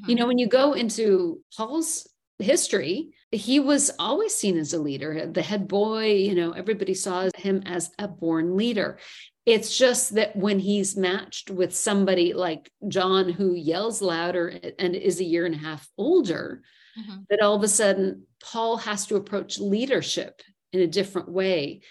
[0.08, 2.08] You know, when you go into Paul's
[2.40, 7.30] history, he was always seen as a leader, the head boy, you know, everybody saw
[7.36, 9.00] him as a born leader.
[9.46, 15.20] It's just that when he's matched with somebody like John, who yells louder and is
[15.20, 16.64] a year and a half older,
[16.98, 17.26] Mhm.
[17.30, 20.42] that all of a sudden Paul has to approach leadership
[20.72, 21.82] in a different way.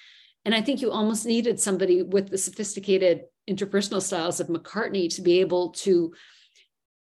[0.51, 5.23] And I think you almost needed somebody with the sophisticated interpersonal styles of McCartney to
[5.23, 6.13] be able to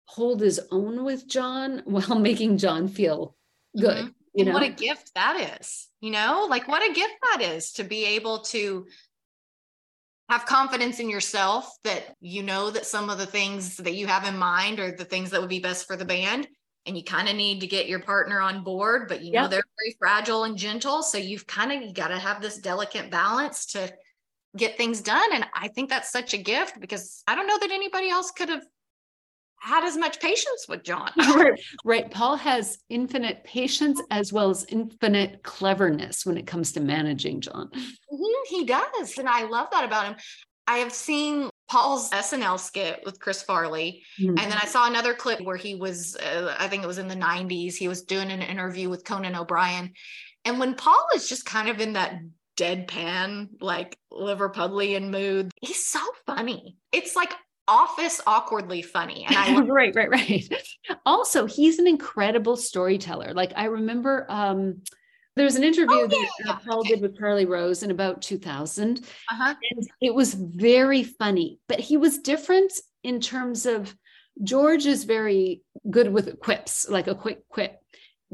[0.03, 3.37] hold his own with John while making John feel
[3.79, 4.07] good.
[4.07, 4.13] Mhm.
[4.33, 7.71] You know, what a gift that is you know like what a gift that is
[7.71, 8.85] to be able to
[10.29, 14.27] have confidence in yourself that you know that some of the things that you have
[14.27, 16.47] in mind are the things that would be best for the band
[16.87, 19.63] and you kind of need to get your partner on board but you know they're
[19.79, 23.65] very fragile and gentle so you've kind of you got to have this delicate balance
[23.67, 23.91] to
[24.55, 27.71] get things done and i think that's such a gift because i don't know that
[27.71, 28.63] anybody else could have
[29.59, 32.11] had as much patience with john right, right.
[32.11, 37.69] Paul has infinite patience as well as infinite cleverness when it comes to managing John.
[37.73, 39.17] Mhm, he does.
[39.17, 40.15] And I love that about him.
[40.67, 44.03] I have seen Paul's SNL skit with Chris Farley.
[44.19, 44.29] Mm.
[44.29, 47.07] And then I saw another clip where he was, uh, I think it was in
[47.07, 49.93] the 90s, he was doing an interview with Conan O'Brien.
[50.45, 52.21] And when Paul is just kind of in that
[52.57, 56.77] deadpan, like Liverpudlian mood, he's so funny.
[56.91, 57.33] It's like
[57.67, 59.25] office awkwardly funny.
[59.27, 60.47] And I love right, right, right.
[61.05, 63.33] Also, he's an incredible storyteller.
[63.33, 64.81] Like I remember um
[65.37, 68.21] there was an interview Oh, that yeah, uh, Paul did with Charlie Rose in about
[68.21, 69.55] 2000 uh-huh.
[69.71, 72.73] and it was very funny, but he was different
[73.03, 73.95] in terms of
[74.43, 77.79] George is very good with quips, like a quick quip.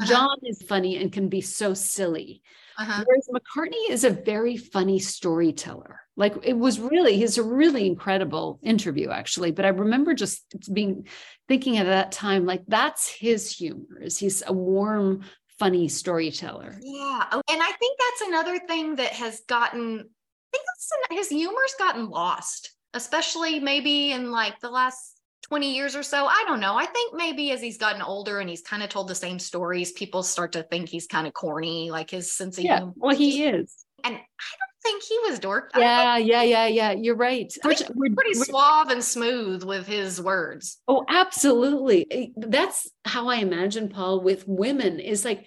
[0.01, 0.07] Uh-huh.
[0.07, 2.41] John is funny and can be so silly.
[2.77, 3.03] Uh-huh.
[3.05, 5.99] Whereas McCartney is a very funny storyteller.
[6.15, 9.51] Like it was really, he's a really incredible interview, actually.
[9.51, 10.43] But I remember just
[10.73, 11.07] being
[11.47, 15.21] thinking at that time, like that's his humor, is he's a warm,
[15.64, 16.77] funny storyteller.
[16.81, 17.26] Yeah.
[17.31, 21.76] Oh, and I think that's another thing that has gotten, I think that's, his humor's
[21.80, 25.19] gotten lost, especially maybe in like the last
[25.49, 26.26] 20 years or so.
[26.26, 26.76] I don't know.
[26.76, 29.91] I think maybe as he's gotten older and he's kind of told the same stories,
[29.91, 32.94] people start to think he's kind of corny, like his sense of Yeah, humor.
[32.95, 33.73] well, he is.
[34.03, 35.72] And I don't think he was dork.
[35.77, 36.91] Yeah, yeah, yeah, yeah.
[36.91, 37.51] You're right.
[37.51, 40.80] Think We're- pretty we're- suave and smooth with his words.
[40.88, 42.05] Oh, absolutely.
[42.11, 45.45] Eh, That's how I imagine Paul with women is like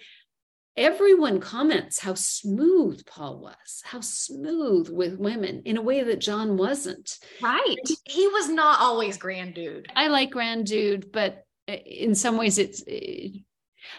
[0.75, 6.55] everyone comments how smooth Paul was, how smooth with women in a way that John
[6.57, 7.17] wasn't.
[7.41, 7.75] Right.
[8.05, 9.87] He was not always grand dude.
[9.95, 13.29] I like Grand Dude, but eh, in some ways it's eh,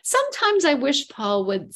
[0.03, 1.75] sometimes I wish Paul would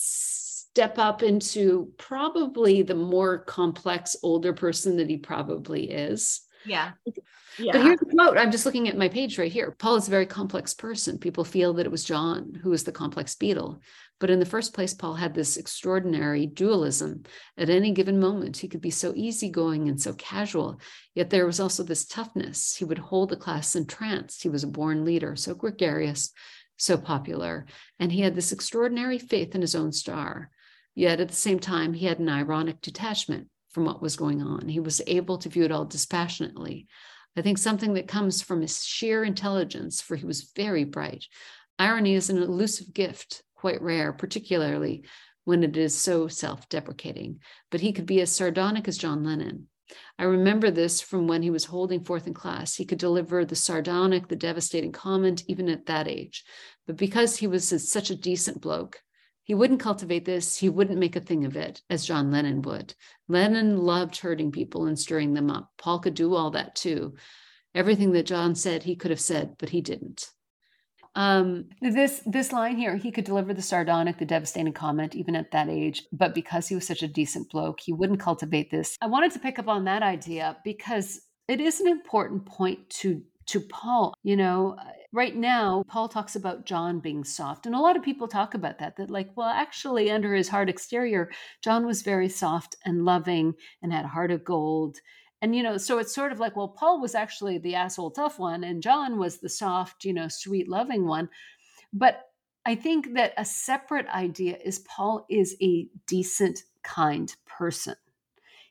[0.74, 6.40] step up into probably the more complex older person that he probably is.
[6.64, 6.92] Yeah.
[7.04, 8.38] But here's the quote.
[8.38, 9.76] I'm just looking at my page right here.
[9.78, 11.18] Paul is a very complex person.
[11.18, 13.80] People feel that it was John who was the complex Beatle.
[14.18, 17.24] But in the first place, Paul had this extraordinary dualism.
[17.58, 20.80] At any given moment, he could be so easygoing and so casual.
[21.14, 22.74] Yet there was also this toughness.
[22.74, 24.42] He would hold the class entranced.
[24.42, 26.30] He was a born leader, so gregarious,
[26.78, 27.66] so popular.
[27.98, 30.50] And he had this extraordinary faith in his own star.
[30.94, 34.69] Yet at the same time, he had an ironic detachment from what was going on.
[34.69, 36.86] He was able to view it all dispassionately.
[37.36, 41.24] I think something that comes from his sheer intelligence, for he was very bright.
[41.78, 45.05] Irony is an elusive gift, quite rare, particularly
[45.44, 47.40] when it is so self deprecating,
[47.70, 49.69] but he could be as sardonic as John Lennon.
[50.19, 52.74] I remember this from when he was holding forth in class.
[52.74, 56.44] He could deliver the sardonic, the devastating comment, even at that age.
[56.86, 59.02] But because he was such a decent bloke,
[59.44, 60.56] he wouldn't cultivate this.
[60.56, 62.94] He wouldn't make a thing of it as John Lennon would.
[63.28, 65.70] Lennon loved hurting people and stirring them up.
[65.78, 67.14] Paul could do all that too.
[67.74, 70.28] Everything that John said, he could have said, but he didn't.
[71.14, 75.51] Um, This this line here, he could deliver the sardonic, the devastating comment even at
[75.51, 78.97] that age, but because he was such a decent bloke, he wouldn't cultivate this.
[79.02, 83.23] I wanted to pick up on that idea because it is an important point to
[83.47, 84.14] to Paul.
[84.23, 84.77] You know,
[85.12, 88.78] right now Paul talks about John being soft, and a lot of people talk about
[88.78, 88.97] that.
[88.97, 91.30] That like, well, actually, under his hard exterior,
[91.62, 94.98] John was very soft and loving and had a heart of gold.
[95.40, 98.39] And you know, so it's sort of like, well, Paul was actually the asshole tough
[98.39, 101.28] one, and John was the soft, you know, sweet, loving one.
[101.93, 102.28] But
[102.64, 107.97] I think that a separate idea is Paul is a decent, kind person.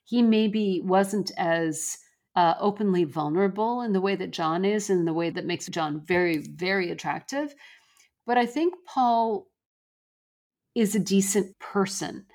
[0.03, 1.97] He maybe wasn't as
[2.35, 6.01] uh, openly vulnerable in the way that John is, in the way that makes John
[6.05, 7.53] very, very attractive.
[8.25, 9.47] But I think Paul
[10.75, 12.25] is a decent person.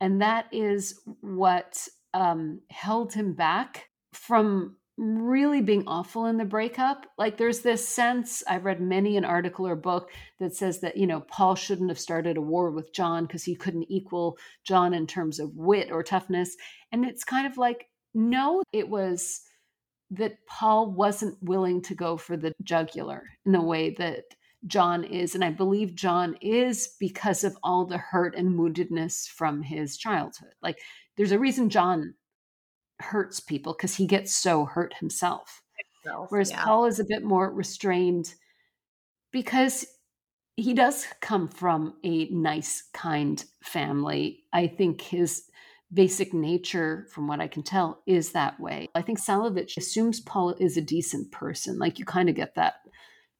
[0.00, 7.06] And that is what um, held him back from really being awful in the breakup.
[7.18, 11.06] Like there's this sense, I've read many an article or book that says that, you
[11.06, 15.06] know, Paul shouldn't have started a war with John because he couldn't equal John in
[15.06, 16.56] terms of wit or toughness.
[16.90, 19.42] And it's kind of like, no, it was
[20.10, 24.24] that Paul wasn't willing to go for the jugular in the way that
[24.66, 25.34] John is.
[25.34, 30.52] And I believe John is because of all the hurt and woundedness from his childhood.
[30.62, 30.80] Like
[31.16, 32.14] there's a reason John
[33.00, 35.62] hurts people because he gets so hurt himself.
[36.30, 36.64] Whereas Yeah.
[36.64, 38.34] Paul is a bit more restrained
[39.32, 39.86] because
[40.56, 44.44] he does come from a nice, kind family.
[44.52, 45.44] I think his
[45.92, 48.88] basic nature, from what I can tell, is that way.
[48.94, 51.78] I think Salewicz assumes Paul is a decent person.
[51.78, 52.74] Like you kind of get that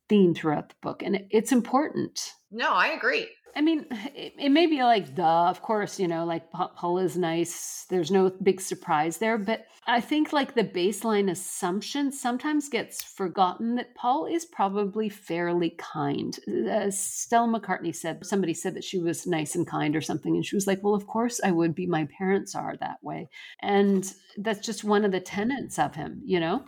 [0.09, 2.33] theme throughout the book, and it's important.
[2.51, 3.29] No, I agree.
[3.55, 6.99] I mean, it, it may be like, duh, of course, you know, like Pa- Paul
[6.99, 7.85] is nice.
[7.91, 9.37] There's no big surprise there.
[9.37, 15.71] But I think like the baseline assumption sometimes gets forgotten that Paul is probably fairly
[15.79, 16.39] kind.
[16.69, 20.35] As Stella McCartney said, somebody said that she was nice and kind or something.
[20.35, 21.87] And she was like, well, of course I would be.
[21.87, 23.29] My parents are that way.
[23.61, 26.65] And that's just one of the tenets of him, you know?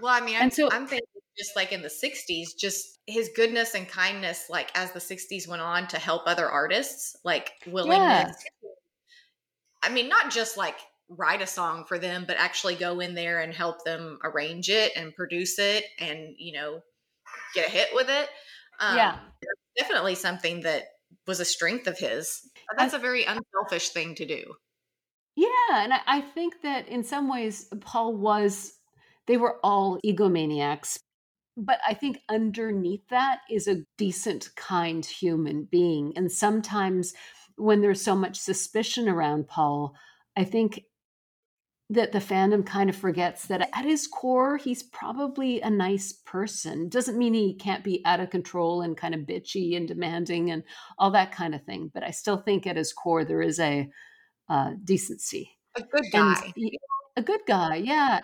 [0.00, 1.06] Well, I mean, I'm, so- I'm thinking
[1.40, 5.62] just like in the 60s, just his goodness and kindness, like as the 60s went
[5.62, 8.36] on to help other artists, like willingness.
[9.82, 10.76] I mean, not just like
[11.08, 14.92] write a song for them, but actually go in there and help them arrange it
[14.94, 16.82] and produce it and, you know,
[17.54, 18.28] get a hit with it.
[18.78, 19.18] Um, Yeah.
[19.78, 20.84] Definitely something that
[21.26, 22.42] was a strength of his.
[22.68, 24.42] But that's a very unselfish thing to do.
[25.36, 25.48] Yeah,
[25.84, 28.74] and I, I think that in some ways Paul was
[29.26, 30.98] they were all egomaniacs.
[31.56, 36.12] But I think underneath that is a decent, kind human being.
[36.16, 37.12] And sometimes
[37.56, 39.94] when there's so much suspicion around Paul,
[40.36, 40.84] I think
[41.90, 46.88] that the fandom kind of forgets that at his core, he's probably a nice person.
[46.88, 50.62] Doesn't mean he can't be out of control and kind of bitchy and demanding and
[50.98, 51.90] all that kind of thing.
[51.92, 53.90] But I still think at his core, there is a
[54.48, 55.50] uh, decency.
[55.76, 56.52] A good guy.
[57.16, 58.20] a good guy, yeah.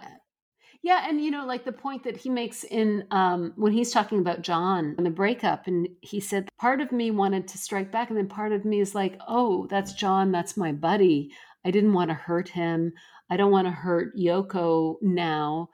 [0.86, 4.20] Yeah, and you know, like the point that he makes in um, when he's talking
[4.20, 8.08] about John and the breakup, and he said, part of me wanted to strike back,
[8.08, 11.32] and then part of me is like, oh, that's John, that's my buddy.
[11.64, 12.92] I didn't want to hurt him.
[13.28, 15.70] I don't want to hurt Yoko now.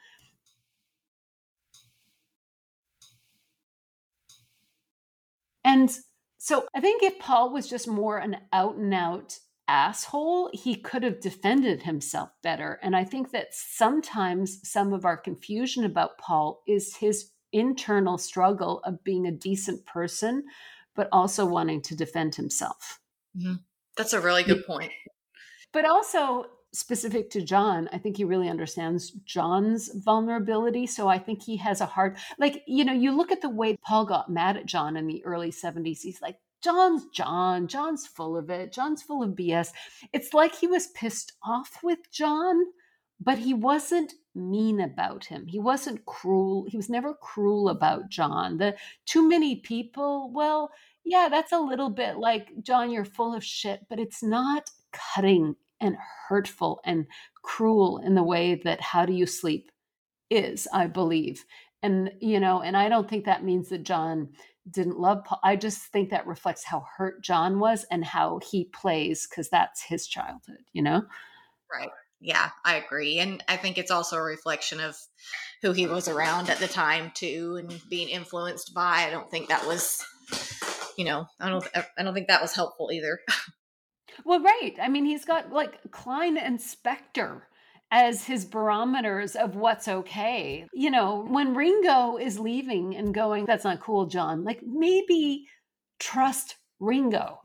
[5.62, 5.94] And
[6.38, 11.02] so I think if Paul was just more an out and out asshole, he could
[11.02, 12.78] have defended himself better.
[12.82, 18.80] And I think that sometimes some of our confusion about Paul is his internal struggle
[18.84, 20.44] of being a decent person,
[20.94, 23.00] but also wanting to defend himself.
[23.36, 23.54] Mm-hmm.
[23.96, 24.92] That's a really good point.
[25.72, 30.86] But also specific to John, I think he really understands John's vulnerability.
[30.86, 33.76] So I think he has a hard, like, you know, you look at the way
[33.84, 36.00] Paul got mad at John in the early 70s.
[36.00, 37.66] He's like, John's John.
[37.66, 38.72] John's full of it.
[38.72, 39.70] John's full of BS.
[40.12, 42.64] It's like he was pissed off with John,
[43.20, 45.46] but he wasn't mean about him.
[45.46, 46.66] He wasn't cruel.
[46.68, 48.58] He was never cruel about John.
[48.58, 48.76] The
[49.06, 50.70] too many people, well,
[51.04, 55.56] yeah, that's a little bit like, John, you're full of shit, but it's not cutting
[55.80, 55.96] and
[56.28, 57.06] hurtful and
[57.42, 59.70] cruel in the way that How Do You Sleep
[60.30, 61.44] is, I believe.
[61.82, 64.28] And, you know, and I don't think that means that John
[64.70, 65.40] didn't love Paul.
[65.42, 69.82] I just think that reflects how hurt John was and how he plays because that's
[69.82, 71.02] his childhood, you know?
[71.72, 71.90] Right.
[72.20, 73.18] Yeah, I agree.
[73.18, 74.96] And I think it's also a reflection of
[75.62, 79.04] who he was around at the time too and being influenced by.
[79.06, 80.04] I don't think that was
[80.96, 83.18] you know, I don't I don't think that was helpful either.
[84.24, 84.74] Well, right.
[84.80, 87.42] I mean, he's got like Klein and Spector
[87.92, 90.66] as his barometers of what's okay.
[90.72, 95.46] You know, when Ringo is leaving and going, that's not cool, John, like maybe
[96.00, 97.38] trust Ringo.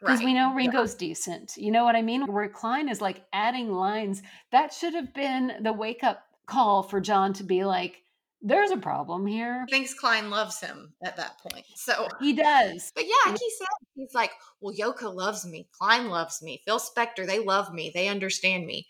[0.00, 0.24] Because Right.
[0.26, 0.56] we know Yeah.
[0.56, 1.56] Ringo's decent.
[1.56, 2.26] You know what I mean?
[2.32, 4.22] Where Klein is like adding lines,
[4.52, 8.02] that should have been the wake up call for John to be like,
[8.40, 9.64] there's a problem here.
[9.68, 11.64] He thinks Klein loves him at that point.
[11.76, 12.92] So He does.
[12.94, 17.24] But yeah, he said, he's like, well, Yoko loves me, Klein loves me, Phil Spector,
[17.26, 18.86] they love me, they understand me.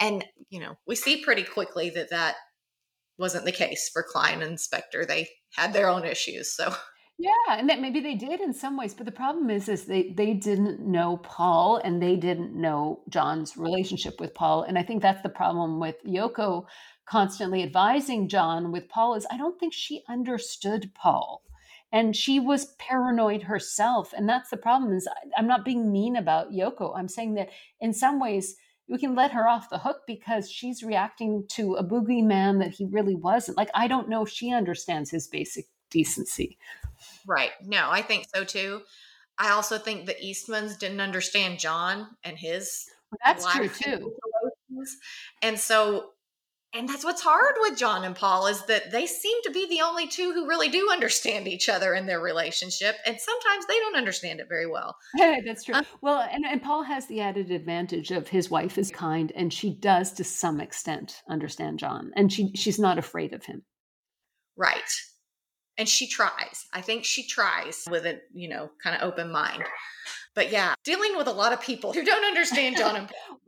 [0.00, 2.34] And, you know, we see pretty quickly that that
[3.18, 5.06] wasn't the case for Klein and Spector.
[5.06, 6.52] They had their own issues.
[6.54, 6.74] So,
[7.16, 10.12] Yeah, and that maybe they did in some ways, but the problem is, is they
[10.16, 15.00] they didn't know Paul and they didn't know John's relationship with Paul, and I think
[15.00, 16.66] that's the problem with Yoko
[17.06, 21.42] constantly advising John with Paul is I don't think she understood Paul,
[21.92, 24.92] and she was paranoid herself, and that's the problem.
[24.92, 26.98] Is I'm not being mean about Yoko.
[26.98, 27.50] I'm saying that
[27.80, 28.56] in some ways
[28.88, 32.86] we can let her off the hook because she's reacting to a boogeyman that he
[32.86, 33.56] really wasn't.
[33.56, 36.58] Like I don't know if she understands his basic decency.
[37.26, 37.50] right.
[37.62, 38.82] No, I think so too.
[39.38, 44.14] I also think the Eastmans didn't understand John and his Well, That's true too.
[45.42, 46.10] And so,
[46.74, 49.82] and that's what's hard with John and Paul is that they seem to be the
[49.82, 52.96] only two who really do understand each other in their relationship.
[53.06, 54.96] And sometimes they don't understand it very well.
[55.16, 55.76] That's true.
[55.76, 59.52] Uh, Well, and, and Paul has the added advantage of his wife is kind, and
[59.52, 63.62] she does to some extent understand John, and she she's not afraid of him.
[64.56, 64.80] Right.
[65.78, 66.66] And she tries.
[66.72, 69.64] I think she tries with a, you know, kind of open mind.
[70.34, 73.40] But yeah, dealing with a lot of people who don't understand John and Paul.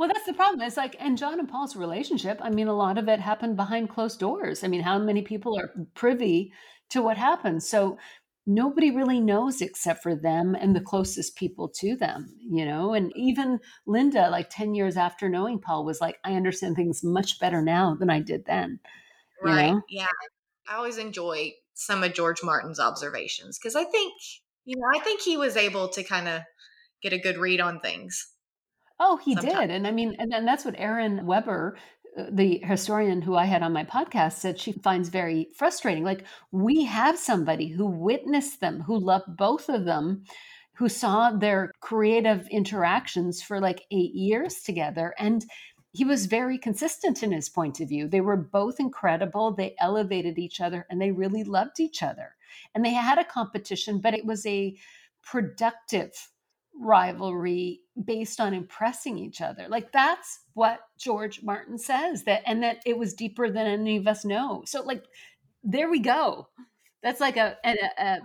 [0.00, 0.62] Well, that's the problem.
[0.62, 2.38] It's like, and John and Paul's relationship.
[2.40, 4.64] I mean, a lot of it happened behind closed doors.
[4.64, 6.54] I mean, how many people are privy
[6.88, 7.62] to what happened?
[7.62, 7.98] So
[8.46, 12.94] nobody really knows except for them and the closest people to them, you know.
[12.94, 17.38] And even Linda, like ten years after knowing Paul, was like, I understand things much
[17.38, 18.80] better now than I did then.
[19.44, 19.70] You Right.
[19.72, 19.82] know?
[19.90, 20.06] Yeah.
[20.66, 24.14] I always enjoy some of George Martin's observations because I think,
[24.64, 26.40] you know, I think he was able to kind of
[27.02, 28.26] get a good read on things.
[29.00, 29.58] Oh, he Sometimes.
[29.60, 29.70] did.
[29.70, 31.78] And I mean, and then that's what Erin Weber,
[32.18, 36.04] uh, the historian who I had on my podcast, said she finds very frustrating.
[36.04, 40.24] Like, we have somebody who witnessed them, who loved both of them,
[40.74, 45.14] who saw their creative interactions for like eight years together.
[45.18, 45.44] And
[45.92, 48.06] he was very consistent in his point of view.
[48.06, 49.52] They were both incredible.
[49.52, 52.36] They elevated each other and they really loved each other.
[52.74, 54.76] And they had a competition, but it was a
[55.22, 56.12] productive
[56.78, 59.66] rivalry based on impressing each other.
[59.68, 64.06] Like that's what George Martin says that and that it was deeper than any of
[64.06, 64.62] us know.
[64.66, 65.04] So like
[65.62, 66.48] there we go.
[67.02, 68.18] That's like a a, a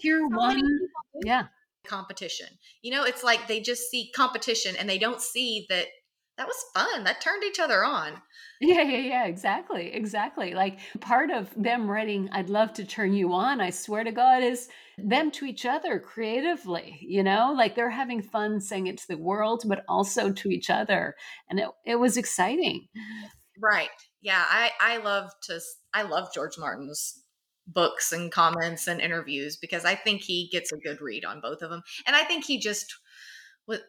[0.00, 1.44] tier one many people do yeah.
[1.86, 2.48] competition.
[2.82, 5.86] You know, it's like they just see competition and they don't see that
[6.36, 7.04] that was fun.
[7.04, 8.20] That turned each other on.
[8.60, 9.92] Yeah, yeah, yeah, exactly.
[9.92, 10.54] Exactly.
[10.54, 14.42] Like part of them writing, I'd love to turn you on, I swear to God,
[14.42, 19.08] is them to each other creatively, you know, like they're having fun saying it to
[19.08, 21.14] the world, but also to each other.
[21.50, 22.88] And it, it was exciting.
[22.96, 23.26] Mm-hmm.
[23.60, 23.88] Right.
[24.20, 24.44] Yeah.
[24.48, 25.60] I, I love to,
[25.92, 27.20] I love George Martin's
[27.66, 31.62] books and comments and interviews because I think he gets a good read on both
[31.62, 31.82] of them.
[32.06, 32.94] And I think he just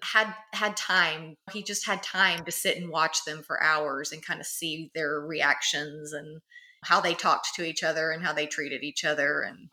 [0.04, 1.36] had had time.
[1.52, 4.90] He just had time to sit and watch them for hours and kind of see
[4.96, 6.42] their reactions and
[6.84, 9.70] how they talked to each other and how they treated each other and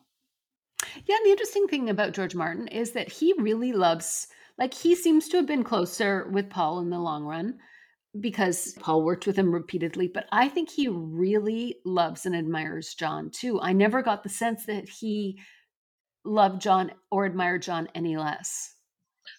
[1.07, 4.27] Yeah, and the interesting thing about George Martin is that he really loves,
[4.59, 7.59] like, he seems to have been closer with Paul in the long run
[8.21, 13.31] because Paul worked with him repeatedly, but I think he really loves and admires John
[13.31, 13.61] too.
[13.61, 15.41] I never got the sense that he
[16.25, 18.75] loved John or admired John any less.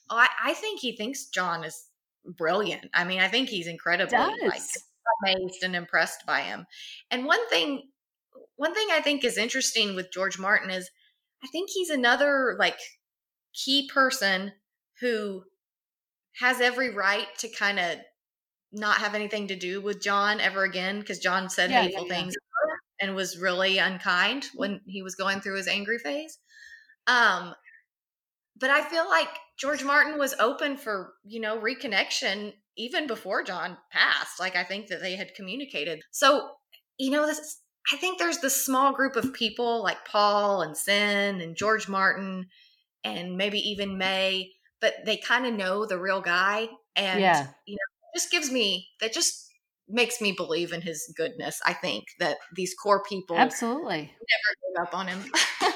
[0.09, 1.87] Oh, I, I think he thinks John is
[2.25, 2.85] brilliant.
[2.93, 4.61] I mean, I think he's incredibly like
[5.23, 6.65] amazed and impressed by him.
[7.11, 7.83] And one thing
[8.55, 10.89] one thing I think is interesting with George Martin is
[11.43, 12.77] I think he's another like
[13.53, 14.53] key person
[14.99, 15.43] who
[16.39, 17.97] has every right to kind of
[18.71, 22.07] not have anything to do with John ever again because John said Yeah, yeah, hateful
[22.07, 22.13] yeah.
[22.15, 22.33] things
[23.01, 26.39] and was really unkind when he was going through his angry phase.
[27.07, 27.53] Um
[28.59, 33.77] but I feel like George Martin was open for, you know, reconnection even before John
[33.91, 34.39] passed.
[34.39, 36.01] Like I think that they had communicated.
[36.11, 36.49] So,
[36.97, 37.59] you know, this
[37.91, 42.47] I think there's this small group of people like Paul and Cyn and George Martin
[43.03, 46.69] and maybe even May, but they kind of know the real guy.
[46.95, 47.47] And, Yeah.
[47.65, 49.49] you know, just gives me, that just
[49.89, 51.59] makes me believe in his goodness.
[51.65, 54.13] I think that these core people Absolutely.
[54.13, 55.31] never gave up on him.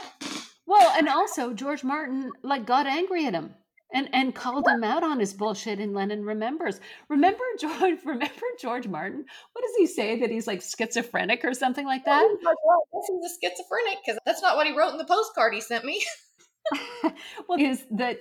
[0.67, 3.55] Well, and also George Martin like got angry at him
[3.93, 6.79] and and called him out on his bullshit in Lennon Remembers.
[7.09, 9.25] Remember George remember George Martin?
[9.53, 12.21] What does he say that he's like schizophrenic or something like that?
[12.21, 14.97] He's like, well, I guess he's a schizophrenic because that's not what he wrote in
[14.97, 16.03] the postcard he sent me.
[17.47, 18.19] well, is that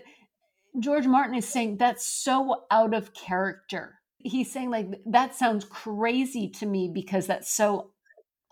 [0.79, 3.99] George Martin is saying that's so out of character.
[4.19, 7.91] He's saying like that sounds crazy to me because that's so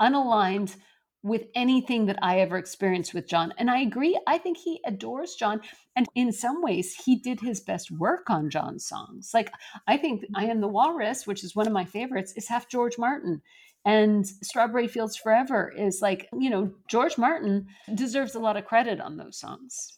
[0.00, 0.74] unaligned
[1.24, 3.54] with anything that I ever experienced with John.
[3.56, 4.20] And I agree.
[4.26, 5.62] I think he adores John.
[5.96, 9.30] And in some ways, he did his best work on John's songs.
[9.32, 9.50] Like,
[9.88, 12.98] I think I Am the Walrus, which is one of my favorites, is half George
[12.98, 13.40] Martin.
[13.86, 19.00] And Strawberry Fields Forever is like, you know, George Martin deserves a lot of credit
[19.00, 19.96] on those songs.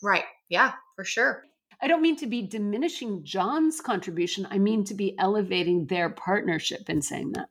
[0.00, 0.24] Right.
[0.48, 1.42] Yeah, for sure.
[1.80, 4.46] I don't mean to be diminishing John's contribution.
[4.48, 7.48] I mean to be elevating their partnership in saying that.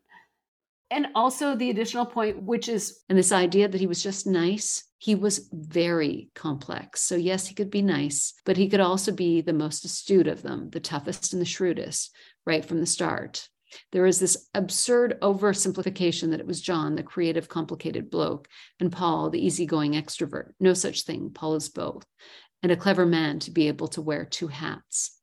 [0.91, 4.83] And also the additional point, which is And this idea that he was just nice,
[4.97, 7.01] he was very complex.
[7.01, 10.43] So, yes, he could be nice, but he could also be the most astute of
[10.43, 12.13] them, the toughest and the shrewdest
[12.45, 13.47] right from the start.
[13.93, 18.49] There is this absurd oversimplification that it was John, the creative, complicated bloke,
[18.81, 20.51] and Paul, the easygoing extrovert.
[20.59, 21.31] No such thing.
[21.33, 22.05] Paul is both,
[22.61, 25.20] and a clever man to be able to wear two hats.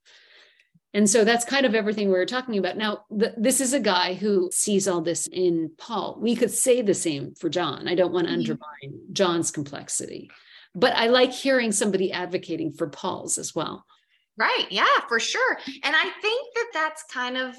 [0.95, 2.77] And so that's kind of everything we were talking about.
[2.79, 6.19] Now, th- this is a guy who sees all this in Paul.
[6.21, 7.87] We could say the same for John.
[7.87, 8.39] I don't want to Mhm.
[8.39, 10.31] undermine John's complexity,
[10.75, 13.85] but I like hearing somebody advocating for Paul's as well.
[14.39, 14.67] Right.
[14.71, 15.59] Yeah, for sure.
[15.83, 17.55] And I think that that's kind of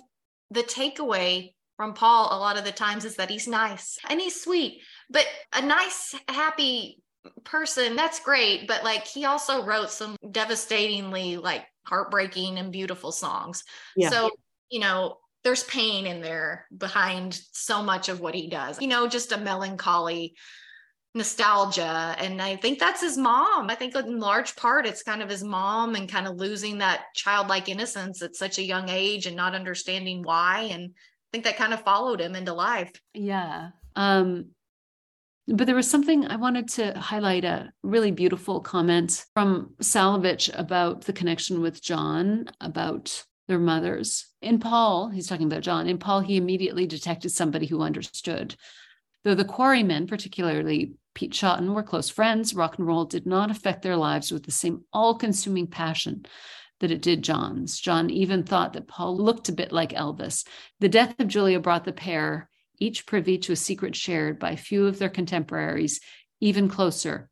[0.50, 4.42] the takeaway from Paul a lot of the times is that he's nice and he's
[4.42, 7.02] sweet, but a nice, happy
[7.44, 8.68] person, that's great.
[8.68, 13.64] But like he also wrote some devastatingly like heartbreaking and beautiful songs.
[13.96, 14.10] Yeah.
[14.10, 14.30] So,
[14.70, 19.08] you know, there's pain in there behind so much of what he does, you know,
[19.08, 20.36] just a melancholy
[21.16, 22.16] nostalgia.
[22.20, 23.70] And I think that's his mom.
[23.70, 27.06] I think in large part, it's kind of his mom and kind of losing that
[27.16, 30.70] childlike innocence at such a young age and not understanding why.
[30.72, 32.92] And I think that kind of followed him into life.
[33.14, 33.70] yeah.
[33.96, 34.52] Um,
[35.52, 41.06] but there was something I wanted to highlight a really beautiful comment from Salewicz about
[41.06, 44.28] the connection with John, about their mothers.
[44.42, 45.88] In Paul, he's talking about John.
[45.88, 48.56] In Paul, he immediately detected somebody who understood.
[49.24, 53.82] Though the quarrymen, particularly Pete Shotton, were close friends, rock and roll did not affect
[53.82, 56.26] their lives with the same all consuming passion
[56.80, 57.80] that it did John's.
[57.80, 60.46] John even thought that Paul looked a bit like Elvis.
[60.80, 62.49] The death of Julia brought the pair
[62.80, 66.00] each privy to a secret shared by few of their contemporaries,
[66.40, 67.30] even closer.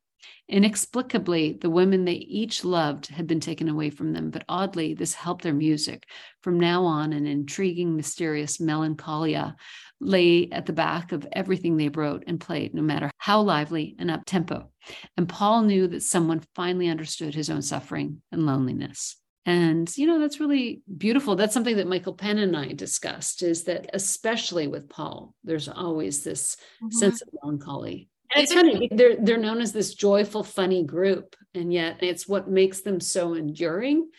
[0.49, 5.14] Inexplicably, the women they each loved had been taken away from them, but oddly, this
[5.14, 6.06] helped their music.
[6.41, 9.57] From now on, an intriguing, mysterious melancholia
[9.99, 14.10] lay at the back of everything they wrote and played, no matter how lively and
[14.10, 14.72] up tempo.
[15.18, 19.18] And Paul knew that someone finally understood his own suffering and loneliness.
[19.48, 21.38] And, you know, that's really beautiful.
[21.38, 26.26] That's something that Michael Penn and I discussed is that, especially with Paul, there's always
[26.26, 26.94] this Mhm.
[26.94, 28.10] sense of melancholy.
[28.36, 31.38] And it's funny, they're, they're known as this joyful, funny group.
[31.56, 34.11] And yet it's what makes them so enduring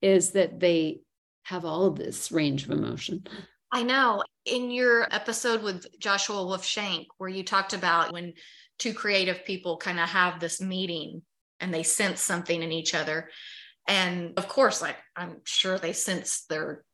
[0.00, 1.00] is that they
[1.42, 3.26] have all of this range of emotion.
[3.72, 4.22] I know.
[4.44, 8.34] In your episode with Joshua Wolf Shenk, where you talked about when
[8.78, 11.22] two creative people kind of have this meeting
[11.58, 13.28] and they sense something in each other.
[13.86, 16.84] And of course, like I'm sure they sense their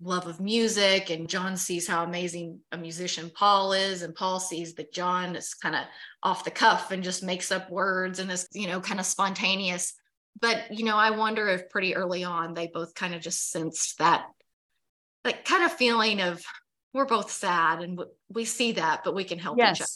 [0.00, 4.74] love of music, and John sees how amazing a musician Paul is, and Paul sees
[4.74, 5.82] that John is kind of
[6.22, 9.94] off the cuff and just makes up words and is, you know, kind of spontaneous.
[10.40, 13.98] But, you know, I wonder if pretty early on they both kind of just sensed
[13.98, 14.26] that
[15.24, 16.42] like kind of feeling of
[16.92, 19.86] we're both sad and we see that, but we can help each other.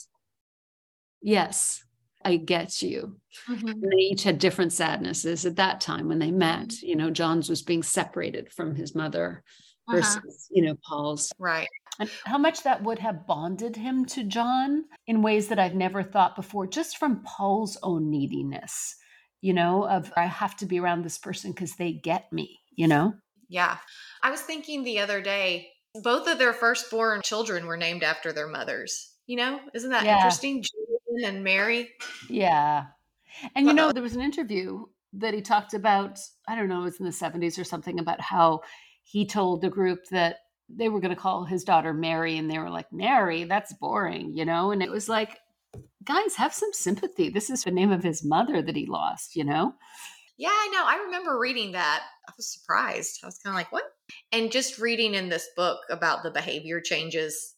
[1.21, 1.85] Yes.
[2.25, 2.33] Yes.
[2.33, 3.21] I get you.
[3.49, 3.83] Mhm.
[3.83, 6.81] And they each had different sadnesses at that time when they met.
[6.83, 9.45] You know, John's was being separated from his mother
[9.89, 9.97] Uh-huh.
[9.97, 11.33] versus, you know, Paul's.
[11.39, 11.69] Right.
[12.01, 16.03] And how much that would have bonded him to John in ways that I've never
[16.03, 18.95] thought before, just from Paul's own neediness,
[19.41, 22.87] you know, of I have to be around this person because they get me, you
[22.87, 23.15] know?
[23.49, 23.79] Yeah.
[24.23, 25.73] I was thinking the other day,
[26.03, 29.15] both of their firstborn children were named after their mothers.
[29.27, 30.17] You know, isn't that Yeah.
[30.17, 30.63] interesting?
[31.25, 31.91] And Mary.
[32.29, 32.87] Yeah.
[33.55, 36.85] And you know, there was an interview that he talked about, I don't know, it
[36.85, 38.61] was in the 70s or something, about how
[39.03, 40.37] he told the group that
[40.69, 42.37] they were going to call his daughter Mary.
[42.37, 44.71] And they were like, Mary, that's boring, you know?
[44.71, 45.39] And it was like,
[46.05, 47.29] guys, have some sympathy.
[47.29, 49.75] This is the name of his mother that he lost, you know?
[50.37, 50.85] Yeah, I know.
[50.85, 52.03] I remember reading that.
[52.29, 53.21] I was surprised.
[53.23, 53.85] I was kind of like, what?
[54.31, 57.55] And just reading in this book about the behavior changes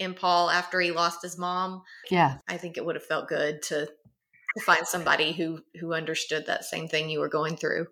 [0.00, 1.82] in Paul after he lost his mom.
[2.10, 2.38] Yeah.
[2.48, 6.64] I think it would have felt good to, to find somebody who who understood that
[6.64, 7.86] same thing you were going through.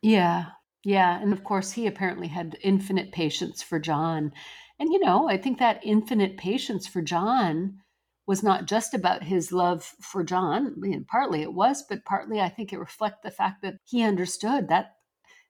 [0.00, 0.46] Yeah.
[0.84, 1.20] Yeah.
[1.20, 4.32] And of course, he apparently had infinite patience for John.
[4.78, 7.80] And, you know, I think that infinite patience for John
[8.28, 10.74] was not just about his love for John.
[10.76, 14.04] I mean, partly it was, but partly I think it reflected the fact that he
[14.04, 14.94] understood that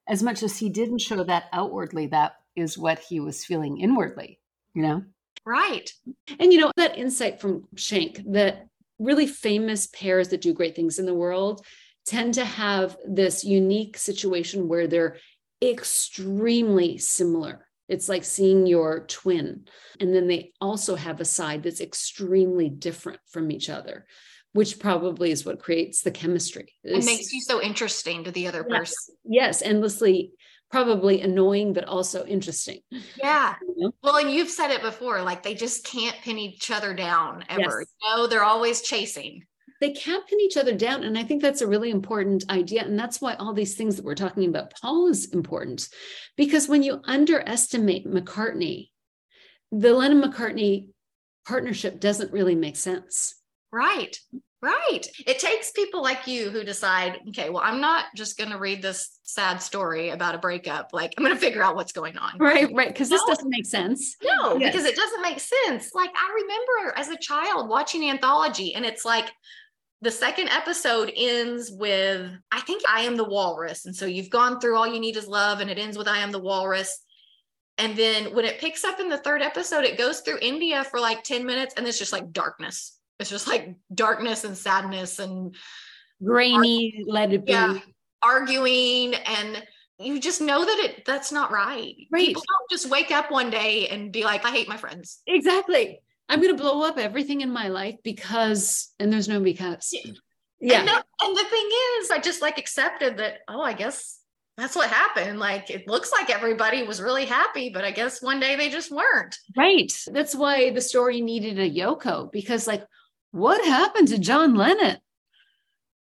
[0.09, 4.41] as much as he didn't show that outwardly, that is what he was feeling inwardly,
[4.73, 5.03] you know?
[5.45, 5.91] Right.
[6.39, 8.67] And, you know, that insight from Shenk that
[8.99, 11.65] really famous pairs that do great things in the world
[12.07, 15.19] tend to have this unique situation where they're
[15.63, 17.67] extremely similar.
[17.89, 19.67] It's like seeing your twin.
[20.01, 24.07] And then they also have a side that's extremely different from each other,
[24.53, 26.73] which probably is what creates the chemistry.
[26.85, 28.95] It makes you so interesting to the other person.
[29.25, 30.33] yes, yes, endlessly
[30.71, 32.81] probably annoying, but also interesting.
[33.17, 33.55] Yeah.
[33.63, 33.93] you know?
[34.03, 37.81] Well, and you've said it before, like they just can't pin each other down ever.
[37.81, 37.87] Yes.
[38.03, 39.45] You know, they're always chasing.
[39.81, 41.05] they can't pin each other down.
[41.05, 42.85] And I think that's a really important idea.
[42.85, 45.89] And that's why all these things that we're talking about, Paul is important.
[46.37, 48.89] Because when you underestimate McCartney,
[49.71, 50.89] the Lennon McCartney
[51.47, 53.37] partnership doesn't really make sense.
[53.71, 54.19] Right.
[54.61, 55.03] Right.
[55.27, 58.83] It takes people like you who decide, okay, well, I'm not just going to read
[58.83, 60.89] this sad story about a breakup.
[60.93, 62.39] Like, I'm going to figure out what's going on.
[62.39, 62.89] Right, right.
[62.89, 63.35] Because this No.
[63.35, 64.17] doesn't make sense.
[64.23, 64.73] No, Yes.
[64.73, 65.95] because it doesn't make sense.
[65.95, 69.31] Like, I remember as a child watching Anthology, and it's like
[70.03, 73.87] the second episode ends with, I think I am the walrus.
[73.87, 76.19] And so you've gone through all you need is love, and it ends with I
[76.19, 77.01] am the walrus.
[77.79, 80.99] And then when it picks up in the third episode, it goes through India for
[80.99, 82.98] like 10 minutes, and it's just like darkness.
[83.19, 85.55] It's just like darkness and sadness and
[86.23, 87.53] Grainy, let it be.
[87.53, 87.79] Yeah.
[88.23, 89.63] arguing and
[90.01, 91.95] you just know that it that's not right.
[92.13, 92.27] Right.
[92.27, 95.21] People don't just wake up one day and be like, I hate my friends.
[95.27, 96.01] Exactly.
[96.29, 99.91] I'm going to blow up everything in my life because, and there's no because.
[99.93, 100.13] Yeah.
[100.61, 100.77] Yeah.
[100.79, 101.69] And, no- and the thing
[102.01, 104.19] is, I just like accepted that, oh, I guess
[104.57, 105.39] that's what happened.
[105.39, 108.91] Like it looks like everybody was really happy, but I guess one day they just
[108.93, 109.37] weren't.
[109.57, 109.93] Right.
[110.13, 112.85] That's why the story needed a Yoko because, like,
[113.33, 114.99] what happened to John Lennon?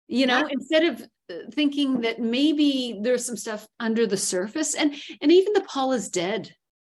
[0.06, 0.48] You know, Yeah.
[0.50, 5.52] instead of uh, thinking that maybe there's some stuff under the surface, and and even
[5.52, 6.54] the Paul is dead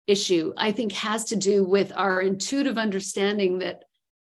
[0.06, 3.84] issue, I think, has to do with our intuitive understanding that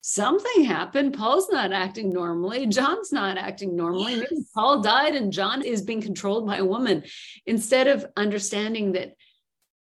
[0.03, 1.15] something happened.
[1.15, 2.67] Paul's not acting normally.
[2.67, 4.17] John's not acting normally.
[4.17, 7.05] Maybe Paul died and John is being controlled by a woman.
[7.47, 9.15] Instead of understanding that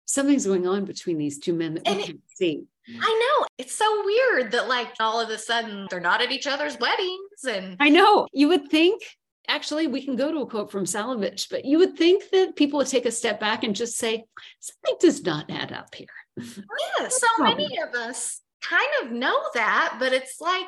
[0.06, 2.64] something's going on between these two men that And we can't see.
[3.02, 3.46] I know.
[3.58, 7.44] It's so weird that like all of a sudden they're not at each other's weddings
[7.48, 8.28] and I know.
[8.34, 9.02] You would think,
[9.48, 12.78] actually, we can go to a quote from Salewicz, but you would think that people
[12.78, 14.26] would take a step back and just say,
[14.60, 16.08] something does not add up here.
[16.38, 20.68] yeah, so many of us kind of know that, but it's like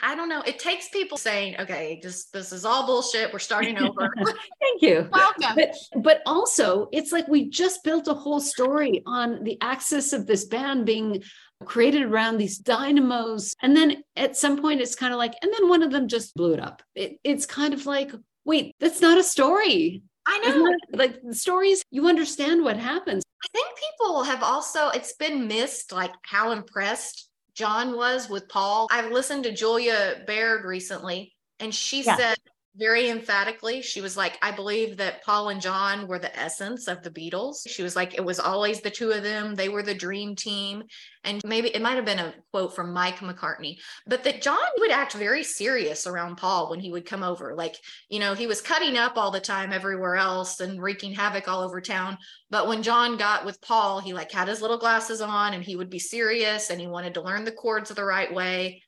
[0.00, 0.42] I don't know.
[0.42, 3.32] It takes people saying, "Okay, just this is all bullshit.
[3.32, 4.14] We're starting over."
[4.60, 5.08] Thank you.
[5.10, 5.56] Welcome.
[5.56, 10.26] But but also, it's like we just built a whole story on the axis of
[10.26, 11.22] this band being
[11.62, 15.68] created around these dynamos, and then at some point, it's kind of like, and then
[15.68, 16.82] one of them just blew it up.
[16.94, 18.12] It, it's kind of like,
[18.44, 20.02] wait, that's not a story.
[20.26, 20.76] I know.
[20.92, 23.24] Like the stories, you understand what happens.
[23.44, 28.88] I think people have also, it's been missed, like how impressed John was with Paul.
[28.90, 32.16] I've listened to Julia Baird recently, and she Yeah.
[32.16, 32.36] said
[32.74, 37.02] very emphatically, she was like, I believe that Paul and John were the essence of
[37.02, 37.68] the Beatles.
[37.68, 39.54] She was like, it was always the two of them.
[39.54, 40.84] They were the dream team.
[41.22, 43.76] And maybe it might have been a quote from Mike McCartney,
[44.06, 47.54] but that John would act very serious around Paul when he would come over.
[47.54, 47.76] Like,
[48.08, 51.60] you know, he was cutting up all the time everywhere else and wreaking havoc all
[51.60, 52.16] over town.
[52.50, 55.76] But when John got with Paul, he like had his little glasses on and he
[55.76, 58.82] would be serious and he wanted to learn the chords the right way.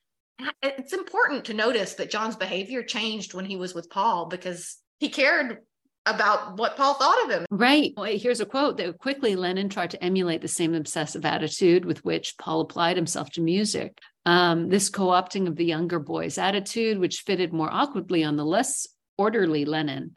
[0.63, 5.09] It's important to notice that John's behavior changed when he was with Paul because he
[5.09, 5.59] cared
[6.07, 7.47] about what Paul thought of him.
[7.51, 7.93] Right.
[7.97, 12.05] Well, here's a quote that quickly Lennon tried to emulate the same obsessive attitude with
[12.05, 13.99] which Paul applied himself to music.
[14.27, 18.45] Um, this co opting of the younger boy's attitude, which fitted more awkwardly on the
[18.45, 18.87] less
[19.17, 20.15] orderly Lennon,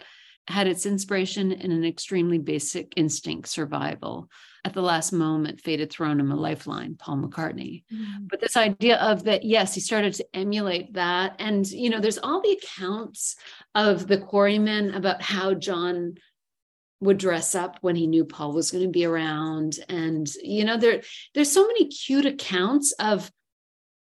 [0.48, 4.30] had its inspiration in an extremely basic instinct survival.
[4.68, 7.86] At the last moment, fate had thrown him a lifeline, Paul McCartney.
[7.90, 8.26] Mm-hmm.
[8.30, 11.38] But this idea of that, yes, he started to emulate that.
[11.40, 13.38] And, you know, there's all the accounts
[13.76, 16.16] of the quarrymen about how John
[17.00, 19.80] would dress up when he knew Paul was going to be around.
[19.88, 21.02] And, you know, there
[21.34, 23.32] there's so many cute accounts of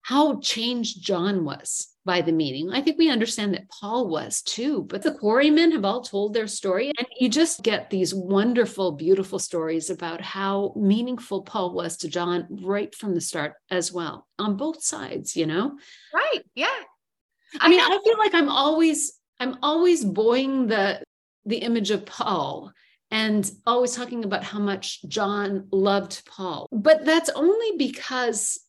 [0.03, 2.71] how changed John was by the meeting.
[2.71, 6.47] I think we understand that Paul was too, but the quarrymen have all told their
[6.47, 6.91] story.
[6.97, 12.47] And you just get these wonderful, beautiful stories about how meaningful Paul was to John
[12.49, 15.77] right from the start as well, on both sides, you know?
[16.13, 16.41] Right.
[16.55, 16.67] Yeah.
[17.59, 21.01] I mean, I feel like I'm always I'm always buoying the
[21.45, 22.71] the image of Paul
[23.09, 26.67] and always talking about how much John loved Paul.
[26.71, 28.59] But that's only because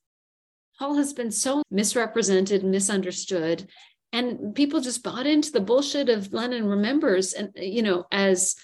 [0.83, 3.69] Paul has been so misrepresented, misunderstood,
[4.13, 8.57] and people just bought into the bullshit of Lennon remembers and you know as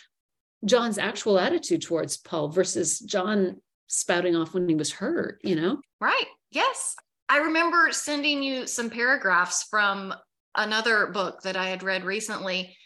[0.64, 5.80] John's actual attitude towards Paul versus John spouting off when he was hurt, you know?
[6.00, 6.26] Right.
[6.50, 6.96] Yes.
[7.28, 10.12] I remember sending you some paragraphs from
[10.56, 12.76] another book that I had read recently.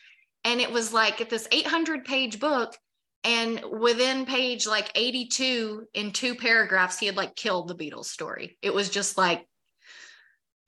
[0.44, 2.76] And it was like this 800 page book.
[3.24, 8.58] And within page like 82, in two paragraphs, he had like killed the Beatles story.
[8.62, 9.46] It was just like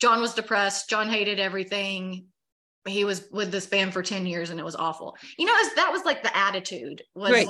[0.00, 0.88] John was depressed.
[0.88, 2.26] John hated everything.
[2.86, 5.16] He was with this band for 10 years and it was awful.
[5.38, 7.48] You know, as that was like the attitude was Right.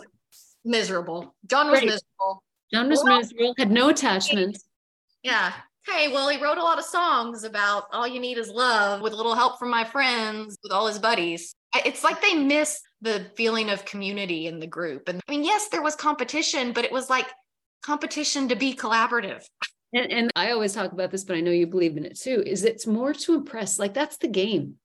[0.64, 1.34] miserable.
[1.46, 1.86] John was Right.
[1.86, 2.42] miserable.
[2.72, 4.64] John was Well- miserable, had no attachments.
[5.22, 5.52] Yeah.
[5.86, 9.12] Hey, well, he wrote a lot of songs about all you need is love with
[9.12, 11.54] a little help from my friends, with all his buddies.
[11.84, 15.08] It's like they miss the feeling of community in the group.
[15.08, 17.26] And I mean, yes, there was competition, but it was like
[17.82, 19.44] competition to be collaborative.
[19.92, 22.42] And, and I always talk about this, but I know you believe in it too.
[22.44, 23.78] Is it's more to impress?
[23.78, 24.76] Like that's the game,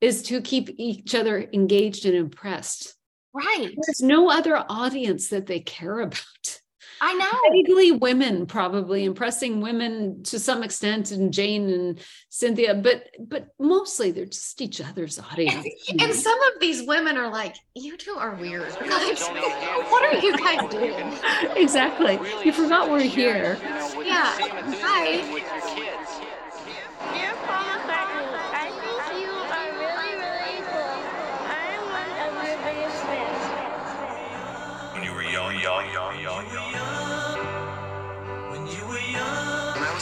[0.00, 2.94] is to keep each other engaged and impressed.
[3.34, 3.74] Right.
[3.86, 6.60] There's no other audience that they care about.
[7.04, 7.50] I know.
[7.50, 12.00] Vaguely women, probably impressing women to some extent, and Jane and
[12.30, 15.66] Cynthia, but but mostly they're just each other's audience.
[15.88, 16.04] you know?
[16.04, 18.68] And some of these women are like, you two are weird.
[18.88, 19.20] Guys,
[19.90, 21.12] what are you guys doing?
[21.56, 22.20] exactly.
[22.44, 23.58] You forgot we're here.
[24.04, 24.32] Yeah.
[24.80, 26.28] Hi.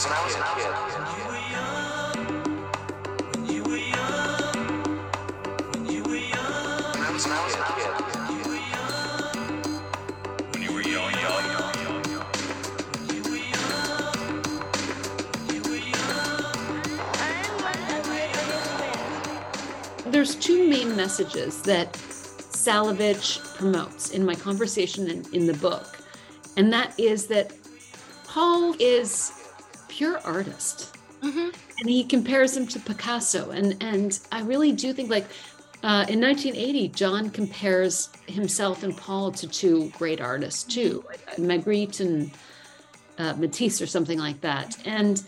[0.03, 0.65] Was a kid.
[3.35, 4.65] When you were young,
[5.69, 8.11] when you were young, When I was a kid.
[20.11, 25.99] there's two main messages that Salewicz promotes in my conversation in, in the book.
[26.57, 27.53] And that is that
[28.25, 29.40] Paul is
[30.01, 30.97] pure artist.
[31.21, 31.53] Mhm.
[31.79, 33.51] And he compares him to Picasso.
[33.51, 35.27] And and I really do think like
[35.83, 41.03] uh, in 1980, John compares himself and Paul to two great artists too,
[41.37, 42.31] Magritte and
[43.19, 44.75] uh, Matisse or something like that.
[44.85, 45.21] And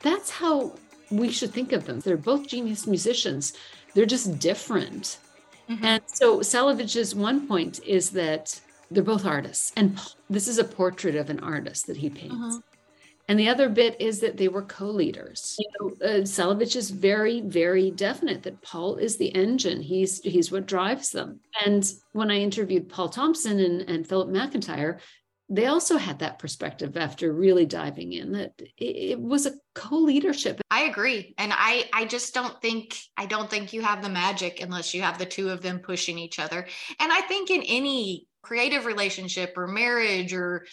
[0.00, 0.72] that's how
[1.10, 2.00] we should think of them.
[2.00, 3.52] They're both genius musicians.
[3.94, 5.18] They're just different.
[5.68, 5.84] Mhm.
[5.90, 8.58] And so Salewicz's one point is that
[8.90, 9.72] they're both artists.
[9.76, 12.56] And this is a portrait of an artist that he paints.
[12.56, 12.62] Mhm.
[13.28, 15.56] And the other bit is that they were co-leaders.
[15.58, 19.82] You know, uh, is very, very definite that Paul is the engine.
[19.82, 21.40] He's he's what drives them.
[21.64, 25.00] And when I interviewed Paul Thompson and, and Philip McIntyre,
[25.50, 30.60] they also had that perspective after really diving in that it was a co-leadership.
[30.70, 31.34] I agree.
[31.38, 35.02] And I I just don't think I don't think you have the magic unless you
[35.02, 36.66] have the two of them pushing each other.
[37.00, 40.64] And I think in any creative relationship or marriage or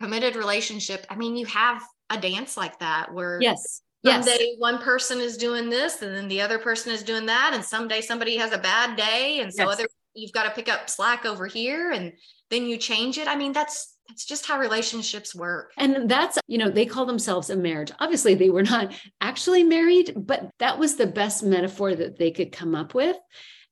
[0.00, 3.82] committed relationship, I mean you have a dance like that where Yes.
[4.02, 4.26] Yes.
[4.26, 7.64] someday one person is doing this and then the other person is doing that and
[7.64, 9.72] someday somebody has a bad day and so Yes.
[9.72, 12.12] other you've got to pick up slack over here and
[12.50, 13.28] then you change it.
[13.28, 15.72] I mean that's that's just how relationships work.
[15.78, 17.90] And that's, you know, they call themselves a marriage.
[18.00, 18.92] Obviously, they were not
[19.22, 23.16] actually married, but that was the best metaphor that they could come up with.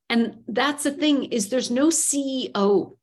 [0.08, 2.96] And that's the thing is there's no CEO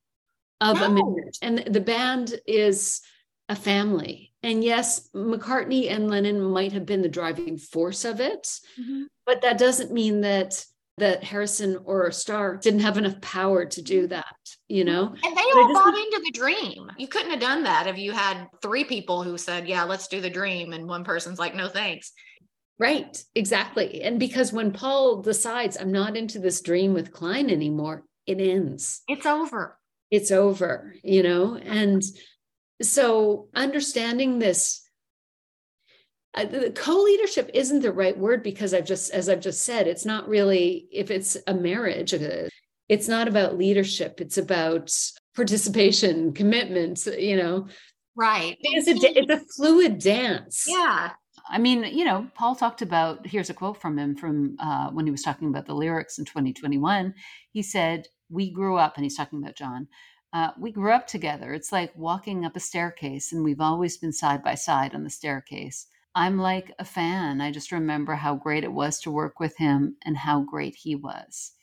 [0.61, 1.11] of a No.
[1.11, 1.39] marriage.
[1.41, 1.47] Oh.
[1.47, 3.01] And the band is
[3.47, 4.33] a family.
[4.43, 8.43] And yes, McCartney and Lennon might have been the driving force of it,
[8.79, 9.03] mm-hmm.
[9.25, 10.65] but that doesn't mean that
[10.99, 14.09] that Harrison or Starr didn't have enough power to do mm-hmm.
[14.09, 14.35] that,
[14.67, 15.07] you know?
[15.07, 16.91] And they all bought into the dream.
[16.97, 20.21] You couldn't have done that if you had three people who said, Yeah, let's do
[20.21, 20.73] the dream.
[20.73, 22.11] And one person's like, No, thanks.
[22.77, 24.03] Right, exactly.
[24.03, 29.01] And because when Paul decides, I'm not into this dream with Klein anymore, it ends.
[29.07, 29.78] It's over.
[30.11, 31.55] It's over, you know?
[31.55, 32.03] And
[32.81, 34.81] so understanding this,
[36.33, 40.05] uh, the co-leadership isn't the right word because I've just, as I've just said, it's
[40.05, 42.13] not really, if it's a marriage,
[42.87, 44.19] it's not about leadership.
[44.21, 44.91] It's about
[45.35, 47.67] participation, commitment, you know?
[48.15, 48.57] Right.
[48.59, 50.65] It's a, it's a fluid dance.
[50.67, 51.11] Yeah.
[51.49, 55.05] I mean, you know, Paul talked about, here's a quote from him from uh, when
[55.05, 57.13] he was talking about the lyrics in 2021.
[57.51, 59.87] He said, We grew up, and he's talking about John,
[60.33, 61.53] uh, we grew up together.
[61.53, 65.09] It's like walking up a staircase, and we've always been side by side on the
[65.09, 65.87] staircase.
[66.15, 67.41] I'm like a fan.
[67.41, 70.95] I just remember how great it was to work with him and how great he
[70.95, 71.53] was.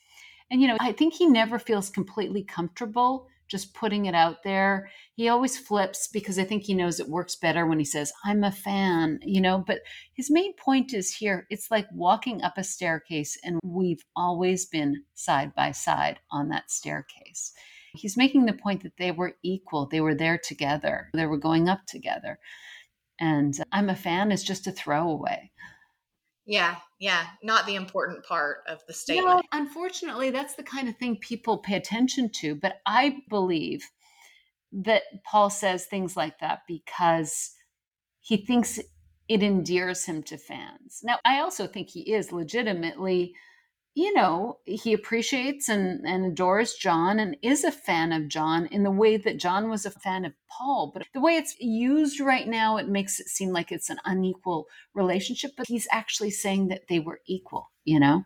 [0.49, 4.89] And, you know, I think he never feels completely comfortable just putting it out there.
[5.15, 8.43] He always flips because I think he knows it works better when he says, I'm
[8.43, 9.63] a fan, you know.
[9.65, 9.79] But
[10.13, 15.03] his main point is here it's like walking up a staircase, and we've always been
[15.13, 17.53] side by side on that staircase.
[17.93, 21.67] He's making the point that they were equal, they were there together, they were going
[21.69, 22.39] up together.
[23.19, 25.51] And uh, I'm a fan is just a throwaway.
[26.47, 26.77] Yeah.
[26.97, 27.25] Yeah.
[27.43, 29.45] Not the important part of the statement.
[29.51, 32.55] unfortunately, that's the kind of thing people pay attention to.
[32.55, 33.85] But I believe
[34.71, 37.51] that Paul says things like that because
[38.21, 38.79] he thinks
[39.27, 41.01] it endears him to fans.
[41.03, 43.33] Now, I also think he is legitimately,
[43.97, 48.83] you know, he appreciates and, and adores John and is a fan of John in
[48.83, 50.91] the way that John was a fan of Paul.
[50.93, 54.67] But the way it's used right now, it makes it seem like it's an unequal
[54.93, 55.53] relationship.
[55.57, 58.23] But he's actually saying that they were equal, you know?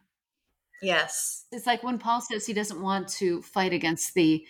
[0.81, 1.45] Yes.
[1.53, 4.45] It's like when Paul says he doesn't want to fight against the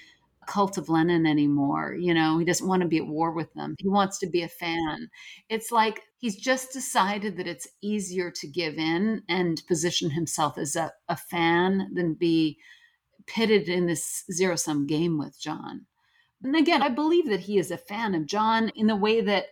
[0.48, 1.96] cult of Lennon anymore.
[2.00, 3.76] You know, he doesn't want to be at war with them.
[3.80, 5.10] He wants to be a fan.
[5.50, 10.76] It's like he's just decided that it's easier to give in and position himself as
[10.76, 12.58] a, a fan than be
[13.28, 15.86] pitted in this zero sum game with John.
[16.44, 19.46] And again, I believe that he is a fan of John in the way that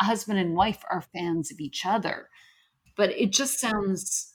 [0.00, 2.28] a husband and wife are fans of each other.
[2.96, 4.32] But it just sounds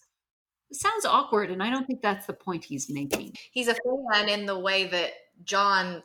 [0.71, 3.33] sounds awkward and I don't think that's the point he's making.
[3.51, 5.11] He's a fan in the way that
[5.43, 6.03] John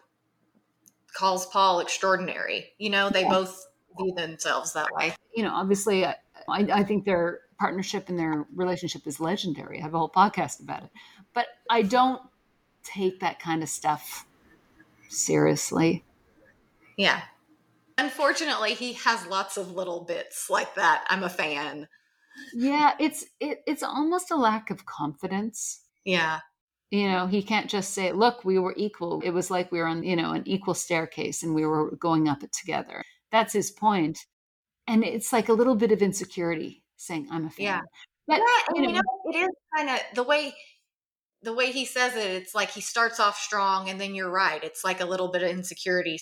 [1.14, 2.72] calls Paul extraordinary.
[2.78, 3.66] You know, they both
[3.98, 5.14] view themselves that way.
[5.34, 6.16] You know, obviously I,
[6.48, 9.80] I I think their partnership and their relationship is legendary.
[9.80, 10.90] I have a whole podcast about it.
[11.34, 12.22] But I don't
[12.82, 14.26] take that kind of stuff
[15.08, 16.04] seriously.
[16.96, 17.22] Yeah.
[17.96, 21.04] Unfortunately, he has lots of little bits like that.
[21.08, 21.88] I'm a fan.
[22.54, 25.80] Yeah, it's it, it's almost a lack of confidence.
[26.04, 26.40] Yeah.
[26.90, 29.86] You know, he can't just say, "Look, we were equal." It was like we were
[29.86, 33.04] on, you know, an equal staircase and we were going up it together.
[33.30, 33.74] That's his.
[34.86, 37.80] And it's like a little bit of insecurity saying, "I'm a fan." Yeah.
[38.26, 40.54] But yeah, you you know, know, it is kind of the way
[41.42, 42.30] the way he says it.
[42.30, 44.62] It's like he starts off strong, and then you're right.
[44.62, 46.18] It's like a little bit of insecurity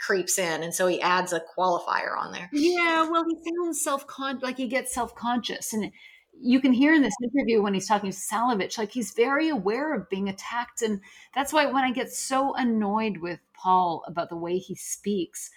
[0.00, 2.48] creeps in, and so he adds a qualifier on there.
[2.52, 5.90] Yeah, well, he sounds self con like he gets self conscious, and
[6.40, 9.94] you can hear in this interview when he's talking to Salewicz, like he's very aware
[9.94, 11.00] of being attacked, and
[11.34, 15.50] that's why when I get so annoyed with Paul about the way he speaks,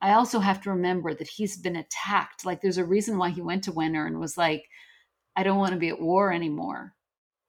[0.00, 2.44] I also have to remember that he's been attacked.
[2.44, 4.68] Like there's a reason why he went to Wenner and was like,
[5.36, 6.94] "I don't want to be at war anymore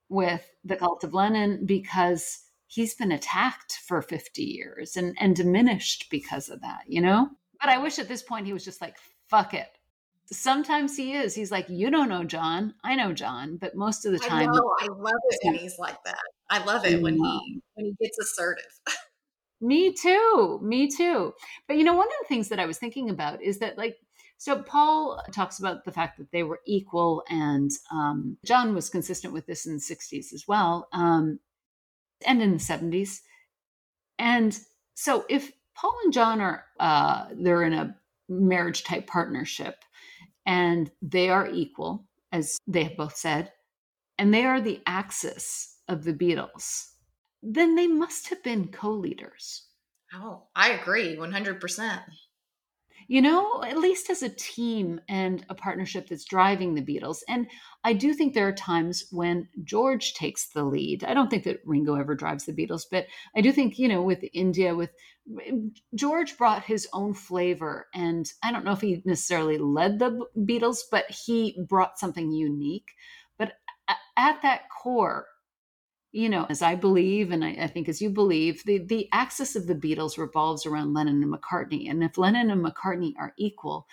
[0.09, 6.07] with the cult of Lennon," because he's been attacked for 50 years and and diminished
[6.09, 7.29] because of that, you know.
[7.59, 8.97] But I wish at this point he was just like,
[9.27, 9.76] fuck it.
[10.31, 11.33] Sometimes he is.
[11.33, 12.73] He's like, You don't know John.
[12.83, 13.57] I know John.
[13.57, 14.75] But most of the I time, know.
[14.79, 16.19] I love it when he's like that.
[16.49, 18.65] I love it when he when he gets assertive.
[19.61, 20.59] Me too.
[20.61, 21.33] Me too.
[21.67, 23.97] But you know, one of the things that I was thinking about is that, like,
[24.37, 29.33] so Paul talks about the fact that they were equal, and um, John was consistent
[29.33, 31.39] with this in the 60s as well, um,
[32.25, 33.21] and in the 70s.
[34.19, 34.57] And
[34.93, 37.95] so if Paul and John are, uh, they're in a
[38.29, 39.75] marriage type partnership
[40.47, 43.51] and they are equal, as they have both said,
[44.17, 46.93] and they are the axis of the Beatles,
[47.43, 49.67] then they must have been co leaders.
[50.13, 52.01] Oh, I agree, one hundred percent.
[53.07, 57.19] You know, at least as a team and a partnership that's driving the Beatles.
[57.29, 57.47] And
[57.83, 61.03] I do think there are times when George takes the lead.
[61.05, 64.01] I don't think that Ringo ever drives the Beatles, but I do think, you know,
[64.01, 64.91] with India, with
[65.95, 67.87] George brought his own flavor.
[67.93, 72.89] And I don't know if he necessarily led the Beatles, but he brought something unique.
[73.37, 73.53] But
[74.17, 75.27] at that core,
[76.11, 79.55] you know, as I believe, and I, I think as you believe, the, the axis
[79.55, 81.89] of the Beatles revolves around Lennon and McCartney.
[81.89, 83.87] And if Lennon and McCartney are equal,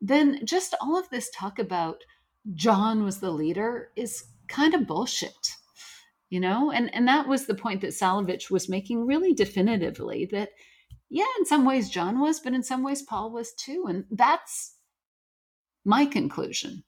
[0.00, 2.02] then just all of this talk about
[2.54, 5.32] John was the leader is kind of bullshit.
[6.30, 10.50] You know, and and that was the point that Salewicz was making really definitively that
[11.08, 13.84] yeah, in some ways John was, but in some ways Paul was too.
[13.88, 14.74] And that's
[15.84, 16.82] my conclusion.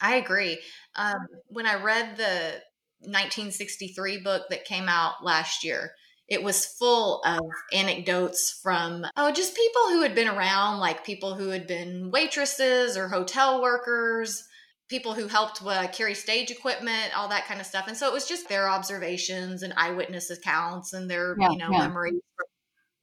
[0.00, 0.58] I agree.
[0.94, 2.62] Um, when I read the
[3.04, 5.92] 1963 book that came out last year,
[6.28, 7.40] it was full of
[7.72, 12.96] anecdotes from oh, just people who had been around, like people who had been waitresses
[12.96, 14.44] or hotel workers,
[14.88, 17.86] people who helped uh, carry stage equipment, all that kind of stuff.
[17.88, 21.70] And so it was just their observations and eyewitness accounts and their Yeah, you know
[21.70, 21.78] yeah.
[21.78, 22.20] memories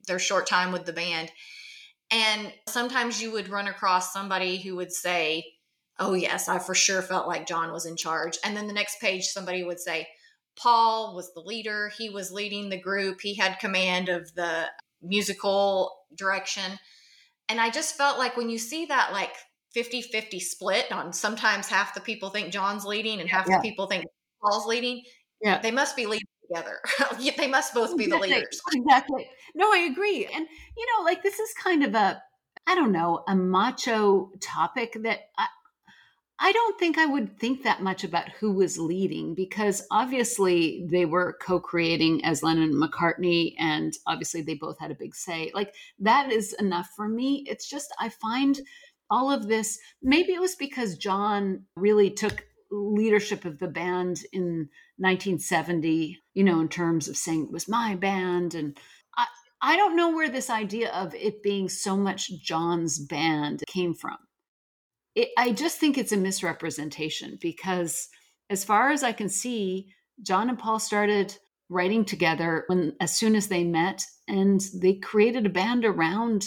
[0.06, 1.30] their short time with the band.
[2.10, 5.44] And sometimes you would run across somebody who would say,
[6.00, 9.00] oh yes i for sure felt like john was in charge and then the next
[9.00, 10.06] page somebody would say
[10.60, 14.64] paul was the leader he was leading the group he had command of the
[15.02, 16.78] musical direction
[17.48, 19.34] and i just felt like when you see that like
[19.76, 23.58] 50-50 split on sometimes half the people think john's leading and half Yeah.
[23.58, 24.04] the people think
[24.42, 25.02] paul's leading
[25.42, 25.60] Yeah.
[25.60, 26.80] they must be leading together
[27.36, 29.28] they must both be the leaders Exactly.
[29.54, 30.26] No, I agree.
[30.26, 30.46] And
[30.76, 32.20] you know, like this is kind of a
[32.66, 35.46] I don't know, a macho topic that I
[36.42, 41.04] I don't think I would think that much about who was leading because obviously they
[41.04, 45.50] were co-creating as Lennon and McCartney and obviously they both had a big say.
[45.54, 47.44] Like that is enough for me.
[47.46, 48.58] It's just I find
[49.10, 54.70] all of this maybe it was because John really took leadership of the band in
[54.96, 58.54] 1970, you know, in terms of saying it was my band.
[58.54, 58.78] And
[59.16, 59.26] I,
[59.60, 64.16] I don't know where this idea of it being so much John's band came from.
[65.14, 68.08] It, I just think it's a misrepresentation because,
[68.48, 69.92] as far as I can see,
[70.22, 71.36] John and Paul started
[71.68, 76.46] writing together when as soon as they met and they created a band around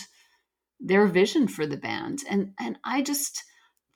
[0.79, 3.41] their vision for the band and and I just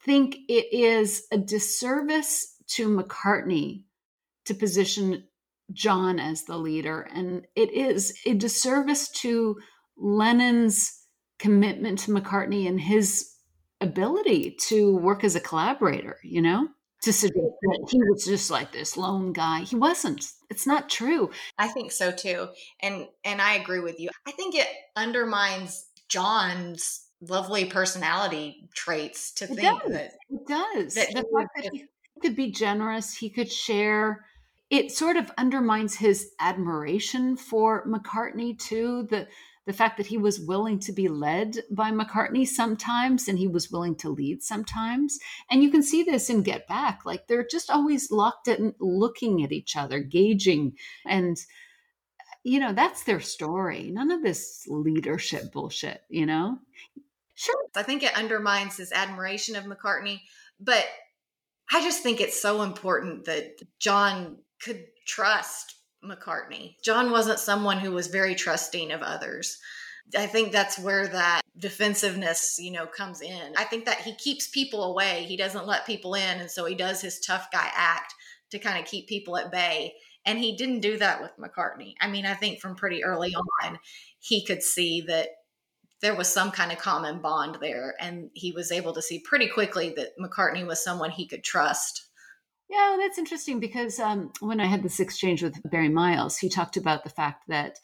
[0.05, 3.83] think it is a disservice to McCartney
[4.45, 5.23] to position
[5.73, 7.01] John as the leader.
[7.13, 9.57] And it is a disservice to
[9.97, 10.93] Lennon's
[11.39, 13.29] commitment to McCartney and his
[13.81, 16.67] ability to work as a collaborator, you know?
[17.03, 19.61] To suggest that he was just like this lone guy.
[19.61, 20.25] He wasn't.
[20.49, 21.29] It's not true.
[21.59, 22.47] I think so too.
[22.81, 24.09] And and I agree with you.
[24.27, 29.91] I think it undermines John's lovely personality traits to It think does.
[29.91, 30.93] that It does.
[30.95, 31.85] that the fact that he
[32.19, 34.25] could be generous, he could share.
[34.71, 39.03] It sort of undermines his admiration for McCartney too.
[39.03, 39.27] The
[39.67, 43.69] the fact that he was willing to be led by McCartney sometimes and he was
[43.69, 45.19] willing to lead sometimes.
[45.51, 47.01] And you can see this in Get Back.
[47.05, 51.37] Like they're just always locked in looking at each other, gauging and
[52.43, 53.91] you know, that's their story.
[53.91, 56.59] None of this leadership bullshit, you know?
[57.35, 57.65] Sure.
[57.75, 60.21] I think it undermines his admiration of McCartney,
[60.57, 60.85] but
[61.73, 65.75] I just think it's so important that John could trust
[66.07, 66.75] McCartney.
[66.83, 69.57] John wasn't someone who was very trusting of others.
[70.17, 73.53] I think that's where that defensiveness, you know, comes in.
[73.57, 75.25] I think that he keeps people away.
[75.27, 78.13] He doesn't let people in, and so he does his tough guy act
[78.51, 79.93] to kind of keep people at bay.
[80.25, 81.95] And he didn't do that with McCartney.
[82.01, 83.79] I mean, I think from pretty early on,
[84.19, 85.29] he could see that
[86.01, 87.95] there was some kind of common bond there.
[87.99, 92.06] And he was able to see pretty quickly that McCartney was someone he could trust.
[92.69, 96.75] Yeah, that's interesting because um, when I had this exchange with Barry Miles, he talked
[96.75, 97.79] about the fact that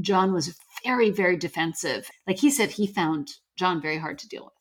[0.00, 2.10] John was very, very defensive.
[2.26, 4.52] Like he said, he found John very hard to deal with.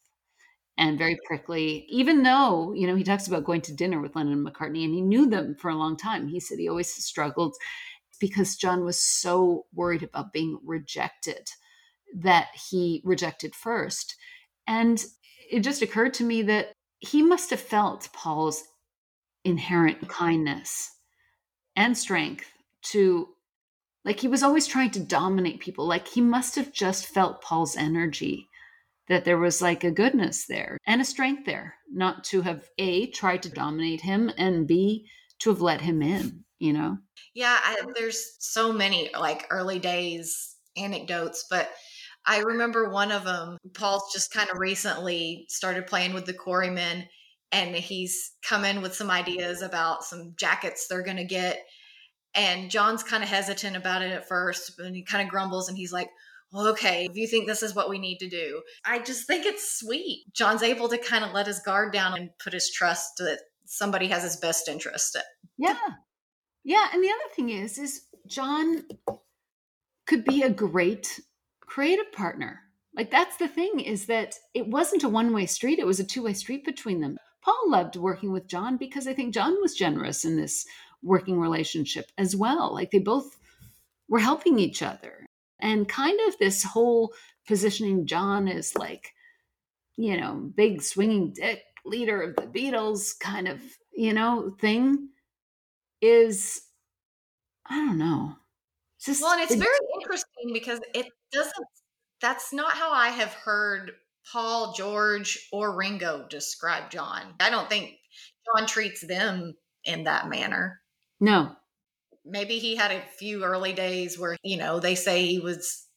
[0.78, 1.86] and very prickly.
[1.90, 4.94] Even though, you know, he talks about going to dinner with Lennon and McCartney and
[4.94, 6.28] he knew them for a long time.
[6.28, 7.56] He said he always struggled
[8.20, 11.50] because John was so worried about being rejected
[12.16, 14.16] that he rejected first.
[14.68, 15.04] And
[15.52, 18.64] it just occurred to me that he must have felt Paul's
[19.44, 20.92] inherent kindness
[21.76, 22.52] and strength
[22.82, 23.30] to
[24.04, 27.76] like he was always trying to dominate people like he must have just felt paul's
[27.76, 28.48] energy
[29.08, 33.08] that there was like a goodness there and a strength there not to have a
[33.08, 35.06] tried to dominate him and b
[35.40, 36.98] to have let him in you know
[37.34, 41.72] Yeah, I, there's so many like early days anecdotes, but
[42.26, 43.58] I remember one of them.
[43.74, 47.08] Paul's just kind of recently started playing with the Quarrymen,
[47.52, 51.60] and he's come in with some ideas about some jackets they're going to get.
[52.34, 55.78] And John's kind of hesitant about it at first, and he kind of grumbles and
[55.78, 56.10] he's like,
[56.54, 59.46] well, okay, if you think this is what we need to do, I just think
[59.46, 60.26] it's sweet.
[60.34, 64.08] John's able to kind of let his guard down and put his trust that somebody
[64.08, 65.18] has his best interest.
[65.58, 65.76] yeah
[66.64, 68.84] yeah and the other thing is is john
[70.06, 71.20] could be a great
[71.62, 72.60] creative partner
[72.96, 76.34] like that's the thing is that it wasn't a one-way street it was a two-way
[76.34, 80.36] street between them paul loved working with john because i think john was generous in
[80.38, 80.66] this
[81.04, 82.72] working relationship as well.
[82.74, 83.36] Like they both
[84.08, 85.26] were helping each other.
[85.60, 87.14] And kind of this whole
[87.48, 89.14] positioning john as like
[89.98, 93.60] you know big swinging dick leader of the beatles kind of
[93.92, 95.10] you know thing
[96.02, 96.62] is
[97.68, 98.36] i don't know.
[99.04, 101.68] Just Well, and it's it- very interesting because it doesn't,
[102.22, 103.94] that's not how I have heard
[104.32, 107.34] Paul, George, or Ringo describe John.
[107.40, 107.98] I don't think
[108.46, 110.82] John treats them in that manner.
[111.20, 111.56] no
[112.24, 115.88] Maybe he had a few early days where, you know, they say he was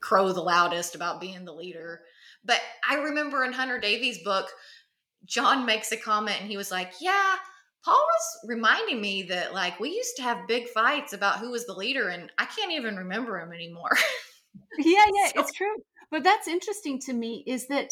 [0.00, 2.00] crow the loudest about being the leader.
[2.44, 4.48] But I remember in Hunter Davies' book,
[5.24, 7.34] John makes a comment and he was like, Yeah,
[7.84, 11.64] Paul was reminding me that like we used to have big fights about who was
[11.66, 13.96] the leader and I can't even remember him anymore.
[14.78, 15.74] yeah yeah So- it's true
[16.10, 17.90] but that's interesting to me is that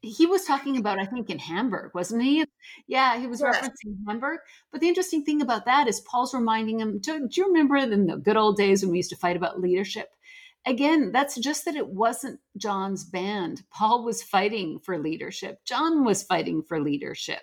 [0.00, 2.44] he was talking about i think in hamburg wasn't he?
[2.86, 3.68] Yeah he was Yes.
[3.68, 4.38] referencing hamburg.
[4.70, 8.06] But the interesting thing about that is paul's reminding him do, do you remember in
[8.06, 10.08] the good old days when we used to fight about leadership?
[10.66, 13.62] Again that's just that it wasn't john's band.
[13.70, 15.60] Paul was fighting for leadership.
[15.64, 17.40] John was fighting for leadership.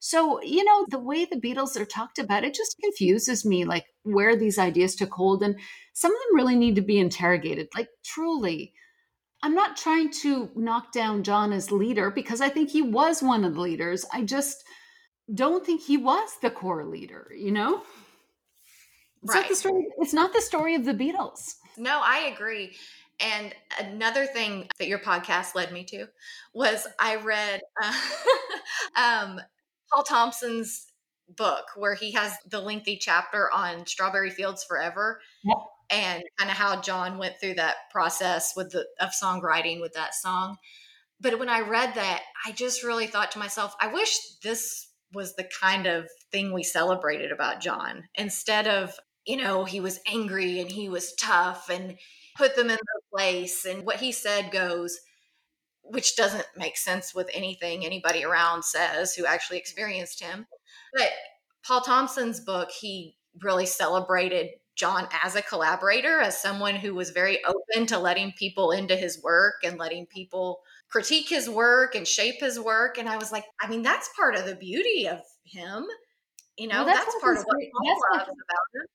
[0.00, 3.86] So you know the way the beatles are talked about it just confuses me like
[4.02, 5.42] where these ideas took hold.
[5.44, 5.56] And
[5.92, 7.68] some of them really need to be interrogated.
[7.76, 8.72] Like truly
[9.42, 13.44] i'm not trying to knock down john as leader because i think he was one
[13.44, 14.64] of the leaders i just
[15.34, 17.82] don't think he was the core leader you know
[19.22, 19.56] it's not the Right.
[19.56, 22.76] story it's not the story of the beatles No, I agree.
[23.20, 26.06] And another thing that your podcast led me to
[26.54, 27.92] was I read uh,
[28.96, 29.40] um,
[29.92, 30.86] Paul Thompson's
[31.36, 35.56] book where he has the lengthy chapter on Strawberry Fields Forever Yep.
[35.90, 40.14] And kind of how John went through that process with the of songwriting with that
[40.14, 40.56] song.
[41.20, 45.34] But when I read that, I just really thought to myself, I wish this was
[45.34, 48.94] the kind of thing we celebrated about John instead of,
[49.26, 51.96] you know, he was angry and he was tough and
[52.36, 54.98] put them in their place and what he said goes
[55.82, 60.46] which doesn't make sense with anything anybody around says who actually experienced him
[60.94, 61.08] but
[61.66, 64.48] paul thompson's book he really celebrated
[64.80, 69.22] john as a collaborator as someone who was very open to letting people into his
[69.22, 73.44] work and letting people critique his work and shape his work and i was like
[73.60, 75.86] i mean that's part of the beauty of him
[76.56, 78.86] you know Well, that's that's, part of what great- Paul loves about him.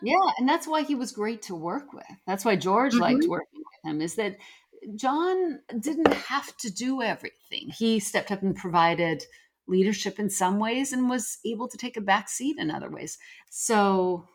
[0.02, 2.06] Yeah and that's why he was great to work with.
[2.26, 3.30] That's why george liked mm-hmm.
[3.30, 4.38] working with him is that
[4.96, 7.68] john didn't have to do everything.
[7.76, 9.24] He stepped up and provided
[9.66, 13.18] leadership in some ways and was able to take a back seat in other ways.
[13.50, 14.26] So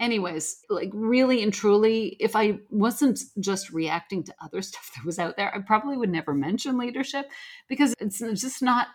[0.00, 5.18] anyways like really and truly if i wasn't just reacting to other stuff that was
[5.18, 7.26] out there i probably would never mention leadership
[7.68, 8.88] because it's just not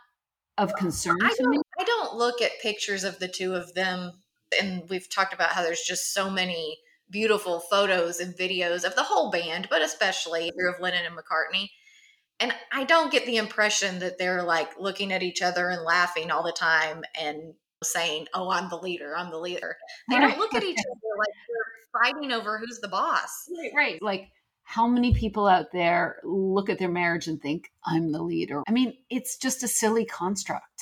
[0.57, 4.11] of concern I to me I don't look at pictures of the two of them,
[4.59, 6.77] and we've talked about how there's just so many
[7.09, 11.69] beautiful photos and videos of the whole band, but especially of Lennon and McCartney.
[12.39, 16.31] And I don't get the impression that they're like looking at each other and laughing
[16.31, 17.53] all the time and
[17.83, 19.15] saying, "Oh, I'm the leader.
[19.15, 19.77] I'm the leader."
[20.09, 23.49] They don't look at each other like they're fighting over who's the boss.
[23.57, 24.01] Right, right.
[24.01, 24.29] Like,
[24.63, 28.61] how many people out there look at their marriage and think, I'm the leader?
[28.67, 30.81] I mean, it's just a silly construct.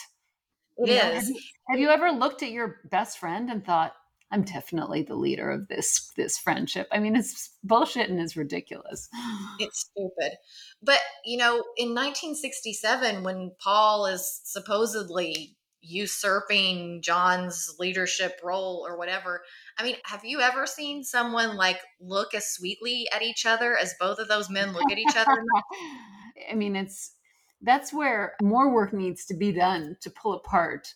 [0.77, 1.29] It You know, Have is.
[1.29, 3.93] you, have you ever looked at your best friend and thought,
[4.29, 6.87] I'm definitely the leader of this this friendship.
[6.91, 9.07] I mean, it's bullshit and it's ridiculous.
[9.59, 10.37] It's stupid.
[10.83, 19.43] But, you know, in 1967, when Paul is supposedly usurping John's leadership role or whatever,
[19.77, 23.95] I mean, have you ever seen someone like look as sweetly at each other as
[23.99, 25.43] both of those men look at each other?
[26.51, 27.13] I mean, it's
[27.61, 30.93] that's where more work needs to be done to pull apart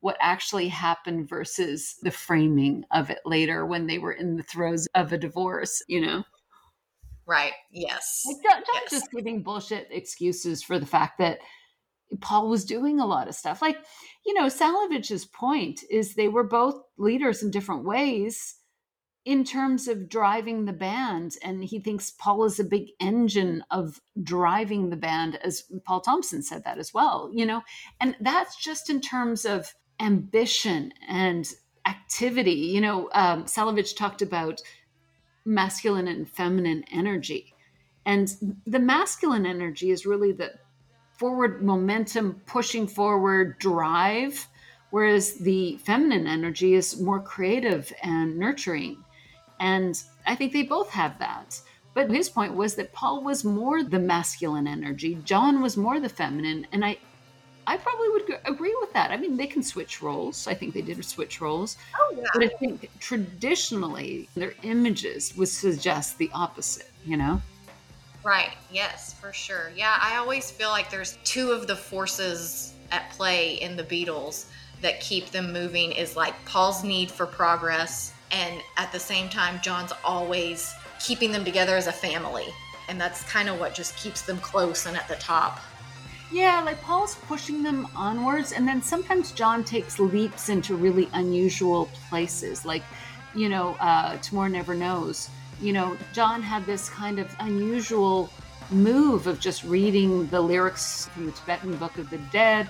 [0.00, 4.88] what actually happened versus the framing of it later when they were in the throes
[4.94, 6.24] of a divorce, you know?
[7.26, 7.52] right.
[7.70, 8.22] Yes.
[8.26, 8.90] Like, don't, don't Yes.
[8.90, 11.38] just giving bullshit excuses for the fact that
[12.20, 13.62] Paul was doing a lot of stuff.
[13.62, 13.78] Like,
[14.26, 18.56] you know, Salewicz's point is they were both leaders in different ways
[19.24, 21.36] in terms of driving the band.
[21.42, 26.42] And he thinks Paul is a big engine of driving the band, as Paul Thompson
[26.42, 27.62] said that as well, you know?
[28.00, 31.48] And that's just in terms of ambition and
[31.86, 32.50] activity.
[32.50, 34.60] You know, um, Salewicz talked about
[35.44, 37.54] masculine and feminine energy.
[38.04, 40.52] And the masculine energy is really the
[41.22, 44.48] forward momentum, pushing forward drive,
[44.90, 48.96] whereas the feminine energy is more creative and nurturing.
[49.60, 51.60] And I think they both have that.
[51.94, 56.08] But his point was that Paul was more the masculine energy, John was more the
[56.08, 56.66] feminine.
[56.72, 56.98] And I,
[57.68, 59.12] I probably would agree with that.
[59.12, 60.48] I mean, they can switch roles.
[60.48, 61.76] I think they did switch roles.
[62.00, 62.24] Oh, yeah.
[62.34, 67.40] But I think traditionally, their images would suggest the opposite, you know?
[68.24, 68.52] Right.
[68.70, 69.72] Yes, for sure.
[69.76, 74.46] Yeah, I always feel like there's two of the forces at play in the Beatles
[74.80, 79.60] that keep them moving is like Paul's need for progress and at the same time
[79.62, 82.46] John's always keeping them together as a family.
[82.88, 85.60] And that's kind of what just keeps them close and at the top.
[86.32, 91.90] Yeah, like Paul's pushing them onwards, and then sometimes John takes leaps into really unusual
[92.08, 92.64] places.
[92.64, 92.82] Like,
[93.34, 95.28] you know, uh, Tomorrow Never Knows.
[95.62, 98.28] You know, John had this kind of unusual
[98.72, 102.68] move of just reading the lyrics from the Tibetan Book of the Dead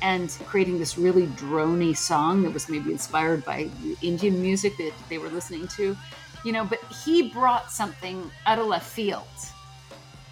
[0.00, 3.68] and creating this really drony song that was maybe inspired by
[4.00, 5.94] Indian music that they were listening to.
[6.42, 9.28] You know, but he brought something out of left field.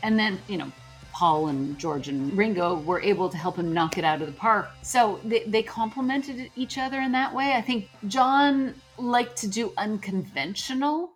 [0.02, 0.72] And then, you know,
[1.12, 4.32] Paul and George and Ringo were able to help him knock it out of the
[4.32, 4.70] park.
[4.80, 7.52] So they, they complemented each other in that way.
[7.52, 11.10] I think John liked to do unconventional,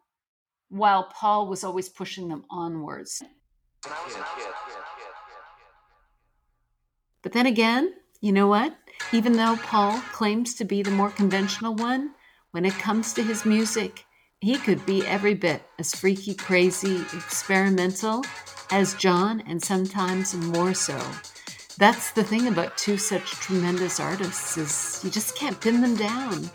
[0.72, 3.22] while Paul was always pushing them onwards.
[7.22, 7.92] But then again,
[8.22, 8.74] you know what?
[9.12, 12.12] Even though Paul claims to be the more conventional one,
[12.52, 14.06] when it comes to his music,
[14.40, 18.24] he could be every bit as freaky, crazy, experimental
[18.70, 20.98] as John, and sometimes more so.
[21.76, 26.50] That's the thing about two such tremendous artists is you just can't pin them down.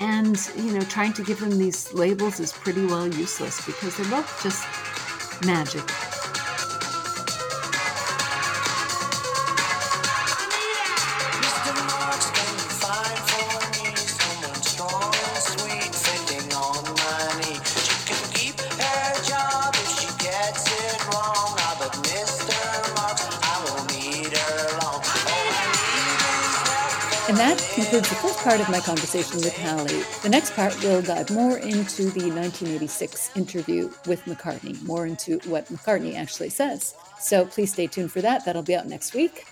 [0.00, 4.10] And, you know, trying to give them these labels is pretty well useless because they're
[4.10, 4.64] both just
[5.44, 6.09] magic.
[27.90, 29.84] Concludes the first part of my conversation with Halle.
[30.22, 35.66] The next part will dive more into the 1986 interview with McCartney, more into what
[35.66, 36.94] McCartney actually says.
[37.18, 38.44] So please stay tuned for that.
[38.44, 39.44] That'll be out next week.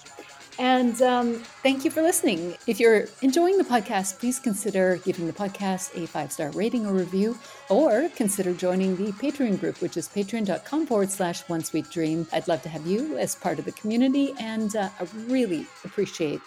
[0.57, 2.57] And um, thank you for listening.
[2.69, 6.93] If you're enjoying the podcast, please consider giving the podcast a five star rating or
[6.93, 7.37] review,
[7.69, 12.25] or consider joining the Patreon group, which is patreon.com forward slash one sweet dream.
[12.33, 16.41] I'd love to have you as part of the community, and uh, I really appreciate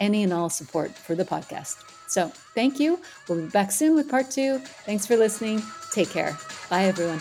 [0.00, 1.82] any and all support for the podcast.
[2.06, 3.00] So thank you.
[3.28, 4.58] We'll be back soon with part two.
[4.86, 5.62] Thanks for listening.
[5.92, 6.36] Take care.
[6.70, 7.20] Bye, everyone.